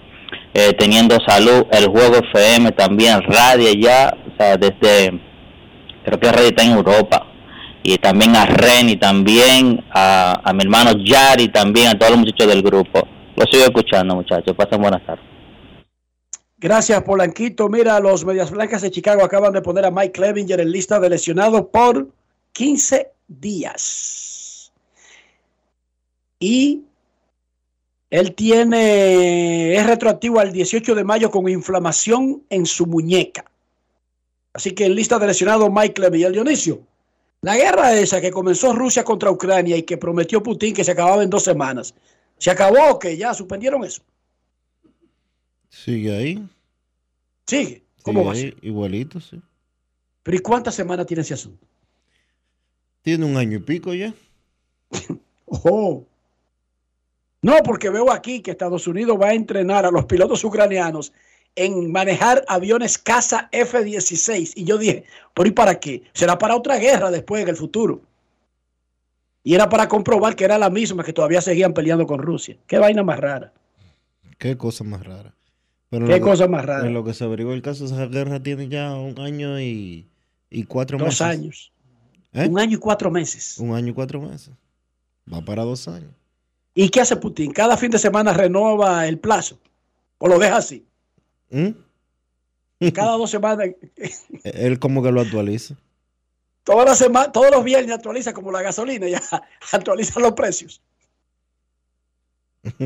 [0.53, 5.17] eh, teniendo salud, el Juego FM también, radio ya, o sea, desde,
[6.03, 7.25] creo que radio está en Europa,
[7.83, 12.47] y también a Reni, también a, a mi hermano Yari, también a todos los muchachos
[12.47, 13.07] del grupo.
[13.37, 15.23] Lo sigo escuchando, muchachos, pasen buenas tardes.
[16.57, 17.69] Gracias, Polanquito.
[17.69, 21.11] Mira, los Medias Blancas de Chicago acaban de poner a Mike Clevinger en lista de
[21.11, 22.09] lesionados por
[22.51, 24.22] 15 días.
[26.43, 26.83] Y
[28.09, 33.45] él tiene, es retroactivo al 18 de mayo con inflamación en su muñeca.
[34.51, 36.33] Así que en lista de lesionados, Mike Clevinger.
[36.33, 36.81] Dionisio,
[37.39, 41.23] la guerra esa que comenzó Rusia contra Ucrania y que prometió Putin que se acababa
[41.23, 41.95] en dos semanas,
[42.37, 44.01] ¿se acabó o que ya suspendieron eso?
[45.69, 46.45] Sigue ahí.
[47.47, 47.85] Sigue.
[48.01, 48.35] ¿Cómo va?
[48.35, 49.41] Igualito, sí.
[50.23, 51.65] Pero ¿y cuántas semanas tiene ese asunto?
[53.01, 54.13] Tiene un año y pico ya.
[55.45, 56.05] oh.
[57.43, 61.11] No, porque veo aquí que Estados Unidos va a entrenar a los pilotos ucranianos
[61.55, 64.53] en manejar aviones caza F-16.
[64.55, 65.03] Y yo dije,
[65.33, 66.03] ¿por y para qué?
[66.13, 68.01] Será para otra guerra después en el futuro.
[69.43, 72.55] Y era para comprobar que era la misma que todavía seguían peleando con Rusia.
[72.65, 73.51] Qué vaina más rara.
[74.37, 75.35] Qué cosa más rara.
[75.89, 76.87] Qué cosa más rara.
[76.87, 80.07] En lo que se averiguó el caso, esa guerra tiene ya un año y,
[80.49, 81.19] y cuatro dos meses.
[81.19, 81.73] Dos años.
[82.31, 82.47] ¿Eh?
[82.47, 83.59] Un año y cuatro meses.
[83.59, 84.51] Un año y cuatro meses.
[85.31, 86.13] Va para dos años.
[86.75, 87.51] ¿Y qué hace Putin?
[87.51, 89.59] Cada fin de semana renueva el plazo.
[90.17, 90.85] ¿O lo deja así?
[91.49, 91.69] ¿Mm?
[92.93, 93.69] Cada dos semanas.
[94.43, 95.75] Él como que lo actualiza.
[96.63, 99.21] Toda la semana, todos los viernes actualiza como la gasolina, ya
[99.71, 100.81] actualiza los precios.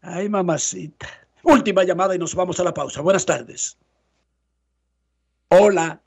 [0.00, 1.08] Ay, mamacita.
[1.42, 3.00] Última llamada y nos vamos a la pausa.
[3.00, 3.76] Buenas tardes.
[5.48, 6.00] Hola.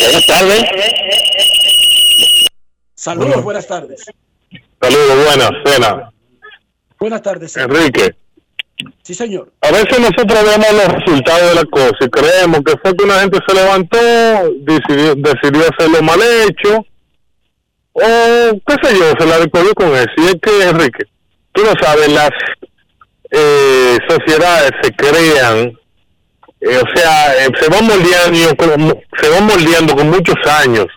[0.00, 1.77] Buenas tardes.
[2.98, 4.06] Saludos, buenas tardes.
[4.82, 6.10] Saludos, buenas, cena.
[6.98, 7.52] Buenas tardes.
[7.52, 7.76] Señor.
[7.76, 8.16] Enrique.
[9.04, 9.52] Sí, señor.
[9.60, 13.20] A veces nosotros vemos los resultados de la cosa y creemos que fue que una
[13.20, 13.98] gente se levantó,
[14.62, 16.84] decidió, decidió hacerlo mal hecho,
[17.92, 20.10] o qué sé yo, se la recogió con eso.
[20.16, 21.04] Y es que, Enrique,
[21.52, 22.30] tú no sabes, las
[23.30, 25.72] eh, sociedades se crean,
[26.62, 30.88] eh, o sea, eh, se van moldeando, se van moldeando con muchos años.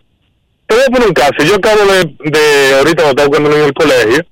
[0.71, 3.65] Te voy a poner un caso, yo acabo de, de ahorita cuando estaba cuando en
[3.65, 4.25] el colegio,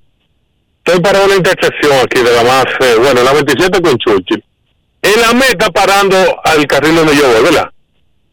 [0.78, 2.64] estoy parado en la intersección aquí de la más,
[2.98, 4.41] bueno, la 27 con Churchill,
[5.02, 7.70] en la meta parando al carril donde yo voy, ¿verdad?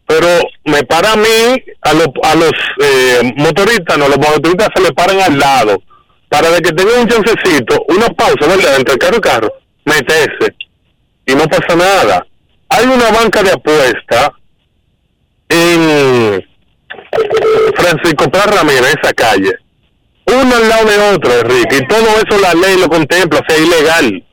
[0.07, 0.29] Pero
[0.67, 4.93] me para a mí, a los, a los eh, motoristas, no, los motoristas se le
[4.93, 5.83] paran al lado
[6.29, 8.77] para de que tenga un chancecito, una pausa, ¿verdad?
[8.77, 9.53] Entre carro y carro,
[9.85, 10.55] meterse.
[11.27, 12.25] Y no pasa nada.
[12.69, 14.33] Hay una banca de apuesta
[15.49, 16.56] en
[17.77, 19.53] Francisco Paz Ramírez, esa calle.
[20.27, 21.79] Uno al lado de otro, Enrique.
[21.79, 24.25] Y todo eso la ley lo contempla, sea ilegal.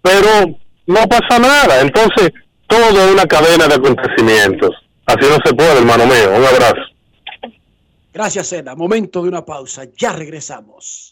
[0.00, 1.80] Pero no pasa nada.
[1.80, 2.30] Entonces,
[2.66, 4.70] todo es una cadena de acontecimientos.
[5.06, 6.30] Así no se puede, hermano mío.
[6.36, 6.82] Un abrazo.
[8.12, 8.74] Gracias, Seda.
[8.76, 9.84] Momento de una pausa.
[9.96, 11.11] Ya regresamos.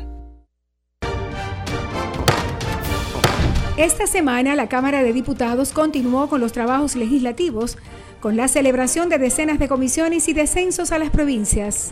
[3.81, 7.79] Esta semana la Cámara de Diputados continuó con los trabajos legislativos
[8.19, 11.91] con la celebración de decenas de comisiones y descensos a las provincias.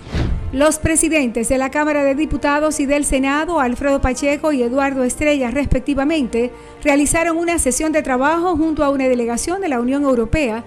[0.51, 5.49] Los presidentes de la Cámara de Diputados y del Senado, Alfredo Pacheco y Eduardo Estrella,
[5.49, 6.51] respectivamente,
[6.83, 10.63] realizaron una sesión de trabajo junto a una delegación de la Unión Europea,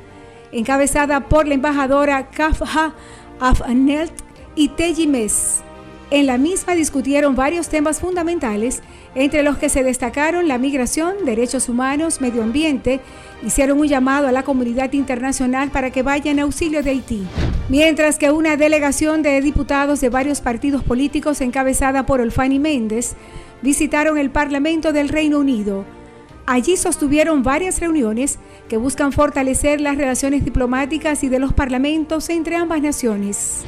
[0.51, 2.95] encabezada por la embajadora Kafha
[3.39, 4.13] Afnelt
[4.57, 5.09] y Teji.
[6.11, 8.83] En la misma discutieron varios temas fundamentales
[9.15, 13.01] entre los que se destacaron la migración, derechos humanos, medio ambiente,
[13.45, 17.27] hicieron un llamado a la comunidad internacional para que vaya en auxilio de Haití.
[17.69, 23.15] Mientras que una delegación de diputados de varios partidos políticos encabezada por Olfani Méndez
[23.61, 25.85] visitaron el Parlamento del Reino Unido.
[26.47, 32.57] Allí sostuvieron varias reuniones que buscan fortalecer las relaciones diplomáticas y de los parlamentos entre
[32.57, 33.65] ambas naciones.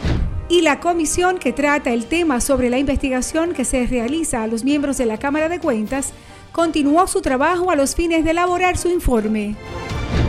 [0.49, 4.63] Y la comisión que trata el tema sobre la investigación que se realiza a los
[4.63, 6.13] miembros de la Cámara de Cuentas
[6.53, 9.57] continuó su trabajo a los fines de elaborar su informe.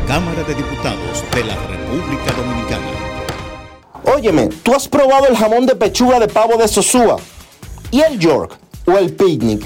[0.08, 2.88] Cámara de Diputados de la República Dominicana.
[4.16, 7.18] Óyeme, ¿tú has probado el jamón de pechuga de pavo de Sosúa?
[7.92, 8.58] ¿Y el York?
[8.86, 9.66] ¿O el picnic?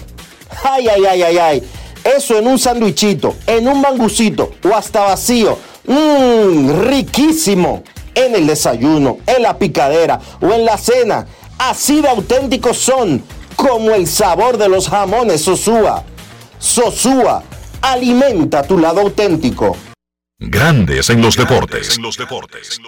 [0.63, 1.63] Ay, ay, ay, ay, ay.
[2.03, 5.57] Eso en un sandwichito, en un mangucito o hasta vacío.
[5.85, 7.83] Mmm, riquísimo.
[8.15, 11.27] En el desayuno, en la picadera o en la cena.
[11.57, 13.23] Así de auténticos son,
[13.55, 16.03] como el sabor de los jamones Sosúa.
[16.57, 17.43] Sosúa,
[17.81, 19.75] alimenta tu lado auténtico.
[20.37, 21.97] Grandes en los deportes.
[21.97, 22.79] En los deportes.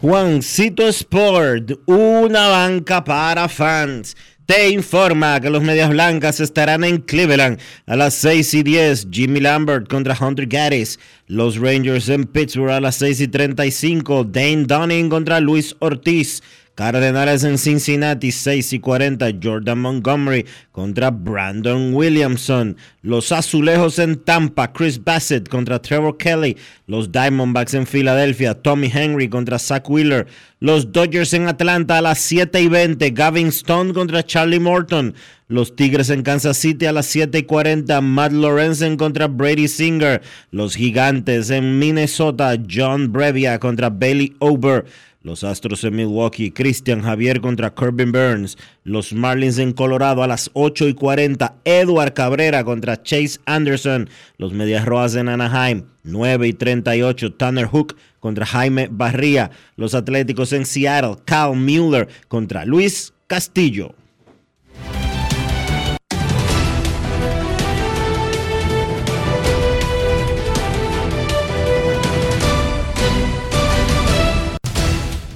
[0.00, 4.16] Juancito Sport, una banca para fans.
[4.50, 9.06] Te informa que los Medias Blancas estarán en Cleveland a las 6 y 10.
[9.12, 10.98] Jimmy Lambert contra Hunter Gaddis.
[11.28, 14.24] Los Rangers en Pittsburgh a las 6 y 35.
[14.24, 16.42] Dane Dunning contra Luis Ortiz.
[16.80, 19.32] Cardenales en Cincinnati, 6 y 40.
[19.42, 22.74] Jordan Montgomery contra Brandon Williamson.
[23.02, 26.56] Los Azulejos en Tampa, Chris Bassett contra Trevor Kelly.
[26.86, 30.26] Los Diamondbacks en Filadelfia, Tommy Henry contra Zach Wheeler.
[30.58, 33.10] Los Dodgers en Atlanta a las 7 y 20.
[33.10, 35.14] Gavin Stone contra Charlie Morton.
[35.48, 38.00] Los Tigres en Kansas City a las 7 y 40.
[38.00, 40.22] Matt Lorenzen contra Brady Singer.
[40.50, 42.56] Los Gigantes en Minnesota.
[42.70, 44.86] John Brevia contra Bailey Ober.
[45.22, 48.56] Los Astros en Milwaukee, Christian Javier contra Corbin Burns.
[48.84, 51.56] Los Marlins en Colorado a las 8 y 40.
[51.64, 54.08] Edward Cabrera contra Chase Anderson.
[54.38, 57.34] Los Medias Rojas en Anaheim, 9 y 38.
[57.34, 59.50] Tanner Hook contra Jaime Barría.
[59.76, 63.94] Los Atléticos en Seattle, Cal Mueller contra Luis Castillo.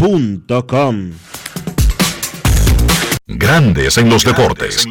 [0.00, 1.12] Com.
[3.26, 4.86] Grandes en los deportes.
[4.86, 4.90] En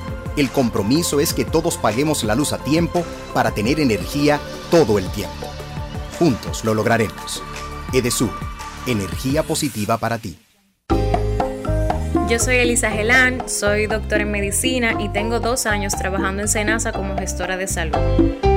[0.37, 3.03] El compromiso es que todos paguemos la luz a tiempo
[3.33, 4.39] para tener energía
[4.69, 5.47] todo el tiempo.
[6.17, 7.43] Juntos lo lograremos.
[7.93, 8.31] Edesur,
[8.87, 10.37] energía positiva para ti.
[12.29, 16.93] Yo soy Elisa Gelán, soy doctora en medicina y tengo dos años trabajando en Senasa
[16.93, 18.50] como gestora de salud.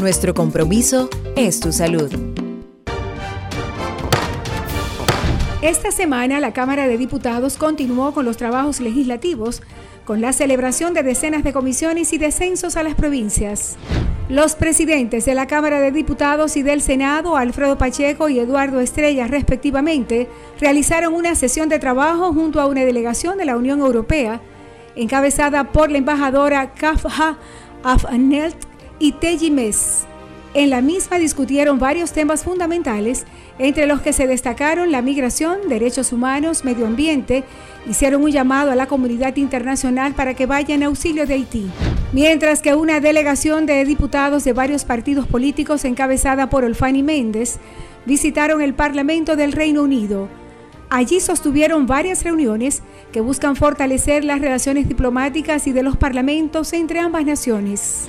[0.00, 2.10] nuestro compromiso es tu salud.
[5.62, 9.62] Esta semana la Cámara de Diputados continuó con los trabajos legislativos
[10.06, 13.76] con la celebración de decenas de comisiones y descensos a las provincias.
[14.28, 19.26] Los presidentes de la Cámara de Diputados y del Senado, Alfredo Pacheco y Eduardo Estrella,
[19.26, 20.28] respectivamente,
[20.58, 24.40] realizaron una sesión de trabajo junto a una delegación de la Unión Europea,
[24.96, 27.38] encabezada por la embajadora Kafha
[27.84, 28.69] Afnelt
[29.00, 30.06] y Teji Mes.
[30.52, 33.24] En la misma discutieron varios temas fundamentales,
[33.58, 37.44] entre los que se destacaron la migración, derechos humanos, medio ambiente,
[37.88, 41.70] hicieron un llamado a la comunidad internacional para que vaya en auxilio de Haití.
[42.12, 47.58] Mientras que una delegación de diputados de varios partidos políticos encabezada por Olfani Méndez
[48.04, 50.28] visitaron el Parlamento del Reino Unido.
[50.90, 52.82] Allí sostuvieron varias reuniones
[53.12, 58.08] que buscan fortalecer las relaciones diplomáticas y de los parlamentos entre ambas naciones.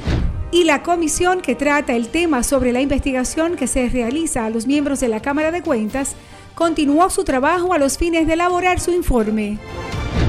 [0.54, 4.68] Y la comisión que trata el tema sobre la investigación que se realiza a los
[4.68, 6.16] miembros de la Cámara de Cuentas
[6.56, 9.58] continuó su trabajo a los fines de elaborar su informe.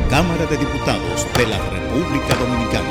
[0.08, 2.88] Cámara de Diputados de la República Dominicana.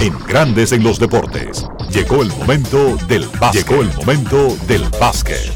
[0.00, 1.66] En Grandes en los Deportes.
[1.90, 3.64] Llegó el momento del básquet.
[3.64, 5.52] Llegó el momento del básquet.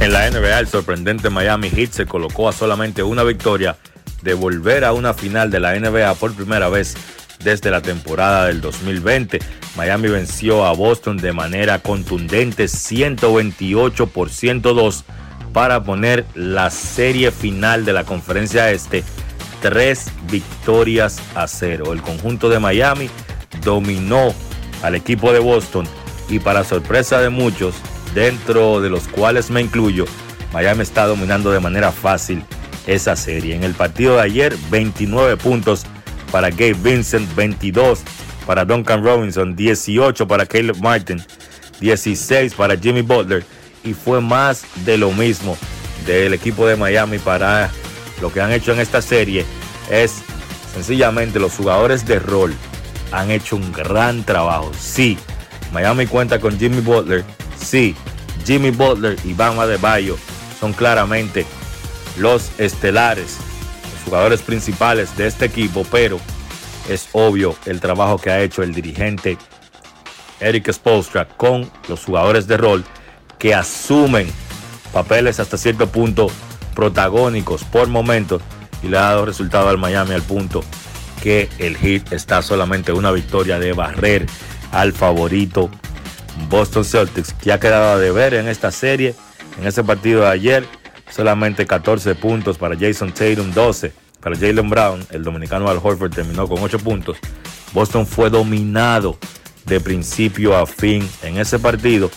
[0.00, 3.76] En la NBA, el sorprendente Miami Heat se colocó a solamente una victoria
[4.22, 6.96] de volver a una final de la NBA por primera vez
[7.42, 9.38] desde la temporada del 2020.
[9.76, 15.04] Miami venció a Boston de manera contundente 128 por 102
[15.52, 19.04] para poner la serie final de la conferencia este
[19.60, 21.92] tres victorias a cero.
[21.92, 23.10] El conjunto de Miami
[23.62, 24.34] dominó
[24.82, 25.86] al equipo de Boston
[26.28, 27.74] y para sorpresa de muchos,
[28.14, 30.04] dentro de los cuales me incluyo,
[30.52, 32.44] Miami está dominando de manera fácil
[32.88, 33.54] esa serie.
[33.54, 35.84] En el partido de ayer, 29 puntos
[36.32, 38.00] para Gabe Vincent, 22
[38.46, 41.22] para Duncan Robinson, 18 para Caleb Martin,
[41.80, 43.44] 16 para Jimmy Butler
[43.84, 45.56] y fue más de lo mismo
[46.06, 47.70] del equipo de Miami para
[48.20, 49.44] lo que han hecho en esta serie
[49.90, 50.22] es
[50.74, 52.54] sencillamente los jugadores de rol
[53.12, 54.70] han hecho un gran trabajo.
[54.78, 55.18] Sí,
[55.72, 57.24] Miami cuenta con Jimmy Butler.
[57.58, 57.94] Sí,
[58.44, 60.16] Jimmy Butler y Bam Adebayo
[60.58, 61.46] son claramente
[62.18, 63.36] los estelares,
[63.92, 66.18] los jugadores principales de este equipo, pero
[66.88, 69.36] es obvio el trabajo que ha hecho el dirigente
[70.40, 72.84] Eric Spolstra con los jugadores de rol
[73.38, 74.28] que asumen
[74.92, 76.28] papeles hasta cierto punto
[76.74, 78.40] protagónicos por momentos
[78.82, 80.62] y le ha dado resultado al Miami al punto
[81.22, 84.26] que el Heat está solamente una victoria de barrer
[84.72, 85.70] al favorito
[86.48, 89.14] Boston Celtics, que ha quedado a deber en esta serie.
[89.60, 90.64] En ese partido de ayer,
[91.10, 95.06] solamente 14 puntos para Jason Tatum, 12 para Jalen Brown.
[95.10, 97.18] El dominicano Al Horford terminó con 8 puntos.
[97.72, 99.18] Boston fue dominado
[99.66, 102.10] de principio a fin en ese partido.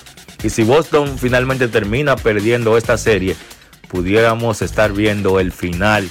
[0.44, 3.36] Y si Boston finalmente termina perdiendo esta serie,
[3.90, 6.10] pudiéramos estar viendo el final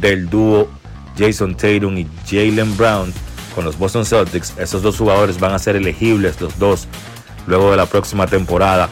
[0.00, 0.68] del dúo
[1.16, 3.12] Jason Tatum y Jalen Brown
[3.54, 4.54] con los Boston Celtics.
[4.58, 6.86] Esos dos jugadores van a ser elegibles los dos
[7.46, 8.88] luego de la próxima temporada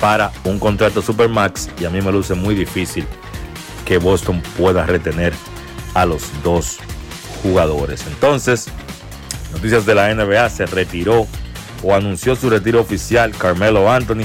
[0.00, 3.06] para un contrato Supermax y a mí me luce muy difícil
[3.84, 5.32] que Boston pueda retener
[5.94, 6.78] a los dos
[7.42, 8.04] jugadores.
[8.06, 8.68] Entonces,
[9.52, 11.26] noticias de la NBA, se retiró
[11.82, 14.24] o anunció su retiro oficial Carmelo Anthony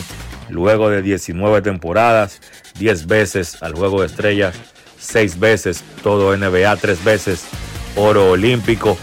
[0.50, 2.42] luego de 19 temporadas,
[2.78, 4.56] 10 veces al juego de estrellas,
[5.00, 7.46] 6 veces todo NBA, 3 veces
[7.96, 8.98] oro olímpico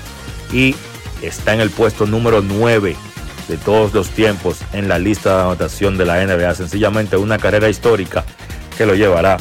[0.53, 0.75] y
[1.23, 2.97] está en el puesto número 9
[3.49, 6.55] de todos los tiempos en la lista de anotación de la NBA.
[6.55, 8.25] Sencillamente una carrera histórica
[8.77, 9.39] que lo llevará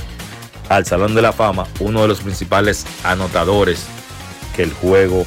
[0.70, 3.86] al Salón de la Fama uno de los principales anotadores
[4.56, 5.26] que el juego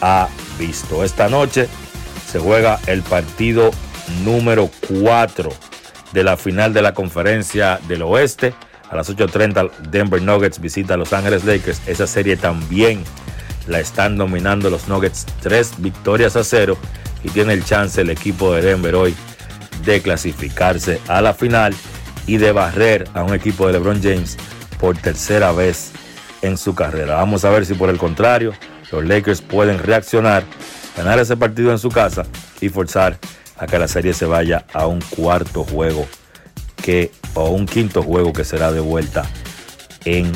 [0.00, 1.04] ha visto.
[1.04, 1.68] Esta noche
[2.30, 3.70] se juega el partido
[4.24, 4.70] número
[5.02, 5.50] 4
[6.12, 8.54] de la final de la conferencia del oeste.
[8.90, 11.82] A las 8.30 Denver Nuggets visita a Los Ángeles Lakers.
[11.86, 13.04] Esa serie también
[13.66, 15.26] la están dominando los Nuggets.
[15.42, 16.78] Tres victorias a cero
[17.30, 19.14] tiene el chance el equipo de Denver hoy
[19.84, 21.74] de clasificarse a la final
[22.26, 24.36] y de barrer a un equipo de LeBron James
[24.78, 25.92] por tercera vez
[26.42, 27.16] en su carrera.
[27.16, 28.52] Vamos a ver si por el contrario
[28.92, 30.44] los Lakers pueden reaccionar,
[30.96, 32.26] ganar ese partido en su casa
[32.60, 33.18] y forzar
[33.56, 36.06] a que la serie se vaya a un cuarto juego
[36.76, 39.24] que, o un quinto juego que será de vuelta
[40.04, 40.32] en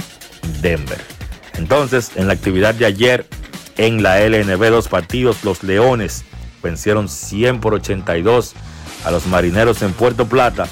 [0.60, 0.98] Denver.
[1.54, 3.26] Entonces, en la actividad de ayer
[3.76, 6.24] en la LNB, dos partidos, los Leones
[6.62, 8.54] vencieron 100 por 82
[9.04, 10.68] a los Marineros en Puerto Plata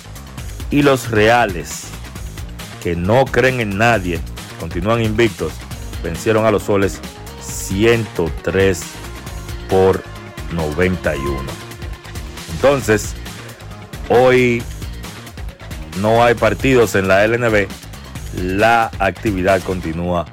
[0.71, 1.85] y los Reales,
[2.83, 4.21] que no creen en nadie,
[4.59, 5.53] continúan invictos,
[6.03, 7.01] vencieron a los Soles
[7.43, 8.83] 103
[9.69, 10.03] por
[10.53, 11.43] 91.
[12.55, 13.15] Entonces,
[14.09, 14.63] hoy
[16.01, 17.67] no hay partidos en la LNB.
[18.37, 20.27] La actividad continúa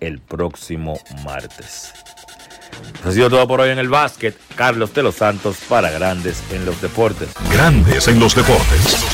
[0.00, 2.03] el próximo martes.
[3.00, 4.36] Eso ha sido todo por hoy en el básquet.
[4.56, 7.30] Carlos de los Santos para Grandes en los Deportes.
[7.52, 9.04] Grandes en los Deportes.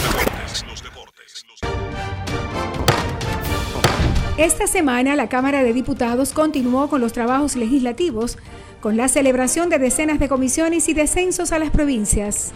[4.36, 8.38] Esta semana la Cámara de Diputados continuó con los trabajos legislativos
[8.80, 12.52] con la celebración de decenas de comisiones y descensos a las provincias.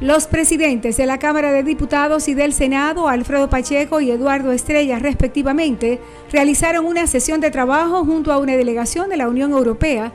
[0.00, 4.98] Los presidentes de la Cámara de Diputados y del Senado, Alfredo Pacheco y Eduardo Estrella,
[4.98, 6.00] respectivamente,
[6.32, 10.12] realizaron una sesión de trabajo junto a una delegación de la Unión Europea,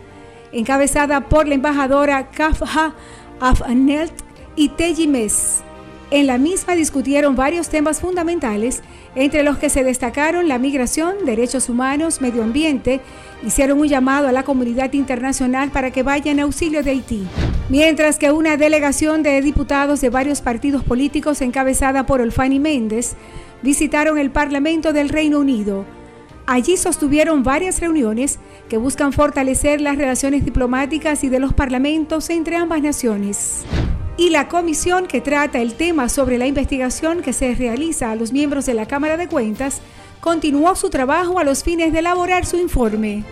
[0.51, 2.93] encabezada por la embajadora Kafha
[3.39, 4.13] Afnelt
[4.55, 5.63] y Teji Mes.
[6.11, 8.81] En la misma discutieron varios temas fundamentales,
[9.15, 12.99] entre los que se destacaron la migración, derechos humanos, medio ambiente,
[13.45, 17.25] hicieron un llamado a la comunidad internacional para que vaya en auxilio de Haití.
[17.69, 23.15] Mientras que una delegación de diputados de varios partidos políticos encabezada por Olfani Méndez
[23.61, 25.85] visitaron el Parlamento del Reino Unido.
[26.51, 28.37] Allí sostuvieron varias reuniones
[28.67, 33.63] que buscan fortalecer las relaciones diplomáticas y de los parlamentos entre ambas naciones
[34.17, 38.33] y la comisión que trata el tema sobre la investigación que se realiza a los
[38.33, 39.81] miembros de la Cámara de Cuentas
[40.19, 43.23] continuó su trabajo a los fines de elaborar su informe.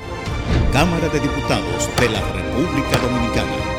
[0.71, 3.78] Cámara de Diputados de la República Dominicana.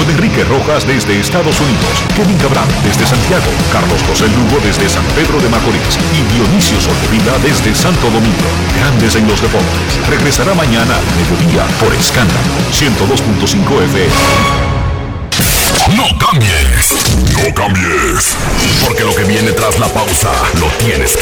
[0.00, 5.04] Con Enrique Rojas desde Estados Unidos, Kevin Cabral desde Santiago, Carlos José Lugo desde San
[5.14, 8.48] Pedro de Macorís y Dionisio Solterida desde Santo Domingo.
[8.80, 10.08] Grandes en los Deportes.
[10.08, 12.40] Regresará mañana al mediodía por Escándalo
[12.72, 14.70] 102.5 FM.
[15.96, 16.94] No cambies,
[17.36, 18.36] no cambies,
[18.86, 21.18] porque lo que viene tras la pausa lo tienes que